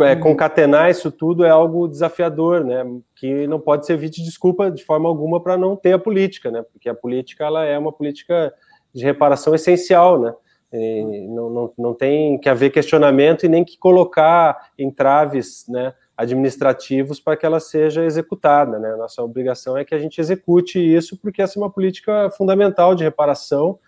é, 0.00 0.14
uhum. 0.14 0.20
concatenar 0.20 0.90
isso 0.90 1.10
tudo 1.10 1.44
é 1.44 1.50
algo 1.50 1.86
desafiador, 1.86 2.64
né? 2.64 2.84
Que 3.14 3.46
não 3.46 3.60
pode 3.60 3.84
servir 3.84 4.08
de 4.08 4.24
desculpa 4.24 4.70
de 4.70 4.82
forma 4.82 5.08
alguma 5.08 5.42
para 5.42 5.58
não 5.58 5.76
ter 5.76 5.92
a 5.92 5.98
política, 5.98 6.50
né? 6.50 6.64
Porque 6.72 6.88
a 6.88 6.94
política 6.94 7.44
ela 7.44 7.64
é 7.66 7.78
uma 7.78 7.92
política 7.92 8.54
de 8.94 9.04
reparação 9.04 9.54
essencial, 9.54 10.18
né? 10.18 10.32
Não, 10.72 11.50
não, 11.50 11.72
não 11.78 11.94
tem 11.94 12.38
que 12.38 12.48
haver 12.48 12.70
questionamento 12.70 13.44
e 13.44 13.48
nem 13.48 13.64
que 13.64 13.78
colocar 13.78 14.70
entraves 14.78 15.64
né, 15.68 15.94
administrativos 16.16 17.18
para 17.18 17.36
que 17.36 17.46
ela 17.46 17.60
seja 17.60 18.04
executada. 18.04 18.78
Né? 18.78 18.94
Nossa 18.96 19.22
obrigação 19.22 19.76
é 19.76 19.84
que 19.84 19.94
a 19.94 19.98
gente 19.98 20.20
execute 20.20 20.78
isso, 20.78 21.16
porque 21.16 21.40
essa 21.40 21.58
é 21.58 21.62
uma 21.62 21.70
política 21.70 22.30
fundamental 22.30 22.94
de 22.94 23.04
reparação 23.04 23.78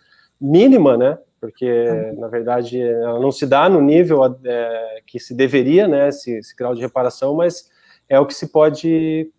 mínima, 0.40 0.96
né? 0.96 1.18
porque, 1.40 1.88
na 2.18 2.28
verdade, 2.28 2.80
ela 2.80 3.18
não 3.18 3.32
se 3.32 3.46
dá 3.46 3.68
no 3.68 3.80
nível 3.80 4.22
é, 4.44 5.00
que 5.06 5.18
se 5.18 5.34
deveria, 5.34 5.88
né, 5.88 6.08
esse, 6.08 6.32
esse 6.32 6.54
grau 6.54 6.74
de 6.74 6.82
reparação, 6.82 7.34
mas 7.34 7.70
é 8.08 8.20
o 8.20 8.26
que 8.26 8.34
se 8.34 8.52
pode 8.52 9.32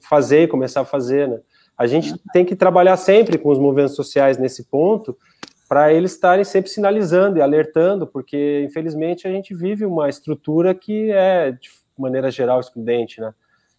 fazer 0.00 0.42
e 0.42 0.48
começar 0.48 0.80
a 0.80 0.84
fazer. 0.84 1.28
Né? 1.28 1.38
A 1.78 1.86
gente 1.86 2.14
tem 2.32 2.44
que 2.44 2.56
trabalhar 2.56 2.96
sempre 2.96 3.38
com 3.38 3.50
os 3.50 3.58
movimentos 3.58 3.94
sociais 3.94 4.36
nesse 4.36 4.64
ponto, 4.64 5.16
para 5.68 5.92
eles 5.92 6.12
estarem 6.12 6.44
sempre 6.44 6.70
sinalizando 6.70 7.38
e 7.38 7.42
alertando, 7.42 8.06
porque 8.06 8.62
infelizmente 8.64 9.26
a 9.26 9.30
gente 9.30 9.54
vive 9.54 9.84
uma 9.84 10.08
estrutura 10.08 10.74
que 10.74 11.10
é 11.10 11.52
de 11.52 11.70
maneira 11.96 12.30
geral 12.30 12.60
excludente, 12.60 13.20
né? 13.20 13.32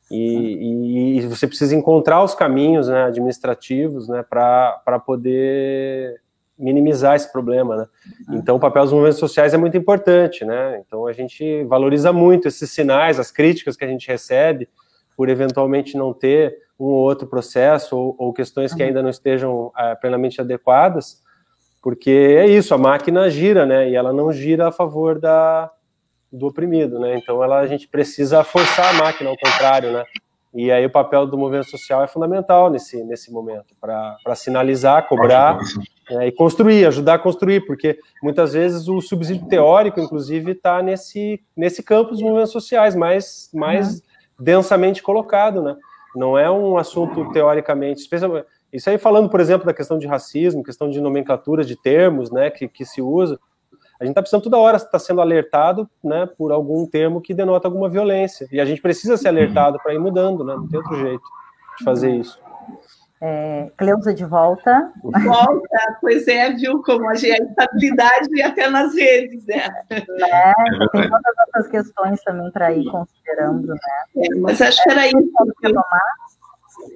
E, 0.10 1.18
e, 1.18 1.22
você 1.28 1.48
precisa 1.48 1.76
encontrar 1.76 2.24
os 2.24 2.36
caminhos 2.36 2.88
né, 2.88 3.06
administrativos 3.06 4.08
né, 4.08 4.24
para 4.24 5.02
poder 5.04 6.22
minimizar 6.58 7.16
esse 7.16 7.32
problema, 7.32 7.76
né? 7.76 7.88
Então, 8.30 8.56
o 8.56 8.60
papel 8.60 8.84
dos 8.84 8.94
movimentos 8.94 9.20
sociais 9.20 9.54
é 9.54 9.58
muito 9.58 9.76
importante, 9.76 10.46
né? 10.46 10.82
Então, 10.86 11.08
a 11.08 11.12
gente 11.12 11.64
valoriza 11.64 12.14
muito 12.14 12.48
esses 12.48 12.70
sinais, 12.70 13.20
as 13.20 13.32
críticas 13.32 13.76
que 13.76 13.84
a 13.84 13.88
gente 13.88 14.08
recebe 14.08 14.70
por 15.18 15.28
eventualmente 15.28 15.98
não 15.98 16.14
ter 16.14 16.56
um 16.80 16.86
ou 16.86 17.04
outro 17.04 17.28
processo 17.28 17.98
ou, 17.98 18.16
ou 18.18 18.34
questões 18.34 18.74
que 18.74 18.84
ainda 18.84 19.02
não 19.02 19.10
estejam 19.10 19.72
é, 19.78 19.96
plenamente 19.96 20.40
adequadas, 20.40 21.22
porque 21.86 22.10
é 22.10 22.48
isso, 22.48 22.74
a 22.74 22.80
máquina 22.80 23.30
gira, 23.30 23.64
né? 23.64 23.88
E 23.92 23.96
ela 23.96 24.12
não 24.12 24.32
gira 24.32 24.70
a 24.70 24.72
favor 24.72 25.20
da, 25.20 25.70
do 26.34 26.48
oprimido, 26.48 26.98
né? 26.98 27.16
Então 27.16 27.44
ela, 27.44 27.60
a 27.60 27.68
gente 27.68 27.88
precisa 27.88 28.44
forçar 28.44 28.90
a 28.90 28.94
máquina 28.94 29.30
ao 29.30 29.38
contrário, 29.38 29.92
né? 29.92 30.04
E 30.52 30.72
aí 30.72 30.84
o 30.84 30.90
papel 30.90 31.28
do 31.28 31.38
movimento 31.38 31.70
social 31.70 32.04
é 32.04 32.08
fundamental 32.08 32.72
nesse, 32.72 33.04
nesse 33.04 33.32
momento, 33.32 33.76
para 33.80 34.18
sinalizar, 34.34 35.08
cobrar 35.08 35.60
né, 36.10 36.28
e 36.28 36.32
construir, 36.32 36.88
ajudar 36.88 37.14
a 37.14 37.20
construir, 37.20 37.68
porque 37.68 38.00
muitas 38.24 38.54
vezes 38.54 38.88
o 38.88 39.00
subsídio 39.00 39.48
teórico, 39.48 40.00
inclusive, 40.00 40.54
está 40.54 40.82
nesse, 40.82 41.40
nesse 41.56 41.84
campo 41.84 42.14
dos 42.14 42.22
movimentos 42.22 42.52
sociais, 42.52 42.96
mais, 42.96 43.48
mais 43.54 43.94
uhum. 43.94 44.02
densamente 44.40 45.04
colocado, 45.04 45.62
né? 45.62 45.76
Não 46.16 46.36
é 46.36 46.50
um 46.50 46.80
assunto 46.80 47.32
teoricamente, 47.32 48.02
especialmente 48.02 48.48
isso 48.76 48.89
aí 48.89 48.97
falando, 48.97 49.30
por 49.30 49.39
exemplo, 49.39 49.65
da 49.65 49.73
questão 49.73 49.97
de 49.97 50.05
racismo, 50.05 50.63
questão 50.63 50.89
de 50.89 50.99
nomenclatura 50.99 51.63
de 51.63 51.76
termos, 51.76 52.30
né, 52.30 52.49
que, 52.49 52.67
que 52.67 52.86
se 52.86 53.01
usa, 53.01 53.39
a 53.99 54.03
gente 54.03 54.11
está 54.11 54.21
precisando 54.21 54.43
toda 54.43 54.57
hora 54.57 54.76
estar 54.76 54.89
tá 54.89 54.99
sendo 54.99 55.21
alertado, 55.21 55.89
né, 56.03 56.26
por 56.38 56.51
algum 56.51 56.86
termo 56.86 57.21
que 57.21 57.34
denota 57.34 57.67
alguma 57.67 57.88
violência, 57.88 58.47
e 58.51 58.59
a 58.59 58.65
gente 58.65 58.82
precisa 58.82 59.15
ser 59.15 59.30
alertado 59.30 59.80
para 59.82 59.93
ir 59.93 59.99
mudando, 59.99 60.43
né, 60.43 60.55
não 60.55 60.67
tem 60.67 60.78
outro 60.78 60.97
jeito 60.97 61.23
de 61.78 61.86
fazer 61.86 62.11
isso. 62.15 62.38
É, 63.21 63.71
Cleusa 63.78 64.13
de 64.13 64.26
volta. 64.26 64.91
Volta, 65.01 65.97
pois 66.01 66.28
é, 66.28 66.51
viu 66.51 66.84
como 66.84 67.09
a, 67.09 67.15
gente, 67.15 67.41
a 67.41 67.45
estabilidade 67.45 68.41
até 68.41 68.69
nas 68.69 68.93
redes, 68.93 69.45
né? 69.45 69.67
né? 69.89 70.53
Tem 70.91 71.09
todas 71.09 71.34
essas 71.47 71.67
questões 71.69 72.21
também 72.23 72.51
para 72.51 72.73
ir 72.73 72.86
considerando, 72.91 73.67
né? 73.67 73.78
É, 74.17 74.36
mas 74.36 74.61
acho 74.61 74.84
que 74.84 74.91
era 74.91 75.07
isso. 75.07 75.32
Eu... 75.63 75.73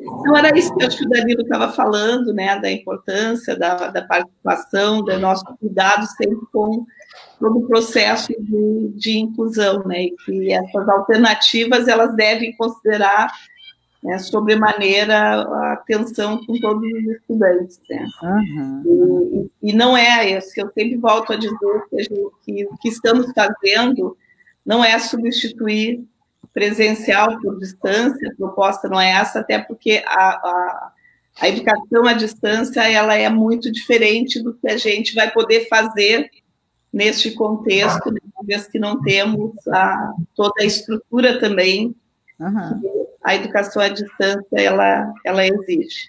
Então, 0.01 0.35
era 0.35 0.57
isso 0.57 0.73
que 0.75 1.05
o 1.05 1.09
Danilo 1.09 1.41
estava 1.41 1.71
falando, 1.71 2.33
né, 2.33 2.59
da 2.59 2.71
importância 2.71 3.55
da, 3.57 3.89
da 3.89 4.01
participação, 4.03 5.03
do 5.03 5.19
nosso 5.19 5.45
cuidado 5.59 6.05
sempre 6.05 6.45
com 6.51 6.85
todo 7.39 7.59
o 7.59 7.67
processo 7.67 8.33
de, 8.39 8.93
de 8.95 9.17
inclusão, 9.17 9.83
né, 9.85 10.05
e 10.05 10.15
que 10.25 10.51
essas 10.51 10.87
alternativas, 10.87 11.87
elas 11.87 12.15
devem 12.15 12.55
considerar 12.55 13.31
né, 14.03 14.17
sobremaneira 14.17 15.17
a 15.17 15.73
atenção 15.73 16.43
com 16.45 16.59
todos 16.59 16.83
os 16.83 17.15
estudantes. 17.15 17.81
Né? 17.89 18.05
Uhum. 18.23 19.49
E, 19.61 19.69
e, 19.69 19.73
não 19.73 19.95
é 19.95 20.37
isso, 20.37 20.51
eu 20.57 20.69
sempre 20.73 20.97
volto 20.97 21.33
a 21.33 21.35
dizer 21.35 21.83
que, 21.89 22.03
gente, 22.03 22.31
que 22.45 22.65
o 22.65 22.77
que 22.77 22.89
estamos 22.89 23.31
fazendo 23.33 24.17
não 24.65 24.83
é 24.83 24.97
substituir 24.99 26.03
presencial 26.59 27.39
por 27.39 27.57
distância, 27.57 28.29
a 28.29 28.35
proposta 28.35 28.89
não 28.89 28.99
é 28.99 29.11
essa, 29.11 29.39
até 29.39 29.57
porque 29.59 30.03
a, 30.05 30.29
a, 30.29 30.91
a 31.39 31.47
educação 31.47 32.05
à 32.05 32.11
distância 32.11 32.81
ela 32.91 33.15
é 33.15 33.29
muito 33.29 33.71
diferente 33.71 34.43
do 34.43 34.53
que 34.53 34.67
a 34.67 34.75
gente 34.75 35.15
vai 35.15 35.31
poder 35.31 35.69
fazer 35.69 36.29
neste 36.91 37.31
contexto, 37.31 38.11
né, 38.11 38.19
uma 38.35 38.45
vez 38.45 38.67
que 38.67 38.77
não 38.77 39.01
temos 39.01 39.55
a, 39.69 40.11
toda 40.35 40.53
a 40.59 40.65
estrutura 40.65 41.39
também 41.39 41.95
uhum. 42.37 43.05
a 43.23 43.35
educação 43.35 43.81
à 43.81 43.87
distância 43.87 44.57
ela, 44.57 45.13
ela 45.23 45.45
exige. 45.45 46.07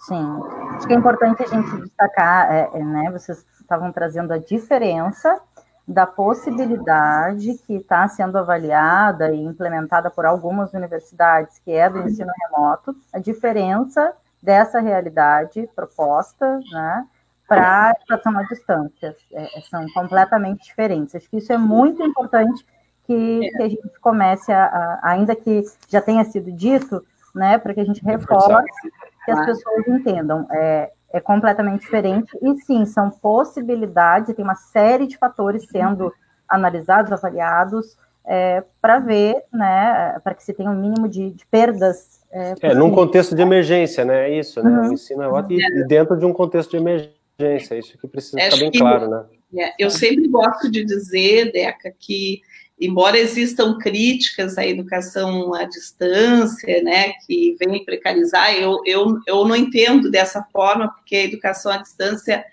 Sim, 0.00 0.40
acho 0.74 0.86
que 0.88 0.94
é 0.94 0.96
importante 0.96 1.44
a 1.44 1.46
gente 1.46 1.82
destacar, 1.82 2.50
é, 2.50 2.70
é, 2.74 2.82
né, 2.82 3.10
vocês 3.12 3.46
estavam 3.60 3.92
trazendo 3.92 4.32
a 4.32 4.38
diferença 4.38 5.40
da 5.86 6.06
possibilidade 6.06 7.58
que 7.66 7.74
está 7.74 8.06
sendo 8.08 8.38
avaliada 8.38 9.32
e 9.32 9.42
implementada 9.42 10.10
por 10.10 10.24
algumas 10.24 10.72
universidades, 10.72 11.58
que 11.58 11.72
é 11.72 11.90
do 11.90 12.00
ensino 12.00 12.30
remoto, 12.42 12.94
a 13.12 13.18
diferença 13.18 14.12
dessa 14.42 14.80
realidade 14.80 15.68
proposta, 15.74 16.60
né, 16.70 17.06
para 17.48 17.88
a 17.88 17.90
educação 17.90 18.38
à 18.38 18.42
distância. 18.44 19.16
É, 19.32 19.60
são 19.68 19.84
completamente 19.92 20.64
diferentes. 20.64 21.14
Acho 21.14 21.28
que 21.28 21.38
isso 21.38 21.52
é 21.52 21.58
muito 21.58 22.02
importante 22.02 22.64
que, 23.04 23.40
que 23.40 23.62
a 23.62 23.68
gente 23.68 24.00
comece 24.00 24.52
a, 24.52 24.64
a, 24.64 25.00
ainda 25.10 25.34
que 25.36 25.62
já 25.88 26.00
tenha 26.00 26.24
sido 26.24 26.50
dito, 26.52 27.04
né, 27.34 27.58
para 27.58 27.74
que 27.74 27.80
a 27.80 27.84
gente 27.84 28.02
reforce, 28.04 28.90
que 29.24 29.30
as 29.30 29.44
pessoas 29.44 29.86
entendam. 29.88 30.46
É, 30.50 30.92
é 31.12 31.20
completamente 31.20 31.82
diferente. 31.82 32.36
E 32.40 32.56
sim, 32.62 32.84
são 32.86 33.10
possibilidades, 33.10 34.34
tem 34.34 34.44
uma 34.44 34.54
série 34.54 35.06
de 35.06 35.16
fatores 35.16 35.66
sendo 35.70 36.12
analisados, 36.48 37.12
avaliados, 37.12 37.96
é, 38.24 38.62
para 38.80 38.98
ver, 38.98 39.42
né, 39.52 40.18
para 40.22 40.34
que 40.34 40.44
se 40.44 40.52
tenha 40.52 40.70
um 40.70 40.80
mínimo 40.80 41.08
de, 41.08 41.30
de 41.30 41.46
perdas. 41.46 42.20
É, 42.30 42.54
é, 42.62 42.74
num 42.74 42.90
contexto 42.90 43.34
de 43.34 43.42
emergência, 43.42 44.04
né? 44.04 44.30
É 44.30 44.38
isso, 44.38 44.62
né? 44.62 44.70
Uhum. 44.70 44.90
O 44.90 44.92
ensino 44.92 45.22
é 45.22 45.28
ótimo 45.28 45.60
e 45.60 45.84
dentro 45.86 46.16
de 46.18 46.24
um 46.24 46.32
contexto 46.32 46.70
de 46.70 46.76
emergência, 46.78 47.78
isso 47.78 47.98
que 47.98 48.06
precisa 48.06 48.38
ficar 48.40 48.56
bem 48.56 48.70
claro, 48.70 49.08
né? 49.08 49.24
É, 49.58 49.74
eu 49.78 49.90
sempre 49.90 50.26
gosto 50.28 50.70
de 50.70 50.82
dizer, 50.82 51.52
Deca, 51.52 51.92
que 51.98 52.40
embora 52.84 53.16
existam 53.16 53.78
críticas 53.78 54.58
à 54.58 54.66
educação 54.66 55.54
à 55.54 55.64
distância, 55.64 56.82
né, 56.82 57.12
que 57.26 57.56
vem 57.58 57.84
precarizar, 57.84 58.52
eu, 58.54 58.80
eu, 58.84 59.18
eu 59.26 59.44
não 59.44 59.54
entendo 59.54 60.10
dessa 60.10 60.42
forma, 60.52 60.88
porque 60.88 61.14
a 61.14 61.24
educação 61.24 61.70
à 61.70 61.76
distância, 61.76 62.44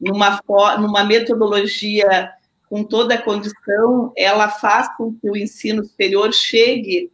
numa, 0.00 0.40
numa 0.78 1.04
metodologia 1.04 2.30
com 2.68 2.84
toda 2.84 3.16
a 3.16 3.22
condição, 3.22 4.12
ela 4.16 4.48
faz 4.48 4.88
com 4.96 5.12
que 5.12 5.28
o 5.28 5.36
ensino 5.36 5.84
superior 5.84 6.32
chegue 6.32 7.10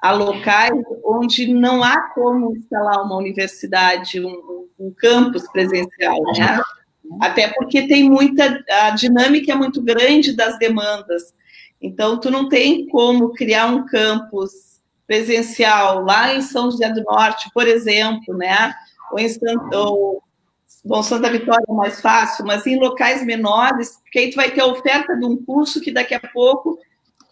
a 0.00 0.12
locais 0.12 0.70
onde 1.04 1.52
não 1.52 1.82
há 1.82 2.10
como 2.10 2.54
instalar 2.54 3.02
uma 3.02 3.16
universidade, 3.16 4.20
um, 4.20 4.68
um 4.78 4.94
campus 4.96 5.50
presencial, 5.50 6.22
né? 6.36 6.60
Até 7.20 7.48
porque 7.48 7.88
tem 7.88 8.08
muita, 8.08 8.62
a 8.70 8.90
dinâmica 8.90 9.52
é 9.52 9.54
muito 9.54 9.82
grande 9.82 10.34
das 10.34 10.58
demandas. 10.58 11.34
Então, 11.80 12.18
tu 12.20 12.30
não 12.30 12.48
tem 12.48 12.86
como 12.88 13.32
criar 13.32 13.66
um 13.66 13.86
campus 13.86 14.80
presencial 15.06 16.04
lá 16.04 16.34
em 16.34 16.42
São 16.42 16.70
José 16.70 16.88
do 16.92 17.02
Norte, 17.02 17.50
por 17.52 17.66
exemplo, 17.66 18.36
né? 18.36 18.72
Ou 19.10 19.18
em 19.18 19.28
Santa, 19.28 19.78
ou, 19.78 20.22
bom, 20.84 21.02
Santa 21.02 21.30
Vitória 21.30 21.64
é 21.68 21.72
mais 21.72 22.00
fácil, 22.00 22.44
mas 22.44 22.66
em 22.66 22.78
locais 22.78 23.24
menores, 23.24 23.98
porque 24.02 24.18
aí 24.18 24.30
tu 24.30 24.36
vai 24.36 24.50
ter 24.50 24.60
a 24.60 24.66
oferta 24.66 25.16
de 25.16 25.24
um 25.24 25.42
curso 25.42 25.80
que 25.80 25.90
daqui 25.90 26.14
a 26.14 26.20
pouco 26.20 26.78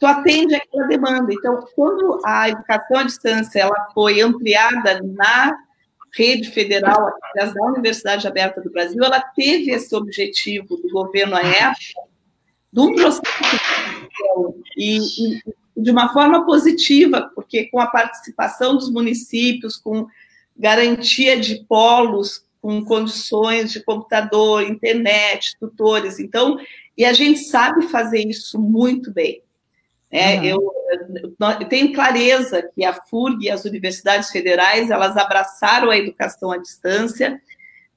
tu 0.00 0.06
atende 0.06 0.54
aquela 0.54 0.86
demanda. 0.86 1.32
Então, 1.32 1.66
quando 1.76 2.20
a 2.24 2.48
educação 2.48 2.96
à 2.96 3.02
distância 3.02 3.60
ela 3.60 3.90
foi 3.92 4.20
ampliada 4.20 5.00
na 5.02 5.56
rede 6.14 6.50
federal, 6.50 7.08
através 7.08 7.54
da 7.54 7.64
Universidade 7.64 8.26
Aberta 8.26 8.60
do 8.62 8.72
Brasil, 8.72 9.04
ela 9.04 9.20
teve 9.20 9.70
esse 9.70 9.94
objetivo 9.94 10.76
do 10.78 10.88
governo 10.88 11.36
à 11.36 11.42
época 11.42 12.08
de 12.72 12.80
um 12.80 12.94
processo 12.94 13.22
e, 14.76 14.98
e, 14.98 15.42
de 15.76 15.90
uma 15.90 16.12
forma 16.12 16.44
positiva, 16.44 17.30
porque 17.34 17.66
com 17.66 17.80
a 17.80 17.86
participação 17.86 18.76
dos 18.76 18.90
municípios, 18.90 19.76
com 19.76 20.06
garantia 20.56 21.38
de 21.38 21.64
polos, 21.68 22.44
com 22.60 22.84
condições 22.84 23.72
de 23.72 23.82
computador, 23.82 24.62
internet, 24.62 25.56
tutores, 25.58 26.18
então, 26.18 26.58
e 26.96 27.04
a 27.04 27.12
gente 27.12 27.38
sabe 27.40 27.86
fazer 27.88 28.26
isso 28.26 28.60
muito 28.60 29.12
bem. 29.12 29.40
Uhum. 30.12 30.44
Eu, 30.44 30.72
eu, 31.60 31.68
tenho 31.68 31.92
clareza 31.92 32.62
que 32.74 32.84
a 32.84 32.94
FURG 32.94 33.44
e 33.44 33.50
as 33.50 33.64
universidades 33.64 34.30
federais, 34.30 34.90
elas 34.90 35.16
abraçaram 35.16 35.90
a 35.90 35.98
educação 35.98 36.50
à 36.50 36.56
distância 36.56 37.40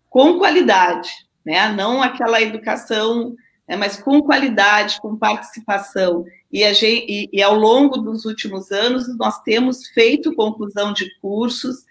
com 0.09 0.38
qualidade, 0.38 1.09
né? 1.43 1.69
não 1.69 2.03
aquela 2.03 2.41
educação 2.41 3.34
né, 3.72 3.78
mas 3.78 3.95
com 3.95 4.22
qualidade, 4.22 4.99
com 4.99 5.15
participação. 5.15 6.26
E, 6.51 6.61
gente, 6.74 7.05
e, 7.07 7.30
e, 7.32 7.41
ao 7.41 7.55
longo 7.55 7.99
dos 7.99 8.26
últimos 8.26 8.69
anos, 8.69 9.07
nós 9.17 9.41
temos 9.43 9.88
feito 9.88 10.36
conclusão 10.36 10.91
de 10.91 11.09
cursos 11.22 11.86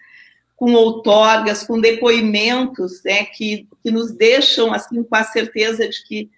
com 0.55 0.73
outorgas, 0.73 1.63
com 1.63 1.81
depoimentos 1.81 3.01
né, 3.03 3.25
que, 3.25 3.67
que 3.81 3.89
nos 3.89 4.11
deixam 4.11 4.71
assim 4.71 5.01
com 5.01 5.15
a 5.15 5.23
certeza 5.23 5.89
de 5.89 6.03
que 6.03 6.29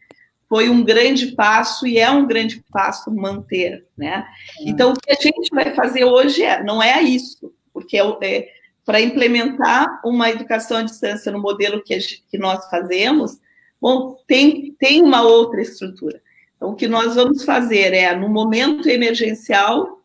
foi 0.47 0.69
um 0.69 0.81
grande 0.81 1.33
passo 1.33 1.85
e 1.85 1.99
é 1.99 2.09
um 2.09 2.25
grande 2.25 2.63
passo 2.71 3.11
manter. 3.13 3.85
Né? 3.97 4.25
Então, 4.61 4.93
o 4.93 4.97
que 4.97 5.11
a 5.11 5.21
gente 5.21 5.53
vai 5.53 5.75
fazer 5.75 6.05
hoje 6.05 6.41
é, 6.41 6.63
não 6.63 6.81
é 6.81 7.01
isso, 7.01 7.53
porque 7.73 7.97
é, 7.97 8.17
é 8.21 8.47
para 8.85 9.01
implementar 9.01 9.99
uma 10.05 10.29
educação 10.29 10.77
à 10.77 10.83
distância 10.83 11.33
no 11.33 11.41
modelo 11.41 11.83
que, 11.83 11.97
que 12.31 12.37
nós 12.37 12.65
fazemos, 12.69 13.39
Bom, 13.83 14.17
tem, 14.25 14.73
tem 14.79 15.01
uma 15.01 15.23
outra 15.23 15.61
estrutura. 15.61 16.21
Então, 16.55 16.69
o 16.69 16.73
que 16.73 16.87
nós 16.87 17.15
vamos 17.15 17.43
fazer 17.43 17.93
é, 17.93 18.15
no 18.15 18.29
momento 18.29 18.87
emergencial, 18.87 20.01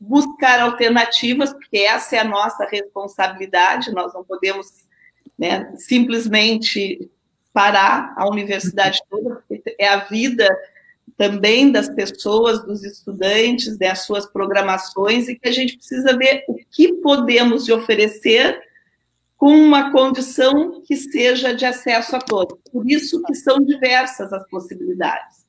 buscar 0.00 0.58
alternativas, 0.58 1.52
porque 1.52 1.76
essa 1.80 2.16
é 2.16 2.20
a 2.20 2.24
nossa 2.24 2.64
responsabilidade, 2.64 3.92
nós 3.92 4.14
não 4.14 4.24
podemos 4.24 4.86
né, 5.38 5.70
simplesmente 5.76 7.10
parar 7.52 8.14
a 8.16 8.26
universidade 8.26 9.00
toda, 9.10 9.42
porque 9.46 9.76
é 9.78 9.86
a 9.86 10.04
vida 10.04 10.48
também 11.14 11.70
das 11.70 11.90
pessoas, 11.90 12.64
dos 12.64 12.82
estudantes, 12.82 13.76
das 13.76 14.06
suas 14.06 14.24
programações, 14.24 15.28
e 15.28 15.38
que 15.38 15.46
a 15.46 15.52
gente 15.52 15.76
precisa 15.76 16.16
ver 16.16 16.42
o 16.48 16.56
que 16.70 16.94
podemos 17.02 17.68
oferecer 17.68 18.58
com 19.38 19.54
uma 19.54 19.92
condição 19.92 20.82
que 20.82 20.96
seja 20.96 21.54
de 21.54 21.64
acesso 21.64 22.16
a 22.16 22.18
todos. 22.18 22.58
Por 22.72 22.90
isso 22.90 23.22
que 23.22 23.34
são 23.36 23.64
diversas 23.64 24.32
as 24.32 24.46
possibilidades. 24.48 25.46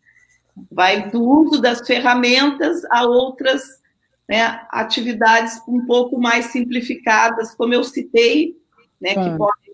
Vai 0.72 1.10
do 1.10 1.24
uso 1.24 1.60
das 1.60 1.86
ferramentas 1.86 2.86
a 2.92 3.04
outras 3.06 3.64
né, 4.30 4.62
atividades 4.70 5.60
um 5.68 5.88
pouco 5.88 6.20
mais 6.20 6.48
simplificadas, 6.48 7.56
como 7.56 7.74
eu 7.74 7.84
citei, 7.84 8.56
né, 9.02 9.16
que, 9.16 9.38
podem, 9.38 9.74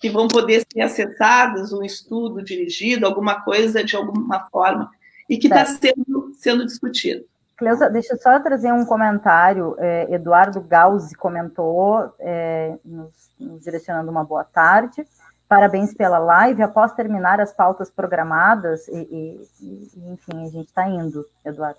que 0.00 0.08
vão 0.08 0.26
poder 0.26 0.64
ser 0.72 0.80
acessadas, 0.80 1.70
um 1.70 1.82
estudo 1.82 2.42
dirigido, 2.42 3.04
alguma 3.04 3.42
coisa 3.42 3.84
de 3.84 3.94
alguma 3.94 4.48
forma, 4.48 4.90
e 5.28 5.36
que 5.36 5.48
está 5.48 5.66
sendo, 5.66 6.32
sendo 6.34 6.64
discutido. 6.64 7.26
Cleusa, 7.56 7.88
deixa 7.88 8.14
eu 8.14 8.18
só 8.18 8.38
trazer 8.40 8.72
um 8.72 8.84
comentário. 8.84 9.76
É, 9.78 10.12
Eduardo 10.12 10.60
Gauzi 10.60 11.14
comentou, 11.16 12.12
é, 12.18 12.76
nos, 12.84 13.32
nos, 13.38 13.62
direcionando 13.62 14.10
uma 14.10 14.24
boa 14.24 14.44
tarde. 14.44 15.06
Parabéns 15.48 15.94
pela 15.94 16.18
live. 16.18 16.62
Após 16.62 16.92
terminar 16.92 17.40
as 17.40 17.52
pautas 17.52 17.90
programadas, 17.90 18.88
e, 18.88 18.96
e, 18.96 19.40
e 19.62 20.12
enfim, 20.12 20.42
a 20.42 20.50
gente 20.50 20.66
está 20.66 20.88
indo, 20.88 21.24
Eduardo. 21.44 21.78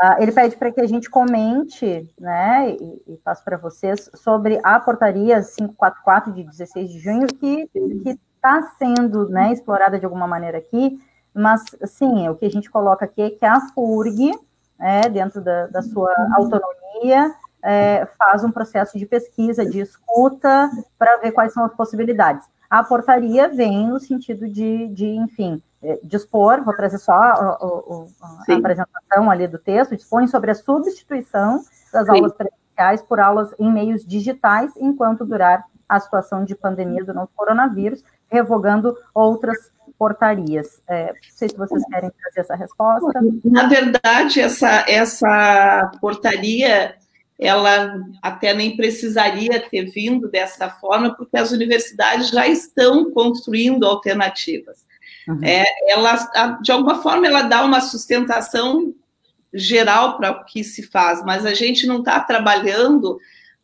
Ah, 0.00 0.16
ele 0.20 0.30
pede 0.30 0.56
para 0.56 0.70
que 0.70 0.80
a 0.80 0.86
gente 0.86 1.10
comente, 1.10 2.08
né, 2.20 2.70
e, 2.70 3.02
e 3.08 3.16
passo 3.16 3.44
para 3.44 3.56
vocês, 3.56 4.08
sobre 4.14 4.60
a 4.62 4.78
portaria 4.78 5.42
544 5.42 6.32
de 6.32 6.44
16 6.44 6.88
de 6.88 6.98
junho, 7.00 7.26
que 7.26 7.68
está 8.36 8.62
sendo 8.78 9.28
né, 9.28 9.52
explorada 9.52 9.98
de 9.98 10.04
alguma 10.04 10.28
maneira 10.28 10.58
aqui, 10.58 11.00
mas, 11.34 11.62
sim, 11.84 12.28
o 12.28 12.36
que 12.36 12.46
a 12.46 12.50
gente 12.50 12.70
coloca 12.70 13.04
aqui 13.04 13.22
é 13.22 13.30
que 13.30 13.44
a 13.44 13.60
FURG, 13.60 14.32
é, 14.80 15.08
dentro 15.08 15.40
da, 15.40 15.66
da, 15.66 15.82
sua 15.82 16.14
autonomia, 16.34 17.34
é, 17.62 18.06
faz 18.18 18.44
um 18.44 18.50
processo 18.50 18.98
de 18.98 19.06
pesquisa, 19.06 19.66
de 19.66 19.80
escuta, 19.80 20.70
para 20.98 21.16
ver 21.18 21.32
quais 21.32 21.52
são 21.52 21.64
as 21.64 21.74
possibilidades. 21.74 22.46
A 22.70 22.84
portaria 22.84 23.48
vem 23.48 23.88
no 23.88 23.98
sentido 23.98 24.48
de, 24.48 24.88
de 24.88 25.06
enfim, 25.06 25.62
é, 25.82 25.98
dispor, 26.02 26.62
vou 26.62 26.74
trazer 26.74 26.98
só 26.98 27.12
a, 27.12 27.32
a, 27.32 27.56
a 28.48 28.56
apresentação 28.56 29.30
ali 29.30 29.46
do 29.48 29.58
texto, 29.58 29.96
dispõe 29.96 30.26
sobre 30.26 30.50
a 30.50 30.54
substituição 30.54 31.62
das 31.92 32.06
Sim. 32.06 32.12
aulas 32.12 32.32
presenciais 32.32 33.02
por 33.02 33.20
aulas 33.20 33.54
em 33.58 33.72
meios 33.72 34.04
digitais, 34.04 34.72
enquanto 34.76 35.24
durar 35.24 35.64
a 35.88 35.98
situação 35.98 36.44
de 36.44 36.54
pandemia 36.54 37.04
do 37.04 37.14
novo 37.14 37.30
coronavírus, 37.34 38.04
revogando 38.28 38.96
outras 39.14 39.72
portarias. 39.98 40.80
É, 40.88 41.06
não 41.06 41.14
sei 41.34 41.48
se 41.48 41.56
vocês 41.56 41.82
querem 41.90 42.10
trazer 42.10 42.40
essa 42.40 42.54
resposta. 42.54 43.20
Na 43.44 43.66
verdade, 43.66 44.40
essa, 44.40 44.84
essa 44.88 45.90
portaria, 46.00 46.94
ela 47.38 47.94
até 48.22 48.54
nem 48.54 48.76
precisaria 48.76 49.60
ter 49.68 49.86
vindo 49.86 50.28
dessa 50.28 50.70
forma, 50.70 51.14
porque 51.14 51.36
as 51.36 51.50
universidades 51.50 52.30
já 52.30 52.46
estão 52.46 53.10
construindo 53.10 53.84
alternativas. 53.84 54.86
Uhum. 55.26 55.40
É, 55.42 55.64
ela, 55.88 56.14
de 56.62 56.70
alguma 56.70 57.02
forma, 57.02 57.26
ela 57.26 57.42
dá 57.42 57.64
uma 57.64 57.80
sustentação 57.80 58.94
geral 59.52 60.16
para 60.16 60.30
o 60.30 60.44
que 60.44 60.62
se 60.62 60.82
faz, 60.84 61.24
mas 61.24 61.44
a 61.44 61.54
gente 61.54 61.86
não 61.86 61.98
está 61.98 62.20
trabalhando 62.20 63.18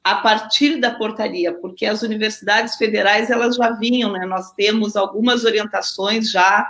a 0.05 0.17
partir 0.17 0.77
da 0.79 0.91
portaria, 0.91 1.51
porque 1.55 1.87
as 1.87 2.03
universidades 2.03 2.77
federais 2.77 3.31
elas 3.31 3.57
já 3.57 3.71
vinham, 3.71 4.13
né? 4.13 4.27
Nós 4.27 4.53
temos 4.53 4.97
algumas 4.97 5.45
orientações 5.45 6.31
já 6.31 6.69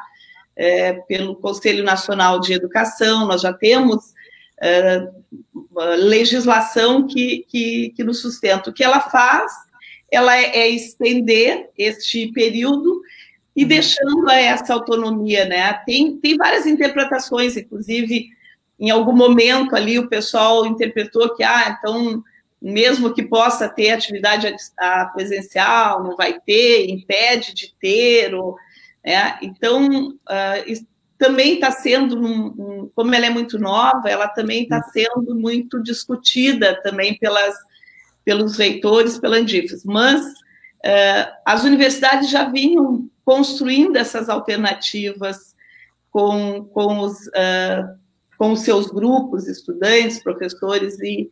é, 0.55 0.93
pelo 1.09 1.35
Conselho 1.35 1.83
Nacional 1.83 2.39
de 2.39 2.53
Educação, 2.53 3.27
nós 3.27 3.43
já 3.43 3.53
temos 3.53 4.15
é, 4.63 5.09
legislação 5.99 7.09
que, 7.09 7.45
que, 7.49 7.93
que 7.97 8.05
nos 8.05 8.21
sustenta. 8.21 8.71
O 8.71 8.73
que 8.73 8.85
ela 8.85 9.01
faz, 9.01 9.51
ela 10.13 10.37
é, 10.37 10.61
é 10.61 10.69
estender 10.69 11.71
este 11.77 12.31
período 12.31 13.03
e 13.57 13.63
uhum. 13.63 13.69
deixando 13.69 14.31
essa 14.31 14.73
autonomia, 14.75 15.45
né? 15.45 15.73
Tem, 15.85 16.17
tem 16.19 16.37
várias 16.37 16.67
interpretações, 16.67 17.57
inclusive 17.57 18.29
em 18.79 18.91
algum 18.91 19.15
momento 19.15 19.75
ali 19.75 19.99
o 19.99 20.09
pessoal 20.09 20.67
interpretou 20.67 21.35
que, 21.35 21.43
ah, 21.43 21.77
então 21.77 22.23
mesmo 22.65 23.13
que 23.13 23.23
possa 23.23 23.69
ter 23.69 23.91
atividade 23.91 24.51
presencial, 25.13 26.03
não 26.03 26.17
vai 26.17 26.41
ter, 26.41 26.89
impede 26.89 27.53
de 27.53 27.75
ter, 27.79 28.35
ou, 28.35 28.57
né? 29.05 29.39
então 29.43 30.09
uh, 30.09 30.87
também 31.19 31.57
está 31.57 31.71
sendo, 31.71 32.19
um, 32.19 32.47
um, 32.47 32.91
como 32.95 33.15
ela 33.15 33.27
é 33.27 33.31
muito 33.31 33.59
nova, 33.59 34.09
ela 34.09 34.29
também 34.29 34.63
está 34.63 34.83
sendo 34.85 35.35
muito 35.35 35.83
discutida 35.83 36.81
também 36.83 37.19
pelas, 37.19 37.55
pelos 38.25 38.57
reitores, 38.57 39.19
pela 39.19 39.37
Andifes, 39.37 39.85
mas 39.85 40.25
uh, 40.25 41.33
as 41.45 41.65
universidades 41.65 42.31
já 42.31 42.49
vinham 42.49 43.11
construindo 43.27 43.97
essas 43.97 44.31
alternativas 44.31 45.55
com, 46.11 46.65
com, 46.73 47.01
os, 47.01 47.27
uh, 47.27 47.95
com 48.39 48.53
os 48.53 48.61
seus 48.61 48.87
grupos, 48.87 49.49
estudantes, 49.49 50.23
professores 50.23 50.99
e, 51.01 51.31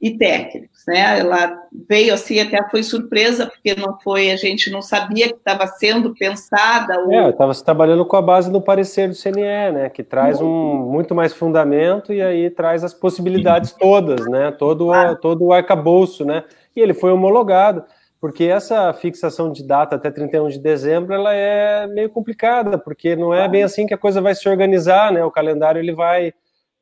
e 0.00 0.16
técnicos, 0.16 0.84
né? 0.86 1.18
Ela 1.18 1.60
veio 1.88 2.14
assim, 2.14 2.38
até 2.40 2.62
foi 2.70 2.82
surpresa, 2.82 3.46
porque 3.46 3.74
não 3.74 3.98
foi, 4.00 4.30
a 4.30 4.36
gente 4.36 4.70
não 4.70 4.80
sabia 4.80 5.28
que 5.28 5.34
estava 5.34 5.66
sendo 5.66 6.14
pensada. 6.14 7.00
Ou... 7.00 7.12
É, 7.12 7.30
estava 7.30 7.52
se 7.52 7.64
trabalhando 7.64 8.06
com 8.06 8.16
a 8.16 8.22
base 8.22 8.50
do 8.50 8.60
parecer 8.60 9.08
do 9.08 9.14
CNE, 9.14 9.72
né? 9.72 9.88
Que 9.88 10.04
traz 10.04 10.40
um 10.40 10.76
muito 10.90 11.14
mais 11.14 11.32
fundamento 11.32 12.12
e 12.12 12.22
aí 12.22 12.48
traz 12.50 12.84
as 12.84 12.94
possibilidades 12.94 13.72
todas, 13.72 14.26
né? 14.26 14.52
Todo, 14.52 14.92
todo 15.20 15.46
o 15.46 15.52
arcabouço, 15.52 16.24
né? 16.24 16.44
E 16.76 16.80
ele 16.80 16.94
foi 16.94 17.10
homologado, 17.10 17.84
porque 18.20 18.44
essa 18.44 18.92
fixação 18.92 19.50
de 19.50 19.66
data 19.66 19.96
até 19.96 20.10
31 20.10 20.48
de 20.48 20.60
dezembro, 20.60 21.12
ela 21.12 21.34
é 21.34 21.86
meio 21.88 22.08
complicada, 22.08 22.78
porque 22.78 23.16
não 23.16 23.34
é 23.34 23.48
bem 23.48 23.64
assim 23.64 23.86
que 23.86 23.94
a 23.94 23.98
coisa 23.98 24.20
vai 24.20 24.34
se 24.34 24.48
organizar, 24.48 25.12
né? 25.12 25.24
O 25.24 25.30
calendário 25.30 25.80
ele 25.80 25.92
vai 25.92 26.32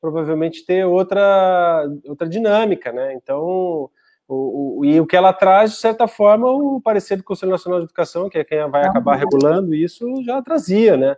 provavelmente 0.01 0.64
ter 0.64 0.84
outra, 0.84 1.84
outra 2.07 2.28
dinâmica, 2.28 2.92
né? 2.92 3.14
Então, 3.14 3.90
o, 4.28 4.78
o, 4.80 4.84
e 4.84 5.01
o 5.01 5.07
que 5.07 5.16
ela 5.16 5.32
traz, 5.32 5.72
de 5.72 5.76
certa 5.78 6.09
forma, 6.09 6.51
o 6.51 6.80
parecer 6.80 7.16
do 7.16 7.24
Conselho 7.24 7.53
Nacional 7.53 7.80
de 7.80 7.86
Educação, 7.86 8.28
que 8.28 8.38
é 8.38 8.44
quem 8.44 8.68
vai 8.70 8.84
acabar 8.84 9.16
regulando 9.16 9.74
isso, 9.74 10.07
já 10.24 10.42
trazia, 10.42 10.97
né? 10.97 11.16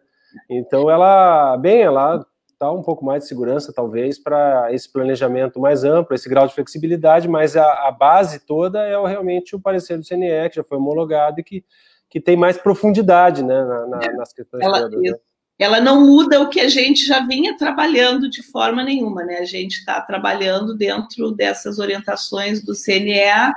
Então, 0.48 0.90
ela, 0.90 1.56
bem, 1.56 1.82
ela 1.82 2.24
dá 2.58 2.72
um 2.72 2.82
pouco 2.82 3.04
mais 3.04 3.22
de 3.22 3.28
segurança, 3.28 3.72
talvez, 3.72 4.18
para 4.18 4.72
esse 4.72 4.92
planejamento 4.92 5.60
mais 5.60 5.84
amplo, 5.84 6.14
esse 6.14 6.28
grau 6.28 6.46
de 6.46 6.54
flexibilidade, 6.54 7.28
mas 7.28 7.56
a, 7.56 7.88
a 7.88 7.92
base 7.92 8.40
toda 8.40 8.80
é 8.84 9.00
realmente 9.06 9.54
o 9.54 9.60
parecer 9.60 9.96
do 9.96 10.04
CNE, 10.04 10.48
que 10.50 10.56
já 10.56 10.64
foi 10.64 10.76
homologado 10.76 11.40
e 11.40 11.44
que, 11.44 11.64
que 12.10 12.20
tem 12.20 12.36
mais 12.36 12.58
profundidade 12.58 13.44
né, 13.44 13.64
na, 13.64 13.86
na, 13.86 14.12
nas 14.14 14.32
questões 14.32 14.64
ela, 14.64 14.80
todas. 14.80 15.00
Né? 15.00 15.14
Ela 15.58 15.80
não 15.80 16.06
muda 16.06 16.40
o 16.40 16.48
que 16.48 16.60
a 16.60 16.68
gente 16.68 17.04
já 17.04 17.26
vinha 17.26 17.56
trabalhando 17.56 18.30
de 18.30 18.42
forma 18.42 18.84
nenhuma, 18.84 19.24
né? 19.24 19.38
A 19.38 19.44
gente 19.44 19.78
está 19.78 20.00
trabalhando 20.00 20.74
dentro 20.74 21.32
dessas 21.32 21.80
orientações 21.80 22.62
do 22.62 22.74
CNE, 22.74 23.52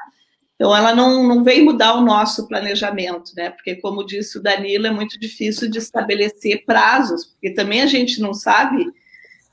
então 0.55 0.75
ela 0.75 0.95
não, 0.95 1.27
não 1.27 1.43
vem 1.43 1.63
mudar 1.63 1.95
o 1.95 2.01
nosso 2.01 2.47
planejamento, 2.47 3.33
né? 3.35 3.51
Porque, 3.51 3.75
como 3.75 4.05
disse 4.05 4.37
o 4.37 4.41
Danilo, 4.41 4.87
é 4.87 4.91
muito 4.91 5.19
difícil 5.19 5.69
de 5.69 5.77
estabelecer 5.77 6.65
prazos, 6.65 7.25
porque 7.25 7.51
também 7.51 7.81
a 7.81 7.87
gente 7.87 8.19
não 8.19 8.33
sabe 8.33 8.91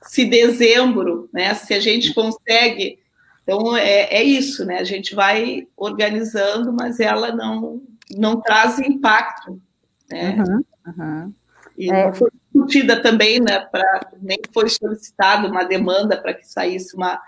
se 0.02 0.24
dezembro, 0.24 1.28
né? 1.32 1.54
Se 1.54 1.74
a 1.74 1.80
gente 1.80 2.14
consegue. 2.14 2.98
Então, 3.42 3.76
é, 3.76 4.02
é 4.10 4.22
isso, 4.22 4.64
né? 4.64 4.78
A 4.78 4.84
gente 4.84 5.14
vai 5.14 5.66
organizando, 5.76 6.72
mas 6.72 6.98
ela 7.00 7.34
não, 7.34 7.82
não 8.16 8.40
traz 8.40 8.78
impacto, 8.78 9.60
né? 10.10 10.36
Uhum, 10.38 10.64
uhum. 10.86 11.34
E 11.78 11.92
é, 11.92 12.12
foi 12.12 12.28
discutida 12.52 13.00
também, 13.00 13.40
né, 13.40 13.60
pra, 13.60 14.00
nem 14.20 14.38
foi 14.52 14.68
solicitada 14.68 15.46
uma 15.46 15.62
demanda 15.62 16.20
para 16.20 16.34
que 16.34 16.44
saísse 16.44 16.96
uma, 16.96 17.20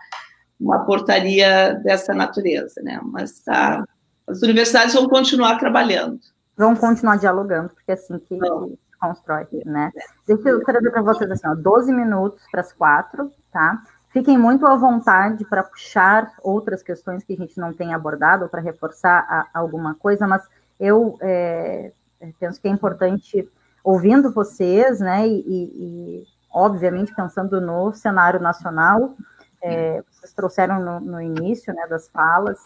uma 0.59 0.84
portaria 0.84 1.74
dessa 1.84 2.12
natureza, 2.12 2.82
né, 2.82 3.01
mas 3.01 3.38
tá, 3.44 3.84
as 4.26 4.42
universidades 4.42 4.92
vão 4.92 5.09
continuar 5.09 5.57
trabalhando. 5.57 6.18
Vão 6.57 6.74
continuar 6.74 7.16
dialogando, 7.16 7.70
porque 7.70 7.92
é 7.92 7.94
assim 7.94 8.18
que 8.18 8.34
se 8.34 8.98
constrói, 9.01 9.46
né. 9.64 9.92
Deixa 10.26 10.48
eu 10.48 10.64
trazer 10.64 10.90
para 10.90 11.03
vocês 11.03 11.30
assim, 11.30 11.46
ó, 11.46 11.55
12 11.55 11.92
minutos 11.92 12.44
para 12.51 12.61
as 12.61 12.72
quatro, 12.72 13.32
tá? 13.53 13.80
Fiquem 14.09 14.36
muito 14.36 14.66
à 14.66 14.74
vontade 14.74 15.44
para 15.44 15.62
puxar 15.62 16.34
outras 16.42 16.82
questões 16.82 17.22
que 17.22 17.34
a 17.34 17.36
gente 17.36 17.57
não 17.61 17.72
tem 17.72 17.94
abordado, 17.94 18.42
ou 18.42 18.48
para 18.48 18.61
reforçar 18.61 19.20
a, 19.28 19.59
alguma 19.61 19.94
coisa, 19.94 20.26
mas 20.26 20.42
eu 20.80 21.16
é, 21.20 21.92
penso 22.40 22.61
que 22.61 22.66
é 22.66 22.70
importante 22.72 23.48
ouvindo 23.85 24.33
vocês, 24.33 25.01
né, 25.01 25.26
e, 25.26 25.41
e, 25.47 26.24
obviamente 26.53 27.14
pensando 27.14 27.61
no 27.61 27.93
cenário 27.93 28.41
nacional, 28.41 29.14
é, 29.62 30.03
vocês 30.11 30.33
trouxeram 30.33 30.81
no, 30.81 31.01
no, 31.01 31.20
início, 31.20 31.72
né, 31.74 31.87
das 31.87 32.09
falas, 32.09 32.59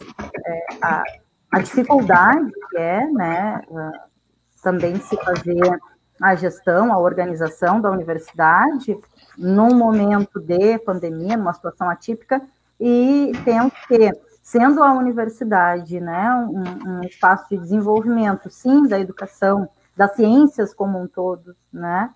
é, 0.45 0.65
a, 0.81 1.03
a, 1.51 1.59
dificuldade 1.59 2.51
que 2.69 2.77
é, 2.77 3.05
né, 3.07 3.61
também 4.63 4.95
se 4.95 5.15
fazer 5.17 5.79
a 6.21 6.35
gestão, 6.35 6.93
a 6.93 6.97
organização 6.97 7.81
da 7.81 7.91
universidade 7.91 8.97
num 9.37 9.75
momento 9.75 10.39
de 10.39 10.79
pandemia, 10.79 11.35
numa 11.35 11.53
situação 11.53 11.89
atípica, 11.89 12.41
e 12.79 13.31
temos 13.43 13.73
que, 13.87 14.11
sendo 14.41 14.81
a 14.81 14.93
universidade, 14.93 15.99
né, 15.99 16.29
um, 16.49 16.99
um 16.99 17.01
espaço 17.03 17.49
de 17.49 17.57
desenvolvimento, 17.57 18.49
sim, 18.49 18.87
da 18.87 18.99
educação, 18.99 19.67
das 19.95 20.15
ciências 20.15 20.73
como 20.73 21.01
um 21.01 21.07
todo, 21.07 21.55
né? 21.71 22.11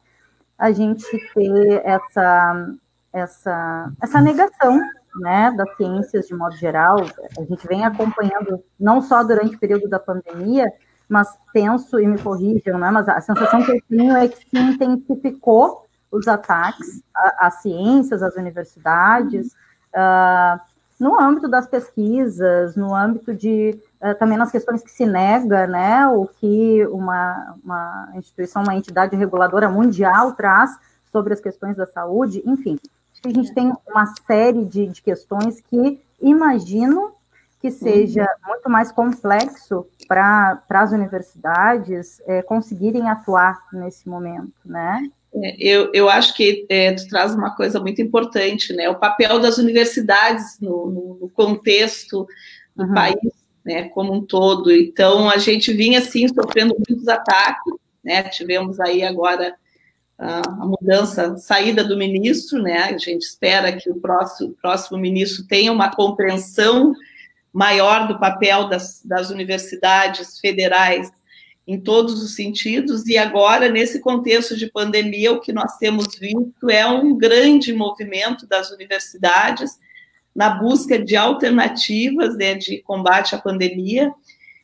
A 0.57 0.71
gente 0.71 1.05
ter 1.33 1.81
essa, 1.85 2.75
essa, 3.13 3.91
essa 4.01 4.21
negação 4.21 4.79
né, 5.15 5.51
das 5.55 5.75
ciências 5.77 6.27
de 6.27 6.35
modo 6.35 6.55
geral, 6.55 6.97
a 7.37 7.43
gente 7.43 7.67
vem 7.67 7.85
acompanhando 7.85 8.63
não 8.79 9.01
só 9.01 9.23
durante 9.23 9.55
o 9.55 9.59
período 9.59 9.87
da 9.87 9.99
pandemia, 9.99 10.71
mas 11.07 11.37
penso 11.53 11.99
e 11.99 12.05
me 12.05 12.19
corrijam, 12.19 12.77
né, 12.77 12.91
mas 12.91 13.07
a 13.09 13.19
sensação 13.21 13.63
que 13.63 13.71
eu 13.71 13.81
tenho 13.89 14.15
é 14.15 14.27
que 14.27 14.37
se 14.37 14.57
intensificou 14.57 15.85
os 16.11 16.27
ataques 16.27 17.01
às 17.13 17.61
ciências, 17.61 18.21
às 18.21 18.35
universidades, 18.35 19.53
uh, 19.93 20.59
no 20.99 21.19
âmbito 21.19 21.47
das 21.47 21.67
pesquisas, 21.67 22.75
no 22.75 22.93
âmbito 22.93 23.33
de 23.33 23.79
também 24.17 24.37
nas 24.37 24.51
questões 24.51 24.81
que 24.81 24.91
se 24.91 25.05
nega, 25.05 25.67
né, 25.67 26.07
o 26.07 26.25
que 26.25 26.85
uma, 26.87 27.57
uma 27.63 28.11
instituição, 28.15 28.63
uma 28.63 28.75
entidade 28.75 29.15
reguladora 29.15 29.69
mundial 29.69 30.33
traz 30.33 30.71
sobre 31.11 31.33
as 31.33 31.41
questões 31.41 31.75
da 31.75 31.85
saúde, 31.85 32.41
enfim, 32.45 32.79
acho 33.11 33.21
que 33.21 33.27
a 33.27 33.33
gente 33.33 33.53
tem 33.53 33.73
uma 33.87 34.05
série 34.25 34.63
de, 34.63 34.87
de 34.87 35.01
questões 35.01 35.59
que 35.61 35.99
imagino 36.21 37.13
que 37.61 37.69
seja 37.69 38.21
uhum. 38.21 38.47
muito 38.47 38.69
mais 38.69 38.91
complexo 38.91 39.85
para 40.07 40.63
as 40.69 40.91
universidades 40.91 42.21
é, 42.25 42.41
conseguirem 42.41 43.09
atuar 43.09 43.59
nesse 43.73 44.07
momento, 44.07 44.53
né? 44.65 45.09
É, 45.35 45.55
eu, 45.59 45.91
eu 45.93 46.09
acho 46.09 46.33
que 46.35 46.65
é, 46.69 46.93
tu 46.93 47.07
traz 47.07 47.35
uma 47.35 47.55
coisa 47.55 47.79
muito 47.79 48.01
importante, 48.01 48.73
né? 48.73 48.89
O 48.89 48.95
papel 48.95 49.39
das 49.39 49.57
universidades 49.57 50.57
no, 50.59 51.17
no 51.19 51.29
contexto 51.29 52.25
do 52.75 52.85
uhum. 52.85 52.93
país, 52.93 53.15
né, 53.69 53.83
como 53.89 54.11
um 54.11 54.25
todo. 54.25 54.71
Então, 54.71 55.29
a 55.29 55.37
gente 55.37 55.71
vinha, 55.71 55.99
assim, 55.99 56.27
sofrendo 56.27 56.75
muitos 56.75 57.07
ataques, 57.07 57.71
né? 58.03 58.23
Tivemos 58.23 58.79
aí 58.79 59.03
agora 59.03 59.53
a, 60.17 60.39
a 60.39 60.65
mudança, 60.65 61.33
a 61.33 61.37
saída 61.37 61.83
do 61.83 61.95
ministro, 61.95 62.59
né? 62.63 62.79
A 62.85 62.97
gente 62.97 63.21
espera 63.21 63.71
que 63.71 63.87
o 63.87 63.95
próximo, 63.95 64.55
próximo 64.59 64.97
ministro 64.97 65.45
tenha 65.45 65.71
uma 65.71 65.93
compreensão 65.95 66.95
maior 67.53 68.07
do 68.07 68.19
papel 68.19 68.67
das, 68.67 69.03
das 69.05 69.29
universidades 69.29 70.39
federais 70.39 71.11
em 71.67 71.79
todos 71.79 72.23
os 72.23 72.33
sentidos, 72.33 73.05
e 73.05 73.15
agora, 73.15 73.69
nesse 73.69 73.99
contexto 73.99 74.57
de 74.57 74.71
pandemia, 74.71 75.31
o 75.31 75.39
que 75.39 75.53
nós 75.53 75.77
temos 75.77 76.15
visto 76.15 76.67
é 76.67 76.83
um 76.87 77.15
grande 77.15 77.71
movimento 77.71 78.47
das 78.47 78.71
universidades 78.71 79.77
na 80.39 80.51
busca 80.51 80.97
de 80.97 81.17
alternativas 81.17 82.37
né, 82.37 82.55
de 82.55 82.77
combate 82.83 83.35
à 83.35 83.37
pandemia, 83.37 84.09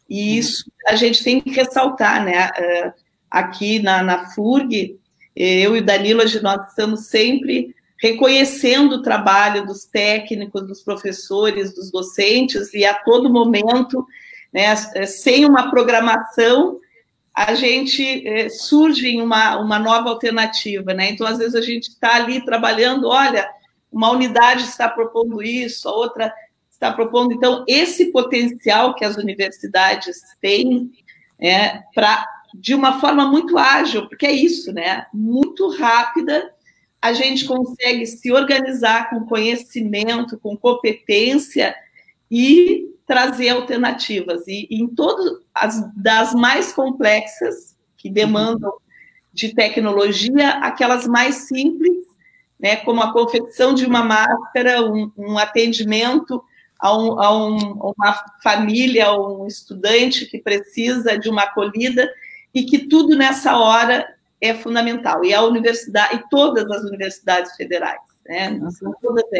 e 0.10 0.22
uhum. 0.22 0.40
isso 0.40 0.72
a 0.88 0.96
gente 0.96 1.22
tem 1.22 1.42
que 1.42 1.50
ressaltar, 1.50 2.24
né? 2.24 2.50
Eh, 2.56 2.94
aqui 3.30 3.80
na, 3.80 4.02
na 4.02 4.30
FURG, 4.30 4.98
eu 5.36 5.76
e 5.76 5.80
o 5.80 5.86
Danilo, 5.86 6.22
nós 6.42 6.70
estamos 6.70 7.08
sempre 7.08 7.76
reconhecendo 8.02 8.94
o 8.94 9.02
trabalho 9.02 9.66
dos 9.66 9.84
técnicos, 9.84 10.66
dos 10.66 10.82
professores, 10.82 11.76
dos 11.76 11.92
docentes, 11.92 12.74
e 12.74 12.86
a 12.86 12.94
todo 12.94 13.34
momento, 13.34 14.06
né, 14.54 14.74
sem 15.06 15.44
uma 15.44 15.70
programação, 15.70 16.80
a 17.36 17.54
gente 17.54 18.26
é, 18.26 18.48
surge 18.48 19.10
em 19.10 19.22
uma, 19.22 19.58
uma 19.58 19.78
nova 19.78 20.10
alternativa, 20.10 20.94
né? 20.94 21.10
Então, 21.10 21.28
às 21.28 21.38
vezes, 21.38 21.54
a 21.54 21.62
gente 21.62 21.90
está 21.90 22.16
ali 22.16 22.46
trabalhando, 22.46 23.10
olha, 23.10 23.46
uma 23.96 24.12
unidade 24.12 24.64
está 24.64 24.90
propondo 24.90 25.42
isso, 25.42 25.88
a 25.88 25.94
outra 25.94 26.34
está 26.70 26.92
propondo. 26.92 27.34
Então, 27.34 27.64
esse 27.66 28.12
potencial 28.12 28.94
que 28.94 29.06
as 29.06 29.16
universidades 29.16 30.20
têm 30.42 30.92
é, 31.40 31.82
para, 31.94 32.28
de 32.54 32.76
uma 32.76 33.00
forma 33.00 33.26
muito 33.26 33.58
ágil, 33.58 34.10
porque 34.10 34.26
é 34.26 34.34
isso, 34.34 34.74
né? 34.74 35.06
Muito 35.14 35.70
rápida, 35.78 36.52
a 37.02 37.14
gente 37.14 37.46
consegue 37.46 38.06
se 38.06 38.34
organizar 38.34 39.10
com 39.10 39.26
conhecimento, 39.26 40.38
com 40.40 40.58
competência 40.58 41.74
e 42.30 42.90
trazer 43.08 43.50
alternativas. 43.50 44.46
E, 44.46 44.68
e 44.70 44.82
em 44.82 44.88
todas 44.88 45.40
as 45.54 45.90
das 45.96 46.34
mais 46.34 46.74
complexas, 46.74 47.78
que 47.96 48.10
demandam 48.10 48.74
de 49.32 49.56
tecnologia, 49.56 50.50
aquelas 50.60 51.08
mais 51.08 51.36
simples, 51.48 52.15
né, 52.66 52.78
como 52.78 53.00
a 53.00 53.14
confecção 53.14 53.76
de 53.76 53.86
uma 53.86 54.04
máscara, 54.04 54.82
um, 54.82 55.12
um 55.16 55.38
atendimento 55.38 56.44
a, 56.80 56.98
um, 56.98 57.22
a, 57.22 57.38
um, 57.38 57.58
uma 57.80 58.26
família, 58.42 59.06
a 59.06 59.16
um 59.16 59.46
estudante 59.46 60.26
que 60.26 60.40
precisa 60.40 61.16
de 61.16 61.30
uma 61.30 61.44
acolhida, 61.44 62.12
e 62.52 62.64
que 62.64 62.88
tudo 62.88 63.16
nessa 63.16 63.56
hora 63.56 64.12
é 64.42 64.56
fundamental. 64.56 65.24
E 65.24 65.32
a 65.32 65.44
universidade, 65.44 66.16
e 66.16 66.24
todas 66.28 66.66
as 66.72 66.82
universidades 66.86 67.56
federais. 67.56 68.02
Né? 68.28 68.60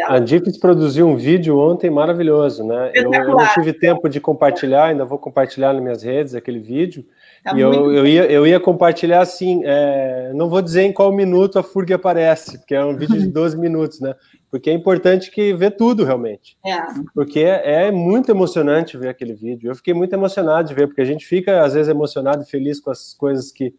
A 0.08 0.20
DIPS 0.20 0.58
produziu 0.60 1.08
um 1.08 1.16
vídeo 1.16 1.58
ontem 1.58 1.90
maravilhoso, 1.90 2.64
né? 2.64 2.92
Eu, 2.94 3.12
eu, 3.12 3.30
não 3.30 3.54
tive 3.54 3.74
tempo 3.74 4.08
de 4.08 4.20
compartilhar, 4.20 4.86
ainda 4.86 5.04
vou 5.04 5.18
compartilhar 5.18 5.74
nas 5.74 5.82
minhas 5.82 6.04
redes 6.04 6.36
aquele 6.36 6.60
vídeo. 6.60 7.04
Tá 7.44 7.58
e 7.58 7.62
eu, 7.62 7.92
eu, 7.92 8.06
ia, 8.06 8.26
eu 8.32 8.46
ia 8.46 8.60
compartilhar 8.60 9.22
assim, 9.22 9.62
é, 9.66 10.32
não 10.36 10.50
vou 10.50 10.62
dizer 10.62 10.84
em 10.84 10.94
qual 10.94 11.12
minuto 11.12 11.58
a 11.58 11.64
FURG 11.64 11.94
aparece, 11.94 12.60
porque 12.60 12.76
é 12.76 12.86
um 12.86 12.96
vídeo 12.96 13.20
de 13.20 13.28
12 13.34 13.58
minutos, 13.58 14.00
né? 14.00 14.14
Porque 14.52 14.70
é 14.70 14.74
importante 14.74 15.32
que 15.32 15.52
ver 15.54 15.72
tudo 15.72 16.04
realmente. 16.04 16.56
É. 16.64 16.78
Porque 17.14 17.40
é, 17.40 17.88
é 17.88 17.92
muito 17.92 18.30
emocionante 18.30 18.98
ver 18.98 19.10
aquele 19.10 19.34
vídeo. 19.34 19.72
Eu 19.72 19.76
fiquei 19.76 19.96
muito 19.96 20.14
emocionado 20.14 20.68
de 20.68 20.76
ver, 20.76 20.88
porque 20.88 21.02
a 21.02 21.06
gente 21.06 21.26
fica 21.26 21.64
às 21.64 21.74
vezes 21.74 21.90
emocionado 21.90 22.44
e 22.44 22.50
feliz 22.50 22.80
com 22.80 22.92
as 22.92 23.16
coisas 23.16 23.52
que, 23.52 23.74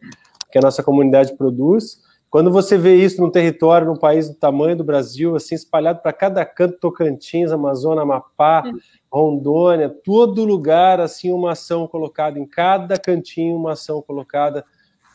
que 0.51 0.59
a 0.59 0.63
nossa 0.63 0.83
comunidade 0.83 1.37
produz 1.37 2.05
quando 2.37 2.51
você 2.51 2.77
vê 2.77 2.97
isso 2.97 3.19
num 3.23 3.31
território, 3.31 3.87
num 3.87 3.97
país 3.97 4.29
do 4.29 4.35
tamanho 4.35 4.77
do 4.77 4.85
Brasil, 4.85 5.35
assim, 5.35 5.55
espalhado 5.55 6.03
para 6.03 6.13
cada 6.13 6.45
canto, 6.45 6.77
Tocantins, 6.79 7.51
Amazonas, 7.51 8.03
Amapá, 8.03 8.63
Rondônia, 9.11 9.89
todo 9.89 10.45
lugar, 10.45 11.01
assim, 11.01 11.33
uma 11.33 11.53
ação 11.53 11.89
colocada, 11.89 12.39
em 12.39 12.45
cada 12.45 12.99
cantinho, 12.99 13.57
uma 13.57 13.73
ação 13.73 14.03
colocada, 14.03 14.67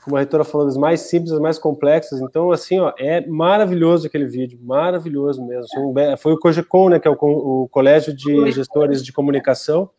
como 0.03 0.15
a 0.15 0.19
reitora 0.19 0.43
falou, 0.43 0.65
das 0.65 0.76
mais 0.76 1.01
simples, 1.01 1.30
das 1.30 1.39
mais 1.39 1.59
complexas. 1.59 2.19
Então, 2.22 2.51
assim, 2.51 2.80
ó, 2.80 2.91
é 2.97 3.24
maravilhoso 3.28 4.07
aquele 4.07 4.26
vídeo, 4.26 4.57
maravilhoso 4.59 5.45
mesmo. 5.45 5.65
Assim, 5.65 6.17
foi 6.17 6.34
o 6.34 6.39
COGECOM, 6.39 6.89
né, 6.89 6.99
que 6.99 7.07
é 7.07 7.11
o, 7.11 7.15
o 7.22 7.67
Colégio 7.69 8.15
de 8.15 8.49
Gestores 8.49 9.05
de 9.05 9.13
Comunicação, 9.13 9.91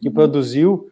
que 0.00 0.08
produziu 0.08 0.91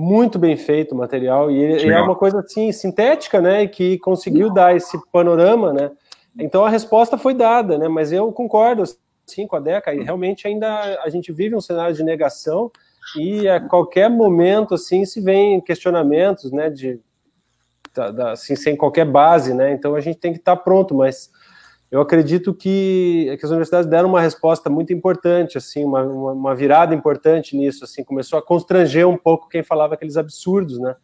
muito 0.00 0.38
bem 0.38 0.56
feito 0.56 0.94
o 0.94 0.98
material 0.98 1.50
e, 1.50 1.84
e 1.84 1.90
é 1.90 2.00
uma 2.00 2.16
coisa 2.16 2.40
assim 2.40 2.72
sintética, 2.72 3.38
né, 3.38 3.66
que 3.66 3.98
conseguiu 3.98 4.50
dar 4.50 4.74
esse 4.74 4.98
panorama, 5.12 5.74
né? 5.74 5.90
Então 6.38 6.64
a 6.64 6.70
resposta 6.70 7.18
foi 7.18 7.34
dada, 7.34 7.76
né? 7.76 7.86
Mas 7.86 8.10
eu 8.10 8.32
concordo 8.32 8.82
assim 8.82 9.46
com 9.46 9.56
a 9.56 9.60
Deca, 9.60 9.92
e 9.94 10.02
realmente 10.02 10.48
ainda 10.48 10.98
a 11.02 11.10
gente 11.10 11.30
vive 11.30 11.54
um 11.54 11.60
cenário 11.60 11.94
de 11.94 12.02
negação 12.02 12.70
e 13.14 13.46
a 13.46 13.60
qualquer 13.60 14.08
momento 14.08 14.74
assim 14.74 15.04
se 15.04 15.20
vem 15.20 15.60
questionamentos, 15.60 16.50
né, 16.50 16.70
de 16.70 16.98
assim 18.32 18.56
sem 18.56 18.74
qualquer 18.74 19.04
base, 19.04 19.52
né? 19.52 19.72
Então 19.72 19.94
a 19.94 20.00
gente 20.00 20.18
tem 20.18 20.32
que 20.32 20.38
estar 20.38 20.56
pronto, 20.56 20.94
mas 20.94 21.30
eu 21.90 22.00
acredito 22.00 22.54
que, 22.54 23.36
que 23.38 23.44
as 23.44 23.50
universidades 23.50 23.90
deram 23.90 24.08
uma 24.08 24.20
resposta 24.20 24.70
muito 24.70 24.92
importante, 24.92 25.58
assim, 25.58 25.84
uma, 25.84 26.04
uma, 26.04 26.54
virada 26.54 26.94
importante 26.94 27.56
nisso, 27.56 27.82
assim, 27.82 28.04
começou 28.04 28.38
a 28.38 28.42
constranger 28.42 29.08
um 29.08 29.16
pouco 29.16 29.48
quem 29.48 29.64
falava 29.64 29.94
aqueles 29.94 30.16
absurdos, 30.16 30.78
né? 30.78 30.94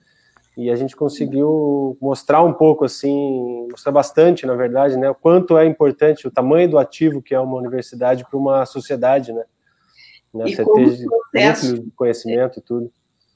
E 0.57 0.71
a 0.71 0.77
gente 0.77 0.95
conseguiu 0.95 1.99
mostrar 2.01 2.43
um 2.43 2.53
pouco, 2.53 2.85
assim, 2.85 3.67
mostrar 3.71 3.91
bastante, 3.91 4.47
na 4.47 4.55
verdade, 4.55 4.97
né, 4.97 5.11
o 5.11 5.15
quanto 5.15 5.59
é 5.59 5.67
importante 5.67 6.27
o 6.27 6.31
tamanho 6.31 6.71
do 6.71 6.79
ativo 6.79 7.21
que 7.21 7.35
é 7.35 7.41
uma 7.41 7.59
universidade 7.59 8.25
para 8.25 8.39
uma 8.39 8.65
sociedade, 8.65 9.33
né? 9.33 9.45
né? 10.33 10.45
Ter 10.45 10.65
processo, 10.65 11.79
de 11.83 11.91
conhecimento 11.91 12.61
e 12.61 12.63
tudo. 12.63 12.93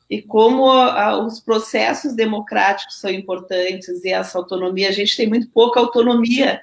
E 0.08 0.22
como 0.22 0.70
a, 0.70 1.24
os 1.24 1.40
processos 1.40 2.14
democráticos 2.14 3.00
são 3.00 3.10
importantes 3.10 4.04
e 4.04 4.10
essa 4.10 4.38
autonomia, 4.38 4.88
a 4.88 4.92
gente 4.92 5.16
tem 5.16 5.28
muito 5.28 5.48
pouca 5.50 5.78
autonomia 5.78 6.60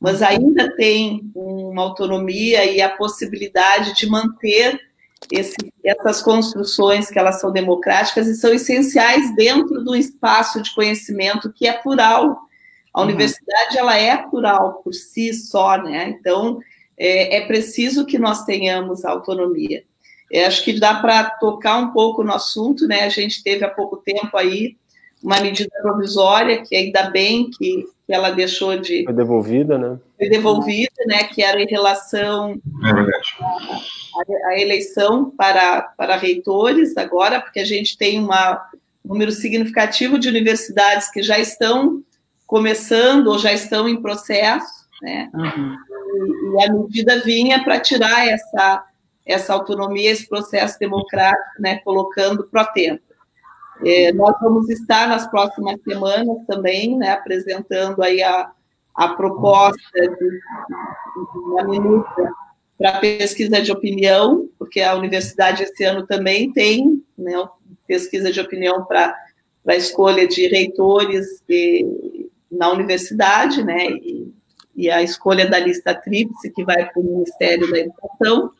mas 0.00 0.22
ainda 0.22 0.74
tem 0.76 1.30
uma 1.34 1.82
autonomia 1.82 2.64
e 2.64 2.80
a 2.80 2.88
possibilidade 2.88 3.94
de 3.94 4.08
manter 4.08 4.80
esse, 5.30 5.56
essas 5.84 6.22
construções 6.22 7.10
que 7.10 7.18
elas 7.18 7.40
são 7.40 7.52
democráticas 7.52 8.28
e 8.28 8.36
são 8.36 8.52
essenciais 8.52 9.34
dentro 9.34 9.82
do 9.82 9.96
espaço 9.96 10.62
de 10.62 10.72
conhecimento 10.74 11.52
que 11.52 11.66
é 11.66 11.72
plural. 11.72 12.38
A 12.94 13.00
uhum. 13.00 13.06
universidade 13.06 13.76
ela 13.76 13.96
é 13.96 14.16
plural 14.16 14.80
por 14.84 14.94
si 14.94 15.34
só, 15.34 15.76
né? 15.76 16.08
Então 16.10 16.60
é, 16.96 17.38
é 17.38 17.46
preciso 17.46 18.06
que 18.06 18.18
nós 18.18 18.44
tenhamos 18.44 19.04
autonomia. 19.04 19.82
Eu 20.30 20.46
acho 20.46 20.62
que 20.62 20.78
dá 20.78 20.94
para 20.94 21.30
tocar 21.30 21.78
um 21.78 21.92
pouco 21.92 22.22
no 22.22 22.32
assunto, 22.32 22.86
né? 22.86 23.02
A 23.02 23.08
gente 23.08 23.42
teve 23.42 23.64
há 23.64 23.70
pouco 23.70 23.96
tempo 23.96 24.36
aí 24.36 24.76
uma 25.22 25.40
medida 25.40 25.70
provisória 25.82 26.62
que 26.62 26.76
ainda 26.76 27.10
bem 27.10 27.50
que 27.50 27.86
que 28.08 28.14
ela 28.14 28.30
deixou 28.30 28.78
de. 28.78 29.04
Foi 29.04 29.12
devolvida, 29.12 29.76
né? 29.76 29.98
Foi 30.16 30.30
devolvida, 30.30 31.04
né? 31.06 31.24
Que 31.24 31.42
era 31.42 31.60
em 31.60 31.66
relação 31.66 32.58
é 34.26 34.46
à, 34.46 34.58
eleição 34.58 35.30
para, 35.30 35.82
para 35.82 36.16
reitores, 36.16 36.96
agora, 36.96 37.38
porque 37.38 37.60
a 37.60 37.66
gente 37.66 37.98
tem 37.98 38.18
uma, 38.18 38.66
um 39.04 39.10
número 39.10 39.30
significativo 39.30 40.18
de 40.18 40.26
universidades 40.26 41.10
que 41.10 41.22
já 41.22 41.38
estão 41.38 42.02
começando 42.46 43.26
ou 43.26 43.38
já 43.38 43.52
estão 43.52 43.86
em 43.86 44.00
processo, 44.00 44.88
né? 45.02 45.28
Uhum. 45.34 45.76
E, 46.14 46.56
e, 46.56 46.64
a 46.64 46.72
medida 46.72 47.20
vinha 47.20 47.62
para 47.62 47.78
tirar 47.78 48.26
essa, 48.26 48.86
essa 49.26 49.52
autonomia, 49.52 50.10
esse 50.10 50.26
processo 50.26 50.78
democrático, 50.78 51.60
né? 51.60 51.76
Colocando 51.84 52.44
pro 52.44 52.64
tempo. 52.72 53.02
É, 53.84 54.12
nós 54.12 54.34
vamos 54.40 54.68
estar 54.68 55.08
nas 55.08 55.28
próximas 55.30 55.80
semanas 55.82 56.38
também, 56.46 56.96
né, 56.96 57.10
apresentando 57.10 58.02
aí 58.02 58.22
a, 58.22 58.50
a 58.94 59.08
proposta 59.08 60.00
de, 60.00 60.40
uma 61.36 61.64
minuta 61.64 62.32
para 62.76 62.98
pesquisa 62.98 63.60
de 63.60 63.70
opinião, 63.70 64.48
porque 64.58 64.80
a 64.80 64.94
universidade 64.94 65.62
esse 65.62 65.84
ano 65.84 66.06
também 66.06 66.52
tem 66.52 67.02
né, 67.16 67.32
pesquisa 67.86 68.32
de 68.32 68.40
opinião 68.40 68.84
para 68.84 69.14
a 69.66 69.76
escolha 69.76 70.26
de 70.26 70.46
reitores 70.48 71.42
de, 71.48 72.28
na 72.50 72.70
universidade, 72.70 73.62
né, 73.64 73.90
e, 73.90 74.32
e, 74.74 74.90
a 74.90 75.02
escolha 75.02 75.48
da 75.48 75.58
lista 75.58 75.94
tríplice 75.94 76.50
que 76.50 76.64
vai 76.64 76.88
para 76.88 77.00
o 77.00 77.04
Ministério 77.04 77.70
da 77.70 77.78
Educação. 77.78 78.52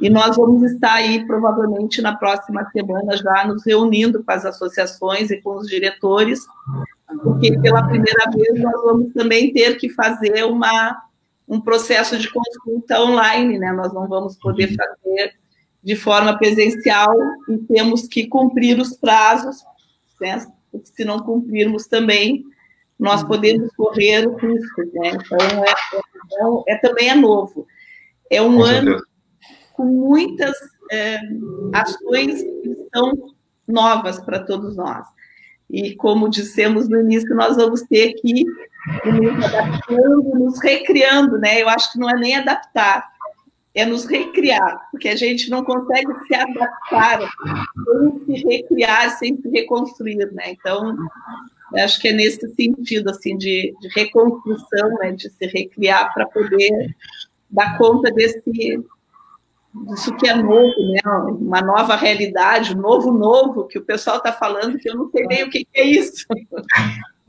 E 0.00 0.08
nós 0.08 0.36
vamos 0.36 0.62
estar 0.72 0.94
aí, 0.94 1.26
provavelmente, 1.26 2.00
na 2.00 2.16
próxima 2.16 2.68
semana, 2.70 3.16
já 3.16 3.46
nos 3.46 3.64
reunindo 3.64 4.24
com 4.24 4.32
as 4.32 4.46
associações 4.46 5.30
e 5.30 5.40
com 5.42 5.58
os 5.58 5.68
diretores, 5.68 6.40
porque 7.22 7.58
pela 7.60 7.86
primeira 7.86 8.30
vez 8.30 8.60
nós 8.60 8.82
vamos 8.82 9.12
também 9.12 9.52
ter 9.52 9.76
que 9.76 9.90
fazer 9.90 10.44
uma, 10.44 11.02
um 11.46 11.60
processo 11.60 12.18
de 12.18 12.30
consulta 12.30 13.00
online, 13.02 13.58
né? 13.58 13.72
Nós 13.72 13.92
não 13.92 14.08
vamos 14.08 14.36
poder 14.38 14.70
uhum. 14.70 14.76
fazer 14.76 15.34
de 15.82 15.96
forma 15.96 16.38
presencial 16.38 17.14
e 17.48 17.58
temos 17.58 18.08
que 18.08 18.26
cumprir 18.26 18.78
os 18.78 18.96
prazos, 18.96 19.56
né? 20.20 20.46
se 20.84 21.04
não 21.04 21.18
cumprirmos 21.18 21.86
também, 21.86 22.44
nós 22.98 23.22
uhum. 23.22 23.28
podemos 23.28 23.74
correr 23.74 24.26
o 24.26 24.36
risco, 24.36 24.82
né? 24.94 25.12
Então, 25.14 25.64
é, 25.64 25.70
é, 25.70 26.72
é, 26.72 26.74
é 26.74 26.78
também 26.78 27.08
é 27.10 27.14
novo. 27.14 27.66
É 28.30 28.40
um 28.40 28.62
ano 28.62 29.02
com 29.80 29.86
muitas 29.86 30.54
é, 30.92 31.18
ações 31.72 32.42
que 32.42 32.76
são 32.94 33.32
novas 33.66 34.20
para 34.20 34.40
todos 34.40 34.76
nós. 34.76 35.06
E 35.70 35.94
como 35.94 36.28
dissemos 36.28 36.86
no 36.86 37.00
início, 37.00 37.34
nós 37.34 37.56
vamos 37.56 37.80
ter 37.82 38.12
que 38.14 38.44
nos 39.06 39.44
adaptando, 39.44 40.38
nos 40.38 40.60
recriando, 40.60 41.38
né? 41.38 41.62
Eu 41.62 41.68
acho 41.70 41.92
que 41.92 41.98
não 41.98 42.10
é 42.10 42.14
nem 42.14 42.36
adaptar, 42.36 43.08
é 43.74 43.86
nos 43.86 44.04
recriar, 44.04 44.88
porque 44.90 45.08
a 45.08 45.16
gente 45.16 45.48
não 45.48 45.64
consegue 45.64 46.12
se 46.26 46.34
adaptar 46.34 47.20
sem 48.26 48.36
se 48.36 48.44
recriar, 48.44 49.10
sem 49.18 49.40
se 49.40 49.48
reconstruir, 49.48 50.30
né? 50.32 50.50
Então, 50.50 50.94
acho 51.76 52.00
que 52.00 52.08
é 52.08 52.12
nesse 52.12 52.46
sentido, 52.54 53.08
assim, 53.08 53.38
de, 53.38 53.72
de 53.80 53.88
reconstrução, 53.94 54.90
né? 54.98 55.12
De 55.12 55.30
se 55.30 55.46
recriar 55.46 56.12
para 56.12 56.26
poder 56.26 56.94
dar 57.48 57.78
conta 57.78 58.10
desse 58.10 58.82
disso 59.74 60.14
que 60.16 60.28
é 60.28 60.34
novo, 60.34 60.74
né? 60.92 61.00
Uma 61.38 61.60
nova 61.60 61.96
realidade, 61.96 62.76
um 62.76 62.80
novo 62.80 63.12
novo 63.12 63.66
que 63.66 63.78
o 63.78 63.84
pessoal 63.84 64.16
está 64.16 64.32
falando 64.32 64.78
que 64.78 64.90
eu 64.90 64.96
não 64.96 65.10
sei 65.10 65.26
nem 65.26 65.44
o 65.44 65.50
que, 65.50 65.64
que 65.64 65.80
é 65.80 65.84
isso. 65.84 66.26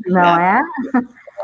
Não 0.08 0.22
é? 0.40 0.62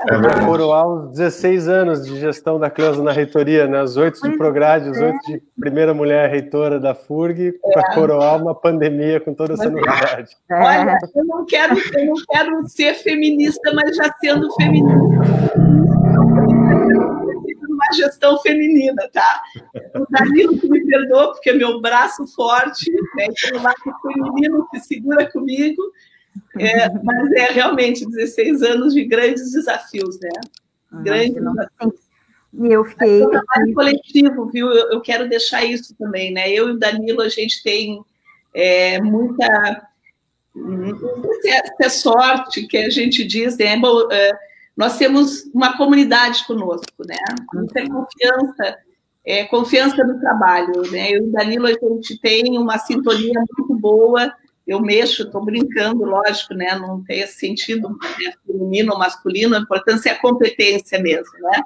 É 0.05 0.45
coroar 0.45 0.87
os 0.87 1.11
16 1.17 1.67
anos 1.67 2.05
de 2.05 2.19
gestão 2.19 2.59
da 2.59 2.69
Cleusa 2.69 3.01
na 3.01 3.11
reitoria, 3.11 3.65
né? 3.67 3.81
Os 3.81 3.97
oito 3.97 4.21
de 4.21 4.37
Prograde, 4.37 4.89
os 4.89 4.97
oito 4.97 5.17
de 5.25 5.41
primeira 5.59 5.91
mulher 5.91 6.29
reitora 6.29 6.79
da 6.79 6.93
FURG, 6.93 7.47
é. 7.65 7.71
para 7.73 7.95
coroar 7.95 8.39
uma 8.39 8.53
pandemia 8.53 9.19
com 9.19 9.33
toda 9.33 9.53
essa 9.53 9.69
novidade. 9.69 10.35
É. 10.51 10.55
Olha, 10.55 10.97
eu 11.15 11.25
não, 11.25 11.45
quero, 11.45 11.75
eu 11.95 12.05
não 12.05 12.15
quero 12.29 12.67
ser 12.67 12.93
feminista, 12.93 13.73
mas 13.73 13.95
já 13.95 14.13
sendo 14.21 14.53
feminista 14.53 15.77
gestão 17.95 18.39
feminina, 18.41 19.09
tá? 19.11 19.41
O 19.95 20.05
Danilo 20.09 20.57
que 20.57 20.69
me 20.69 20.85
perdoa, 20.85 21.33
porque 21.33 21.49
é 21.49 21.53
meu 21.53 21.79
braço 21.81 22.25
forte, 22.27 22.91
né? 23.15 23.27
tem 23.41 23.59
um 23.59 23.63
lado 23.63 23.75
feminino 24.01 24.67
que 24.69 24.79
segura 24.79 25.29
comigo, 25.31 25.81
é, 26.59 26.89
mas 27.03 27.31
é 27.33 27.51
realmente 27.51 28.05
16 28.05 28.61
anos 28.63 28.93
de 28.93 29.05
grandes 29.05 29.51
desafios, 29.51 30.19
né? 30.19 30.29
Ah, 30.91 31.01
grandes 31.01 31.35
desafios. 31.35 32.07
E 32.53 32.67
eu 32.71 32.83
fiquei. 32.85 33.21
É 33.21 33.59
um 33.59 33.73
coletivo, 33.73 34.45
viu? 34.47 34.71
Eu, 34.71 34.91
eu, 34.93 35.01
quero 35.01 35.27
deixar 35.27 35.63
isso 35.63 35.95
também, 35.95 36.31
né? 36.31 36.49
Eu 36.49 36.69
e 36.69 36.71
o 36.71 36.79
Danilo, 36.79 37.21
a 37.21 37.29
gente 37.29 37.61
tem 37.61 38.01
é, 38.53 38.99
muita. 39.01 39.87
Não 40.55 41.41
sei 41.41 41.51
se 41.51 41.83
é, 41.83 41.89
sorte 41.89 42.65
que 42.65 42.77
a 42.77 42.89
gente 42.89 43.23
diz, 43.23 43.57
né? 43.57 43.79
É, 44.11 44.31
nós 44.77 44.97
temos 44.97 45.49
uma 45.53 45.75
comunidade 45.75 46.45
conosco, 46.45 47.05
né? 47.05 47.17
Muita 47.53 47.81
confiança, 47.89 48.77
é, 49.25 49.45
confiança 49.45 50.03
no 50.03 50.19
trabalho, 50.19 50.89
né? 50.91 51.11
Eu 51.11 51.23
e 51.23 51.29
o 51.29 51.31
Danilo, 51.31 51.65
a 51.67 51.71
gente 51.71 52.19
tem 52.21 52.57
uma 52.57 52.77
sintonia 52.77 53.43
muito 53.57 53.75
boa 53.75 54.31
eu 54.67 54.81
mexo, 54.81 55.23
estou 55.23 55.43
brincando, 55.43 56.03
lógico, 56.03 56.53
né? 56.53 56.77
Não 56.77 57.01
tem 57.01 57.21
esse 57.21 57.39
sentido 57.39 57.89
né? 57.89 58.33
feminino 58.45 58.91
ou 58.91 58.99
masculino, 58.99 59.55
a 59.55 59.59
importância 59.61 60.09
é 60.09 60.13
a 60.13 60.19
competência 60.19 60.99
mesmo, 60.99 61.31
né? 61.39 61.61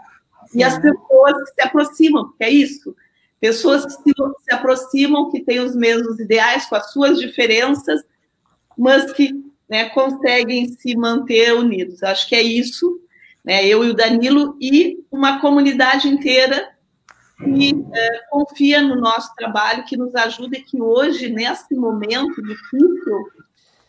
E 0.53 0.63
as 0.63 0.77
pessoas 0.77 1.33
que 1.43 1.55
se 1.55 1.61
aproximam, 1.61 2.25
porque 2.25 2.43
é 2.43 2.49
isso. 2.49 2.95
Pessoas 3.39 3.85
que 3.85 3.91
se, 3.91 4.13
se 4.43 4.53
aproximam, 4.53 5.31
que 5.31 5.43
têm 5.43 5.59
os 5.59 5.75
mesmos 5.75 6.19
ideais, 6.19 6.67
com 6.67 6.75
as 6.75 6.91
suas 6.91 7.19
diferenças, 7.19 8.03
mas 8.77 9.11
que 9.13 9.33
né, 9.71 9.87
conseguem 9.91 10.67
se 10.67 10.97
manter 10.97 11.53
unidos. 11.53 12.03
Acho 12.03 12.27
que 12.27 12.35
é 12.35 12.41
isso, 12.41 12.99
né? 13.41 13.65
Eu 13.65 13.85
e 13.85 13.91
o 13.91 13.93
Danilo 13.93 14.57
e 14.59 14.99
uma 15.09 15.39
comunidade 15.39 16.09
inteira 16.09 16.69
que 17.37 17.71
é, 17.93 18.19
confia 18.29 18.81
no 18.81 18.97
nosso 18.97 19.33
trabalho, 19.33 19.85
que 19.85 19.95
nos 19.95 20.13
ajuda 20.13 20.57
e 20.57 20.61
que 20.61 20.79
hoje, 20.81 21.29
nesse 21.29 21.73
momento 21.73 22.35
difícil, 22.43 23.29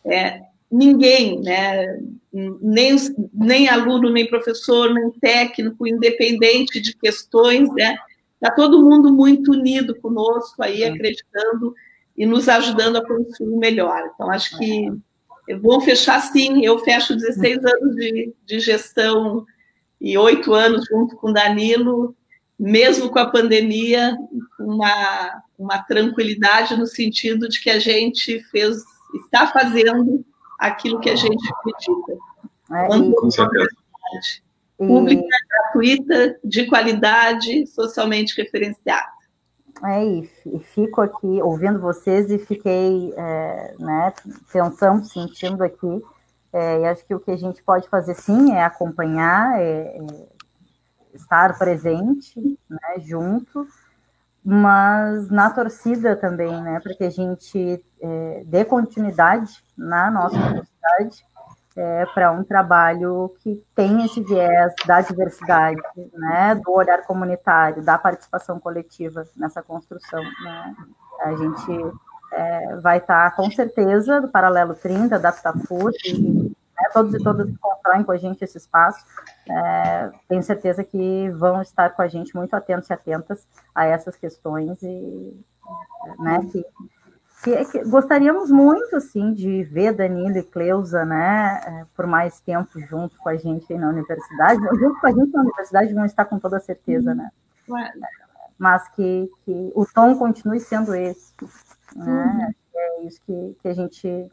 é, 0.05 0.39
ninguém, 0.71 1.41
né, 1.41 1.99
nem, 2.31 2.95
nem 3.33 3.67
aluno, 3.67 4.09
nem 4.09 4.27
professor, 4.27 4.91
nem 4.91 5.11
técnico, 5.11 5.85
independente 5.85 6.79
de 6.79 6.95
questões, 6.95 7.69
né, 7.73 7.95
está 8.35 8.55
todo 8.55 8.81
mundo 8.81 9.13
muito 9.13 9.51
unido 9.51 9.93
conosco 9.99 10.63
aí, 10.63 10.83
acreditando 10.83 11.75
e 12.17 12.25
nos 12.25 12.47
ajudando 12.47 12.95
a 12.95 13.05
construir 13.05 13.57
melhor. 13.57 14.09
Então, 14.15 14.31
acho 14.31 14.57
que 14.57 14.89
vou 15.61 15.81
fechar 15.81 16.19
sim, 16.21 16.63
eu 16.65 16.79
fecho 16.79 17.15
16 17.15 17.57
anos 17.65 17.95
de, 17.95 18.33
de 18.45 18.59
gestão 18.59 19.45
e 19.99 20.17
oito 20.17 20.53
anos 20.53 20.85
junto 20.89 21.15
com 21.15 21.31
Danilo, 21.31 22.15
mesmo 22.59 23.09
com 23.09 23.19
a 23.19 23.29
pandemia, 23.29 24.17
uma, 24.59 25.41
uma 25.57 25.79
tranquilidade 25.83 26.77
no 26.77 26.85
sentido 26.85 27.47
de 27.49 27.61
que 27.61 27.69
a 27.69 27.79
gente 27.79 28.39
fez, 28.51 28.83
está 29.25 29.47
fazendo 29.47 30.25
aquilo 30.59 30.99
que 30.99 31.09
a 31.09 31.15
gente 31.15 31.43
acredita. 31.51 32.13
É. 34.79 34.87
Pública, 34.87 35.37
gratuita, 35.49 36.39
de 36.43 36.65
qualidade, 36.65 37.65
socialmente 37.67 38.35
referenciada. 38.35 39.12
É, 39.85 40.05
e 40.05 40.59
fico 40.73 41.01
aqui 41.01 41.41
ouvindo 41.41 41.79
vocês 41.79 42.31
e 42.31 42.39
fiquei 42.39 43.13
é, 43.17 43.75
né, 43.77 44.13
pensando, 44.51 45.03
sentindo 45.03 45.61
aqui, 45.61 46.01
é, 46.53 46.81
e 46.81 46.85
acho 46.85 47.05
que 47.05 47.13
o 47.13 47.19
que 47.19 47.31
a 47.31 47.35
gente 47.35 47.61
pode 47.61 47.89
fazer 47.89 48.13
sim 48.13 48.53
é 48.53 48.63
acompanhar, 48.63 49.59
é, 49.59 49.97
é 49.97 50.27
estar 51.13 51.57
presente, 51.57 52.39
né, 52.69 52.99
junto, 52.99 53.67
mas 54.43 55.29
na 55.29 55.49
torcida 55.49 56.15
também, 56.15 56.61
né, 56.61 56.79
para 56.79 56.93
que 56.95 57.03
a 57.03 57.09
gente 57.09 57.83
é, 58.01 58.43
dê 58.45 58.63
continuidade 58.63 59.51
na 59.77 60.09
nossa 60.09 60.37
universidade 60.37 61.25
é, 61.75 62.05
para 62.13 62.31
um 62.31 62.43
trabalho 62.43 63.33
que 63.39 63.63
tem 63.75 64.05
esse 64.05 64.21
viés 64.21 64.73
da 64.85 65.01
diversidade, 65.01 65.81
né, 66.13 66.55
do 66.55 66.71
olhar 66.71 67.03
comunitário, 67.03 67.83
da 67.83 67.97
participação 67.97 68.59
coletiva 68.59 69.27
nessa 69.35 69.61
construção. 69.61 70.23
Né. 70.23 70.75
A 71.21 71.35
gente 71.35 71.93
é, 72.33 72.75
vai 72.77 72.97
estar, 72.97 73.31
tá, 73.31 73.35
com 73.35 73.49
certeza, 73.51 74.21
do 74.21 74.27
Paralelo 74.27 74.75
30, 74.75 75.19
da 75.19 75.29
Aptafut, 75.29 75.95
né, 76.13 76.89
todos 76.93 77.13
e 77.13 77.23
todas 77.23 77.47
que 77.49 77.57
constroem 77.57 78.03
com 78.03 78.11
a 78.11 78.17
gente 78.17 78.43
esse 78.43 78.57
espaço, 78.57 79.05
é, 79.49 80.11
tenho 80.27 80.43
certeza 80.43 80.83
que 80.83 81.29
vão 81.31 81.61
estar 81.61 81.89
com 81.91 82.01
a 82.01 82.07
gente 82.07 82.35
muito 82.35 82.53
atentos 82.55 82.89
e 82.89 82.93
atentas 82.93 83.47
a 83.73 83.85
essas 83.85 84.15
questões 84.15 84.81
e 84.81 85.43
né, 86.19 86.39
que, 86.51 86.65
que, 87.43 87.65
que 87.65 87.83
gostaríamos 87.83 88.49
muito 88.49 88.95
assim 88.95 89.33
de 89.33 89.63
ver 89.63 89.93
Danilo 89.93 90.37
e 90.37 90.43
Cleusa, 90.43 91.03
né, 91.03 91.61
é, 91.65 91.85
por 91.95 92.07
mais 92.07 92.39
tempo 92.39 92.79
junto 92.79 93.17
com 93.17 93.29
a 93.29 93.35
gente 93.35 93.73
na 93.75 93.89
universidade, 93.89 94.61
junto 94.79 94.99
com 94.99 95.07
a 95.07 95.11
gente 95.11 95.31
na 95.31 95.41
universidade 95.41 95.93
vão 95.93 96.05
estar 96.05 96.25
com 96.25 96.39
toda 96.39 96.59
certeza, 96.59 97.13
né? 97.13 97.29
Mas 98.57 98.87
que, 98.89 99.29
que 99.43 99.71
o 99.75 99.85
tom 99.85 100.15
continue 100.15 100.59
sendo 100.59 100.95
esse, 100.95 101.33
né? 101.95 102.53
É 102.75 103.01
isso 103.03 103.21
que, 103.25 103.57
que 103.61 103.67
a 103.67 103.73
gente 103.73 104.31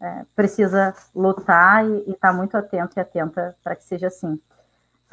é, 0.00 0.24
precisa 0.36 0.94
lutar 1.14 1.84
e 1.84 2.10
estar 2.10 2.28
tá 2.28 2.32
muito 2.32 2.56
atento 2.56 2.98
e 2.98 3.00
atenta 3.00 3.56
para 3.62 3.74
que 3.74 3.84
seja 3.84 4.06
assim. 4.06 4.40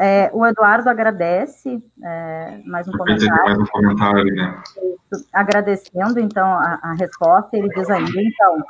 É, 0.01 0.29
o 0.31 0.45
Eduardo 0.45 0.89
agradece 0.89 1.83
é, 2.01 2.61
mais 2.65 2.87
um 2.87 2.91
comentário. 2.93 3.43
Mais 3.43 3.59
um 3.59 3.65
comentário 3.65 4.33
né? 4.33 4.63
Agradecendo, 5.33 6.21
então, 6.21 6.47
a, 6.47 6.79
a, 6.81 6.93
resposta, 6.93 7.57
ele 7.57 7.67
diz 7.67 7.89
ainda, 7.89 8.21
então, 8.21 8.63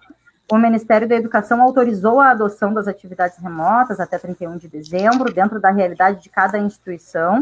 o 0.51 0.57
Ministério 0.57 1.07
da 1.07 1.15
Educação 1.15 1.61
autorizou 1.61 2.19
a 2.19 2.31
adoção 2.31 2.73
das 2.73 2.87
atividades 2.87 3.37
remotas 3.37 3.99
até 3.99 4.17
31 4.17 4.57
de 4.57 4.67
dezembro, 4.67 5.31
dentro 5.31 5.61
da 5.61 5.69
realidade 5.69 6.23
de 6.23 6.29
cada 6.29 6.57
instituição, 6.57 7.41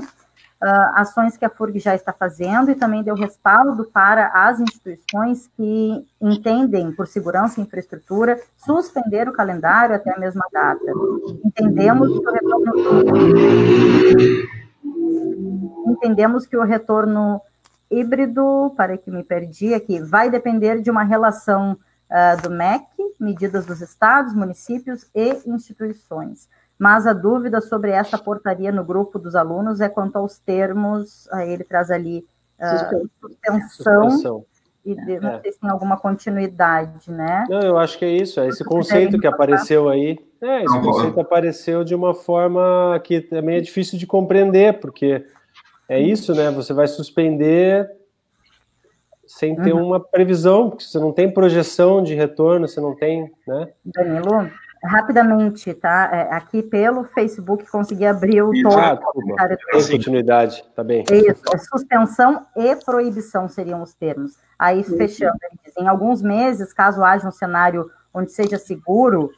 ações 0.60 1.38
que 1.38 1.46
a 1.46 1.50
FURG 1.50 1.80
já 1.80 1.94
está 1.94 2.12
fazendo 2.12 2.72
e 2.72 2.76
também 2.76 3.04
deu 3.04 3.16
respaldo 3.16 3.86
para 3.86 4.28
as 4.34 4.60
instituições 4.60 5.48
que 5.56 6.06
entendem, 6.20 6.92
por 6.92 7.08
segurança 7.08 7.60
e 7.60 7.64
infraestrutura, 7.64 8.40
suspender 8.58 9.30
o 9.30 9.34
calendário 9.34 9.96
até 9.96 10.12
a 10.12 10.20
mesma 10.20 10.46
data. 10.52 10.82
Entendemos 11.46 12.20
que 12.20 12.28
o 12.28 12.32
retorno, 12.32 12.74
entendemos 15.88 16.46
que 16.48 16.58
o 16.58 16.64
retorno 16.64 17.42
híbrido, 17.90 18.74
para 18.76 18.98
que 18.98 19.12
me 19.12 19.24
perdi 19.24 19.74
aqui, 19.74 20.00
vai 20.00 20.30
depender 20.30 20.82
de 20.82 20.90
uma 20.90 21.04
relação 21.04 21.78
uh, 22.10 22.42
do 22.42 22.50
MEC, 22.50 22.86
medidas 23.20 23.66
dos 23.66 23.82
estados, 23.82 24.34
municípios 24.34 25.06
e 25.14 25.42
instituições 25.46 26.50
mas 26.80 27.08
a 27.08 27.14
dúvida 27.14 27.60
sobre 27.62 27.92
essa 27.92 28.18
portaria 28.18 28.72
no 28.72 28.84
grupo 28.84 29.18
dos 29.18 29.36
alunos 29.36 29.82
é 29.82 29.90
quanto 29.90 30.18
aos 30.18 30.38
termos, 30.40 31.28
ele 31.48 31.64
traz 31.64 31.90
ali 31.90 32.26
uh, 32.60 33.10
suspensão, 33.20 34.10
suspensão. 34.10 34.46
e 34.86 34.96
de, 34.96 35.20
não 35.20 35.30
é. 35.30 35.42
sei 35.42 35.52
se 35.54 35.60
tem 35.60 35.70
alguma 35.70 35.98
continuidade, 35.98 37.12
né? 37.12 37.46
Não, 37.50 37.62
eu 37.62 37.78
acho 37.78 37.98
que 37.98 38.06
é 38.06 38.10
isso, 38.10 38.40
é 38.40 38.48
esse 38.48 38.64
conceito 38.64 39.20
que 39.20 39.28
apareceu 39.28 39.90
aí, 39.90 40.20
é, 40.42 40.64
esse 40.64 40.80
conceito 40.82 41.20
apareceu 41.20 41.84
de 41.84 41.96
uma 41.96 42.14
forma 42.14 43.00
que 43.04 43.22
também 43.22 43.58
é 43.58 43.62
difícil 43.62 43.98
de 43.98 44.06
compreender, 44.06 44.80
porque 44.80 45.26
é 45.90 46.00
isso, 46.00 46.36
né, 46.36 46.52
você 46.52 46.74
vai 46.74 46.88
suspender 46.88 47.90
sem 49.26 49.56
ter 49.56 49.74
uhum. 49.74 49.88
uma 49.88 50.00
previsão, 50.00 50.70
porque 50.70 50.86
você 50.86 51.00
não 51.00 51.12
tem 51.12 51.32
projeção 51.32 52.02
de 52.02 52.16
retorno, 52.16 52.68
você 52.68 52.80
não 52.80 52.96
tem, 52.96 53.30
né? 53.46 53.70
Danilo, 53.84 54.50
rapidamente, 54.88 55.74
tá? 55.74 56.10
É, 56.12 56.34
aqui 56.34 56.64
pelo 56.64 57.04
Facebook 57.04 57.70
consegui 57.70 58.06
abrir 58.06 58.42
o 58.42 58.52
todo 58.64 58.78
ah, 58.78 58.98
comentário. 58.98 59.58
Continuidade, 59.72 60.64
tá 60.76 60.84
bem. 60.84 61.04
Isso, 61.12 61.44
é 61.54 61.58
suspensão 61.58 62.46
e 62.56 62.76
proibição 62.78 63.48
seriam 63.48 63.82
os 63.82 63.94
termos. 63.94 64.34
Aí, 64.58 64.78
uhum. 64.80 64.98
fechando, 64.98 65.38
ele 65.44 65.60
diz, 65.64 65.78
em 65.78 65.88
alguns 65.88 66.22
meses, 66.22 66.74
caso 66.74 67.04
haja 67.04 67.28
um 67.28 67.32
cenário 67.32 67.90
onde 68.14 68.32
seja 68.32 68.58
seguro, 68.58 69.32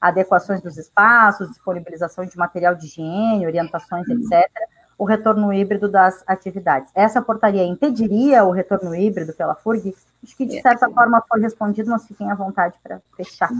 adequações 0.00 0.60
dos 0.60 0.76
espaços, 0.76 1.48
disponibilização 1.48 2.24
de 2.24 2.36
material 2.36 2.74
de 2.74 2.86
higiene, 2.86 3.46
orientações, 3.46 4.08
etc., 4.08 4.50
o 4.98 5.04
retorno 5.04 5.52
híbrido 5.52 5.88
das 5.88 6.22
atividades. 6.26 6.90
Essa 6.94 7.20
portaria 7.20 7.64
impediria 7.64 8.44
o 8.44 8.50
retorno 8.50 8.94
híbrido 8.94 9.32
pela 9.34 9.54
FURG? 9.54 9.94
Acho 10.24 10.36
que, 10.36 10.46
de 10.46 10.60
certa 10.62 10.88
forma, 10.90 11.22
foi 11.28 11.40
respondido, 11.40 11.90
mas 11.90 12.06
fiquem 12.06 12.30
à 12.30 12.34
vontade 12.34 12.74
para 12.82 13.00
fechar. 13.16 13.50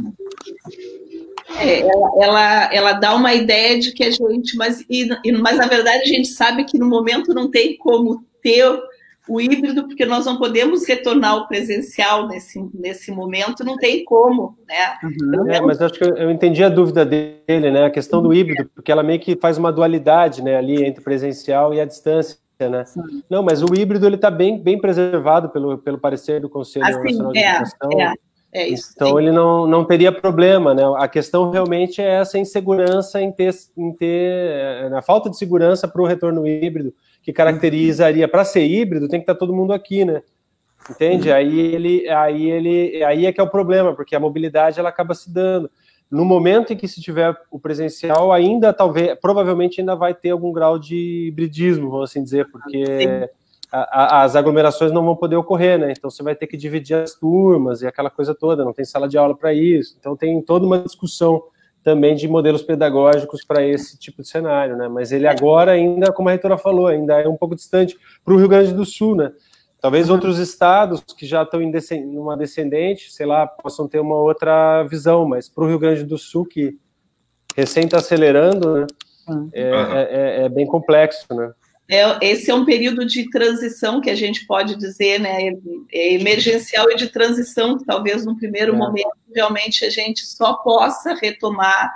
É, 1.58 1.80
ela, 1.80 2.10
ela, 2.18 2.74
ela, 2.74 2.92
dá 2.94 3.14
uma 3.14 3.34
ideia 3.34 3.78
de 3.78 3.92
que 3.92 4.02
a 4.02 4.10
gente, 4.10 4.56
mas, 4.56 4.84
e, 4.88 5.06
mas 5.32 5.58
na 5.58 5.66
verdade 5.66 6.02
a 6.02 6.06
gente 6.06 6.28
sabe 6.28 6.64
que 6.64 6.78
no 6.78 6.86
momento 6.86 7.32
não 7.32 7.50
tem 7.50 7.76
como 7.76 8.24
ter 8.42 8.64
o 9.28 9.40
híbrido, 9.40 9.86
porque 9.86 10.06
nós 10.06 10.24
não 10.24 10.38
podemos 10.38 10.86
retornar 10.86 11.36
o 11.36 11.48
presencial 11.48 12.28
nesse, 12.28 12.64
nesse 12.72 13.10
momento, 13.10 13.64
não 13.64 13.76
tem 13.76 14.04
como, 14.04 14.56
né? 14.66 14.96
Uhum. 15.02 15.50
É, 15.50 15.60
mas 15.60 15.80
acho 15.80 15.94
que 15.94 16.04
eu, 16.04 16.30
entendi 16.30 16.62
a 16.62 16.68
dúvida 16.68 17.04
dele, 17.04 17.70
né? 17.70 17.84
A 17.84 17.90
questão 17.90 18.22
do 18.22 18.32
híbrido, 18.32 18.70
porque 18.74 18.92
ela 18.92 19.02
meio 19.02 19.20
que 19.20 19.36
faz 19.36 19.58
uma 19.58 19.72
dualidade, 19.72 20.42
né, 20.42 20.56
ali 20.56 20.84
entre 20.84 21.02
presencial 21.02 21.74
e 21.74 21.80
a 21.80 21.84
distância. 21.84 22.38
Né? 22.58 22.84
Não, 23.28 23.42
mas 23.42 23.62
o 23.62 23.74
híbrido 23.74 24.06
ele 24.06 24.14
está 24.14 24.30
bem, 24.30 24.58
bem 24.58 24.80
preservado 24.80 25.50
pelo, 25.50 25.76
pelo 25.78 25.98
parecer 25.98 26.40
do 26.40 26.48
Conselho 26.48 26.86
assim, 26.86 27.02
Nacional 27.02 27.32
de 27.32 27.38
é, 27.38 27.50
Educação. 27.50 28.00
É. 28.00 28.12
É 28.52 28.66
isso, 28.66 28.92
então 28.94 29.20
ele 29.20 29.30
não, 29.30 29.66
não 29.66 29.84
teria 29.84 30.10
problema, 30.10 30.72
né? 30.72 30.82
A 30.96 31.06
questão 31.06 31.50
realmente 31.50 32.00
é 32.00 32.20
essa 32.20 32.38
insegurança 32.38 33.20
em 33.20 33.30
ter, 33.30 33.54
em 33.76 33.92
ter 33.92 34.88
na 34.88 35.02
falta 35.02 35.28
de 35.28 35.36
segurança 35.36 35.86
para 35.86 36.00
o 36.00 36.06
retorno 36.06 36.46
híbrido, 36.46 36.94
que 37.26 37.32
caracterizaria 37.32 38.28
para 38.28 38.44
ser 38.44 38.64
híbrido 38.64 39.08
tem 39.08 39.18
que 39.18 39.24
estar 39.24 39.34
tá 39.34 39.38
todo 39.40 39.52
mundo 39.52 39.72
aqui, 39.72 40.04
né? 40.04 40.22
Entende? 40.88 41.32
Aí 41.32 41.58
ele, 41.58 42.08
aí 42.08 42.48
ele, 42.48 43.02
aí 43.02 43.26
é 43.26 43.32
que 43.32 43.40
é 43.40 43.42
o 43.42 43.50
problema, 43.50 43.92
porque 43.96 44.14
a 44.14 44.20
mobilidade 44.20 44.78
ela 44.78 44.90
acaba 44.90 45.12
se 45.12 45.28
dando. 45.28 45.68
No 46.08 46.24
momento 46.24 46.72
em 46.72 46.76
que 46.76 46.86
se 46.86 47.00
tiver 47.00 47.36
o 47.50 47.58
presencial, 47.58 48.32
ainda 48.32 48.72
talvez, 48.72 49.18
provavelmente 49.20 49.80
ainda 49.80 49.96
vai 49.96 50.14
ter 50.14 50.30
algum 50.30 50.52
grau 50.52 50.78
de 50.78 51.26
hibridismo, 51.26 51.90
vamos 51.90 52.10
assim 52.10 52.22
dizer, 52.22 52.48
porque 52.48 53.28
a, 53.72 54.18
a, 54.18 54.22
as 54.22 54.36
aglomerações 54.36 54.92
não 54.92 55.04
vão 55.04 55.16
poder 55.16 55.34
ocorrer, 55.34 55.80
né? 55.80 55.90
Então 55.90 56.08
você 56.08 56.22
vai 56.22 56.36
ter 56.36 56.46
que 56.46 56.56
dividir 56.56 56.94
as 56.94 57.16
turmas 57.16 57.82
e 57.82 57.88
aquela 57.88 58.08
coisa 58.08 58.36
toda, 58.36 58.64
não 58.64 58.72
tem 58.72 58.84
sala 58.84 59.08
de 59.08 59.18
aula 59.18 59.36
para 59.36 59.52
isso. 59.52 59.96
Então 59.98 60.16
tem 60.16 60.40
toda 60.40 60.64
uma 60.64 60.78
discussão 60.78 61.42
também 61.86 62.16
de 62.16 62.26
modelos 62.26 62.64
pedagógicos 62.64 63.44
para 63.44 63.64
esse 63.64 63.96
tipo 63.96 64.20
de 64.20 64.28
cenário, 64.28 64.76
né? 64.76 64.88
Mas 64.88 65.12
ele 65.12 65.24
agora 65.24 65.70
ainda, 65.70 66.12
como 66.12 66.28
a 66.28 66.32
reitora 66.32 66.58
falou, 66.58 66.88
ainda 66.88 67.20
é 67.20 67.28
um 67.28 67.36
pouco 67.36 67.54
distante 67.54 67.96
para 68.24 68.34
o 68.34 68.36
Rio 68.36 68.48
Grande 68.48 68.74
do 68.74 68.84
Sul, 68.84 69.14
né? 69.14 69.30
Talvez 69.80 70.08
uhum. 70.08 70.16
outros 70.16 70.40
estados 70.40 71.00
que 71.16 71.24
já 71.24 71.44
estão 71.44 71.62
em 71.62 72.18
uma 72.18 72.36
descendente, 72.36 73.12
sei 73.12 73.24
lá, 73.24 73.46
possam 73.46 73.86
ter 73.86 74.00
uma 74.00 74.16
outra 74.16 74.82
visão, 74.82 75.28
mas 75.28 75.48
para 75.48 75.62
o 75.62 75.68
Rio 75.68 75.78
Grande 75.78 76.02
do 76.02 76.18
Sul, 76.18 76.44
que 76.44 76.76
recém 77.56 77.84
está 77.84 77.98
acelerando, 77.98 78.80
né? 78.80 78.86
Uhum. 79.28 79.48
É, 79.54 79.62
é, 79.62 80.42
é, 80.42 80.48
bem 80.48 80.66
complexo, 80.66 81.32
né? 81.32 81.52
É, 81.88 82.18
esse 82.20 82.50
é 82.50 82.54
um 82.54 82.64
período 82.64 83.06
de 83.06 83.30
transição 83.30 84.00
que 84.00 84.10
a 84.10 84.14
gente 84.14 84.44
pode 84.44 84.74
dizer, 84.74 85.20
né, 85.20 85.50
é 85.92 86.14
emergencial 86.14 86.90
e 86.90 86.96
de 86.96 87.08
transição, 87.08 87.78
que 87.78 87.84
talvez 87.84 88.24
no 88.24 88.36
primeiro 88.36 88.74
é. 88.74 88.76
momento 88.76 89.16
realmente 89.34 89.84
a 89.84 89.90
gente 89.90 90.26
só 90.26 90.54
possa 90.54 91.14
retomar 91.14 91.92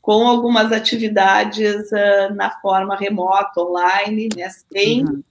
com 0.00 0.28
algumas 0.28 0.70
atividades 0.70 1.90
uh, 1.90 2.34
na 2.34 2.50
forma 2.60 2.94
remota, 2.94 3.60
online, 3.60 4.28
né, 4.36 4.48
sem 4.72 5.04
uhum. 5.04 5.22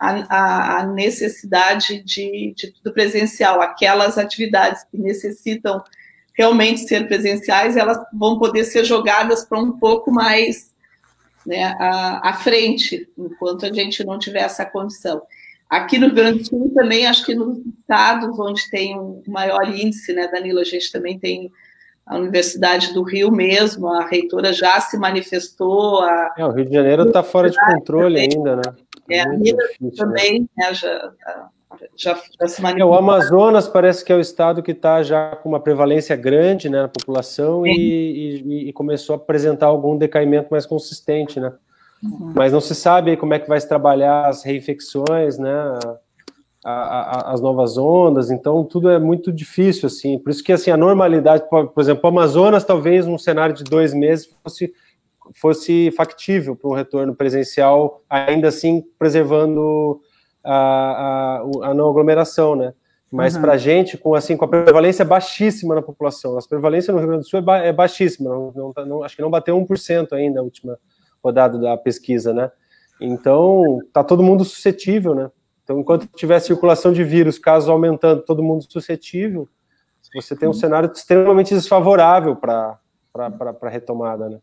a, 0.00 0.78
a, 0.78 0.86
necessidade 0.86 2.02
de, 2.02 2.54
de, 2.56 2.74
do 2.82 2.92
presencial. 2.92 3.60
Aquelas 3.60 4.18
atividades 4.18 4.82
que 4.90 4.98
necessitam 4.98 5.84
realmente 6.36 6.80
ser 6.88 7.06
presenciais, 7.06 7.76
elas 7.76 7.98
vão 8.12 8.38
poder 8.38 8.64
ser 8.64 8.84
jogadas 8.84 9.44
para 9.44 9.60
um 9.60 9.78
pouco 9.78 10.10
mais 10.10 10.73
né, 11.46 11.74
à, 11.78 12.30
à, 12.30 12.32
frente, 12.32 13.08
enquanto 13.16 13.66
a 13.66 13.72
gente 13.72 14.04
não 14.04 14.18
tiver 14.18 14.42
essa 14.42 14.64
condição. 14.64 15.22
Aqui 15.68 15.98
no 15.98 16.06
Rio 16.06 16.14
Grande 16.14 16.38
do 16.40 16.46
Sul 16.46 16.72
também, 16.74 17.06
acho 17.06 17.24
que 17.24 17.34
nos 17.34 17.58
estados 17.80 18.38
onde 18.38 18.68
tem 18.70 18.98
um 18.98 19.22
maior 19.26 19.68
índice, 19.68 20.12
né, 20.12 20.28
Danilo, 20.28 20.60
a 20.60 20.64
gente 20.64 20.90
também 20.92 21.18
tem 21.18 21.50
a 22.06 22.16
Universidade 22.16 22.92
do 22.92 23.02
Rio 23.02 23.30
mesmo, 23.30 23.88
a 23.88 24.06
reitora 24.06 24.52
já 24.52 24.78
se 24.80 24.98
manifestou. 24.98 26.00
A... 26.02 26.34
É, 26.36 26.44
o 26.44 26.50
Rio 26.50 26.66
de 26.66 26.72
Janeiro 26.72 27.06
está 27.06 27.22
fora 27.22 27.48
de 27.48 27.58
controle 27.58 28.20
também, 28.20 28.36
ainda, 28.36 28.56
né? 28.56 28.62
É, 29.10 29.20
a 29.20 29.28
Minas 29.28 29.70
né? 29.80 29.90
também, 29.96 30.48
né, 30.56 30.74
já, 30.74 31.12
já, 31.96 32.14
já 32.14 32.48
se 32.48 32.62
manifestou. 32.62 32.80
É, 32.80 32.84
o 32.84 32.94
Amazonas 32.94 33.68
parece 33.68 34.04
que 34.04 34.12
é 34.12 34.16
o 34.16 34.20
estado 34.20 34.62
que 34.62 34.72
está 34.72 35.02
já 35.02 35.36
com 35.36 35.48
uma 35.48 35.60
prevalência 35.60 36.16
grande 36.16 36.68
né, 36.68 36.82
na 36.82 36.88
população 36.88 37.66
e, 37.66 38.42
e, 38.44 38.68
e, 38.68 38.72
começou 38.72 39.14
a 39.14 39.16
apresentar 39.16 39.66
algum 39.66 39.96
decaimento 39.96 40.48
mais 40.50 40.66
consistente, 40.66 41.38
né? 41.40 41.52
Uhum. 42.02 42.32
Mas 42.34 42.52
não 42.52 42.60
se 42.60 42.74
sabe 42.74 43.16
como 43.16 43.34
é 43.34 43.38
que 43.38 43.48
vai 43.48 43.60
se 43.60 43.68
trabalhar 43.68 44.28
as 44.28 44.42
reinfecções, 44.42 45.38
né? 45.38 45.78
A, 46.64 46.70
a, 46.70 47.32
as 47.32 47.42
novas 47.42 47.76
ondas, 47.76 48.30
então 48.30 48.64
tudo 48.64 48.88
é 48.88 48.98
muito 48.98 49.30
difícil, 49.30 49.86
assim. 49.86 50.18
Por 50.18 50.30
isso 50.30 50.42
que 50.42 50.50
assim 50.50 50.70
a 50.70 50.78
normalidade, 50.78 51.46
por, 51.50 51.68
por 51.68 51.80
exemplo, 51.80 52.00
o 52.04 52.06
Amazonas, 52.08 52.64
talvez 52.64 53.06
um 53.06 53.18
cenário 53.18 53.54
de 53.54 53.64
dois 53.64 53.92
meses 53.92 54.34
fosse 54.42 54.72
fosse 55.34 55.90
factível 55.92 56.54
para 56.54 56.68
um 56.68 56.74
retorno 56.74 57.14
presencial, 57.14 58.02
ainda 58.08 58.48
assim 58.48 58.82
preservando 58.98 60.00
a, 60.44 61.40
a, 61.64 61.70
a 61.70 61.74
não 61.74 61.88
aglomeração, 61.88 62.54
né? 62.54 62.74
Mas 63.10 63.36
uhum. 63.36 63.42
para 63.42 63.52
a 63.52 63.56
gente, 63.56 63.96
com, 63.96 64.14
assim, 64.14 64.36
com 64.36 64.44
a 64.44 64.48
prevalência 64.48 65.04
baixíssima 65.04 65.74
na 65.74 65.82
população, 65.82 66.36
a 66.36 66.42
prevalência 66.42 66.92
no 66.92 66.98
Rio 66.98 67.08
Grande 67.08 67.22
do 67.22 67.28
Sul 67.28 67.38
é, 67.38 67.42
ba 67.42 67.58
é 67.58 67.72
baixíssima, 67.72 68.28
não, 68.28 68.52
não, 68.54 68.72
tá, 68.72 68.84
não, 68.84 69.04
acho 69.04 69.14
que 69.14 69.22
não 69.22 69.30
bateu 69.30 69.56
1% 69.56 70.12
ainda 70.12 70.40
a 70.40 70.42
última 70.42 70.78
rodada 71.22 71.56
da 71.58 71.76
pesquisa, 71.76 72.34
né? 72.34 72.50
Então, 73.00 73.78
tá 73.92 74.02
todo 74.02 74.22
mundo 74.22 74.44
suscetível, 74.44 75.14
né? 75.14 75.30
Então, 75.62 75.78
enquanto 75.78 76.06
tiver 76.08 76.38
circulação 76.40 76.92
de 76.92 77.02
vírus, 77.02 77.38
casos 77.38 77.68
aumentando, 77.68 78.22
todo 78.22 78.42
mundo 78.42 78.64
suscetível, 78.68 79.48
você 80.14 80.36
tem 80.36 80.48
um 80.48 80.52
cenário 80.52 80.90
extremamente 80.92 81.54
desfavorável 81.54 82.36
para 82.36 82.78
a 83.14 83.68
retomada, 83.68 84.28
né? 84.28 84.38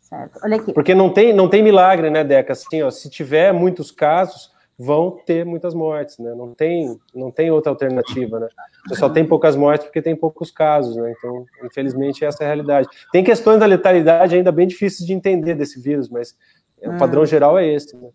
Certo. 0.00 0.38
Olha 0.42 0.56
aqui. 0.56 0.72
Porque 0.72 0.94
não 0.94 1.12
tem, 1.12 1.32
não 1.32 1.48
tem 1.48 1.62
milagre, 1.62 2.10
né, 2.10 2.22
Deca? 2.22 2.52
Assim, 2.52 2.82
ó, 2.82 2.90
se 2.90 3.08
tiver 3.08 3.52
muitos 3.52 3.90
casos, 3.90 4.50
vão 4.82 5.18
ter 5.24 5.44
muitas 5.44 5.74
mortes, 5.74 6.18
né? 6.18 6.34
Não 6.34 6.52
tem, 6.54 6.98
não 7.14 7.30
tem 7.30 7.50
outra 7.50 7.70
alternativa, 7.70 8.40
né? 8.40 8.48
Você 8.88 8.96
só 8.96 9.08
tem 9.08 9.26
poucas 9.26 9.54
mortes 9.54 9.86
porque 9.86 10.02
tem 10.02 10.16
poucos 10.16 10.50
casos, 10.50 10.96
né? 10.96 11.14
Então, 11.16 11.46
infelizmente, 11.64 12.24
essa 12.24 12.42
é 12.42 12.46
a 12.46 12.48
realidade. 12.48 12.88
Tem 13.12 13.22
questões 13.22 13.60
da 13.60 13.66
letalidade 13.66 14.34
ainda 14.34 14.50
bem 14.50 14.66
difíceis 14.66 15.06
de 15.06 15.12
entender 15.12 15.54
desse 15.54 15.80
vírus, 15.80 16.08
mas 16.08 16.36
hum. 16.82 16.96
o 16.96 16.98
padrão 16.98 17.24
geral 17.24 17.58
é 17.58 17.66
esse, 17.66 17.96
né? 17.96 18.08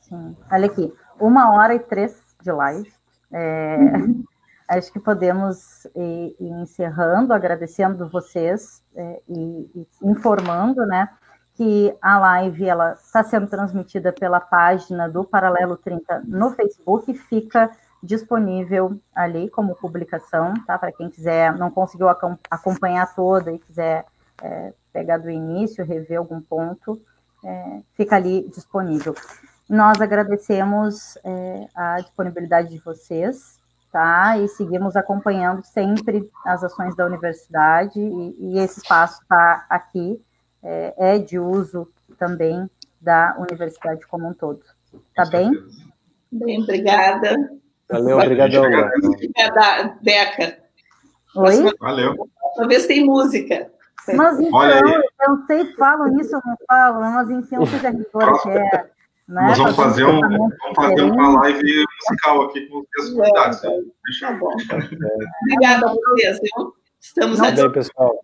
Sim. 0.00 0.36
Olha 0.50 0.66
aqui, 0.66 0.92
uma 1.20 1.54
hora 1.54 1.74
e 1.74 1.78
três 1.78 2.16
de 2.42 2.50
live. 2.50 2.90
É, 3.32 3.76
uhum. 3.76 4.24
Acho 4.68 4.92
que 4.92 5.00
podemos 5.00 5.84
ir, 5.94 6.36
ir, 6.40 6.62
encerrando, 6.62 7.34
agradecendo 7.34 8.08
vocês 8.08 8.82
é, 8.96 9.22
e, 9.28 9.70
e 9.74 9.86
informando, 10.02 10.86
né? 10.86 11.08
Que 11.62 11.96
a 12.02 12.18
live 12.18 12.68
ela 12.68 12.94
está 12.94 13.22
sendo 13.22 13.46
transmitida 13.46 14.12
pela 14.12 14.40
página 14.40 15.08
do 15.08 15.22
Paralelo 15.22 15.76
30 15.76 16.24
no 16.26 16.50
Facebook, 16.50 17.14
fica 17.14 17.70
disponível 18.02 18.98
ali 19.14 19.48
como 19.48 19.76
publicação, 19.76 20.54
tá? 20.66 20.76
Para 20.76 20.90
quem 20.90 21.08
quiser, 21.08 21.56
não 21.56 21.70
conseguiu 21.70 22.08
acompanhar 22.50 23.14
toda 23.14 23.52
e 23.52 23.60
quiser 23.60 24.04
é, 24.42 24.74
pegar 24.92 25.18
do 25.18 25.30
início, 25.30 25.84
rever 25.84 26.18
algum 26.18 26.40
ponto, 26.40 27.00
é, 27.44 27.80
fica 27.94 28.16
ali 28.16 28.48
disponível. 28.48 29.14
Nós 29.70 30.00
agradecemos 30.00 31.16
é, 31.22 31.68
a 31.76 32.00
disponibilidade 32.00 32.70
de 32.70 32.78
vocês, 32.78 33.60
tá? 33.92 34.36
E 34.36 34.48
seguimos 34.48 34.96
acompanhando 34.96 35.62
sempre 35.62 36.28
as 36.44 36.64
ações 36.64 36.96
da 36.96 37.06
universidade 37.06 38.00
e, 38.00 38.36
e 38.40 38.58
esse 38.58 38.80
espaço 38.80 39.22
está 39.22 39.64
aqui 39.70 40.20
é, 40.62 40.94
é 40.96 41.18
de 41.18 41.38
uso 41.38 41.88
também 42.18 42.68
da 43.00 43.36
universidade 43.38 44.06
como 44.06 44.28
um 44.28 44.34
todo. 44.34 44.62
Tá 45.14 45.24
bem? 45.26 45.50
Bem, 46.30 46.62
obrigada. 46.62 47.36
Valeu, 47.88 48.18
obrigadão. 48.18 48.64
Obrigada, 48.64 49.98
Deca. 50.00 50.58
Oi? 51.34 51.74
Valeu. 51.80 52.28
Talvez 52.56 52.86
tem 52.86 53.04
música. 53.04 53.70
Mas 54.16 54.40
então, 54.40 55.02
eu 55.28 55.46
sei, 55.46 55.64
falo 55.74 56.20
isso 56.20 56.34
ou 56.34 56.42
não 56.44 56.56
falo, 56.66 57.00
mas 57.00 57.30
enfim, 57.30 57.56
eu 57.56 57.66
sei 57.66 57.78
que 57.78 57.86
a 57.86 57.92
quer. 57.92 58.92
Né? 59.28 59.46
Nós 59.46 59.58
vamos 59.58 59.76
fazer, 59.76 60.04
um, 60.04 60.20
vamos 60.20 60.56
fazer 60.74 61.02
uma 61.02 61.40
live 61.40 61.84
musical 62.00 62.42
aqui 62.42 62.66
com 62.66 62.84
os 62.98 63.08
convidados. 63.10 63.60
Tá 63.60 64.32
bom. 64.32 64.52
Obrigada 65.42 65.86
a 65.86 65.94
vocês. 65.94 66.38
Estamos 67.00 67.38
Não, 67.38 67.54
bem, 67.54 67.72
pessoal. 67.72 68.20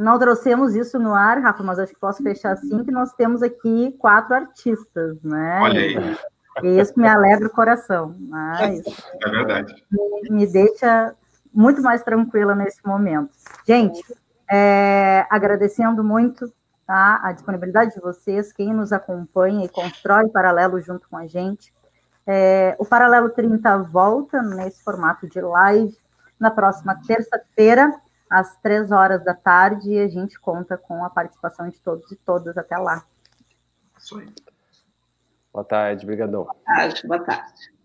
Não 0.00 0.18
trouxemos 0.18 0.74
isso 0.74 0.98
no 0.98 1.12
ar, 1.14 1.40
Rafa, 1.40 1.62
mas 1.62 1.78
acho 1.78 1.92
que 1.92 2.00
posso 2.00 2.22
fechar 2.22 2.52
assim, 2.52 2.82
que 2.82 2.90
nós 2.90 3.12
temos 3.12 3.42
aqui 3.42 3.94
quatro 3.98 4.34
artistas, 4.34 5.22
né? 5.22 5.60
Olha 5.62 5.80
aí. 5.80 6.16
E 6.62 6.80
isso 6.80 6.98
me 6.98 7.06
alegra 7.06 7.46
o 7.46 7.50
coração. 7.50 8.16
Mas 8.18 8.82
é 9.22 9.30
verdade. 9.30 9.74
Me, 9.90 10.30
me 10.30 10.46
deixa 10.46 11.14
muito 11.52 11.82
mais 11.82 12.02
tranquila 12.02 12.54
nesse 12.54 12.84
momento. 12.84 13.30
Gente, 13.66 14.02
é, 14.50 15.26
agradecendo 15.30 16.02
muito 16.02 16.50
tá, 16.86 17.20
a 17.22 17.32
disponibilidade 17.32 17.94
de 17.94 18.00
vocês, 18.00 18.52
quem 18.52 18.72
nos 18.72 18.92
acompanha 18.92 19.64
e 19.64 19.68
constrói 19.68 20.28
paralelo 20.28 20.80
junto 20.80 21.08
com 21.08 21.16
a 21.16 21.26
gente. 21.26 21.72
É, 22.26 22.74
o 22.78 22.84
Paralelo 22.84 23.30
30 23.30 23.78
volta 23.84 24.42
nesse 24.42 24.82
formato 24.82 25.28
de 25.28 25.40
live 25.40 25.96
na 26.38 26.50
próxima 26.50 26.98
terça-feira, 27.06 27.94
às 28.30 28.56
três 28.58 28.92
horas 28.92 29.24
da 29.24 29.34
tarde, 29.34 29.90
e 29.90 29.98
a 29.98 30.08
gente 30.08 30.38
conta 30.38 30.78
com 30.78 31.04
a 31.04 31.10
participação 31.10 31.68
de 31.68 31.80
todos 31.80 32.10
e 32.12 32.16
todas 32.16 32.56
até 32.56 32.78
lá. 32.78 33.04
Isso 33.98 34.18
aí. 34.18 34.32
Boa 35.52 35.64
tarde, 35.64 36.06
brigadão. 36.06 36.44
Boa 36.44 36.56
tarde, 36.64 37.06
boa 37.06 37.24
tarde. 37.24 37.79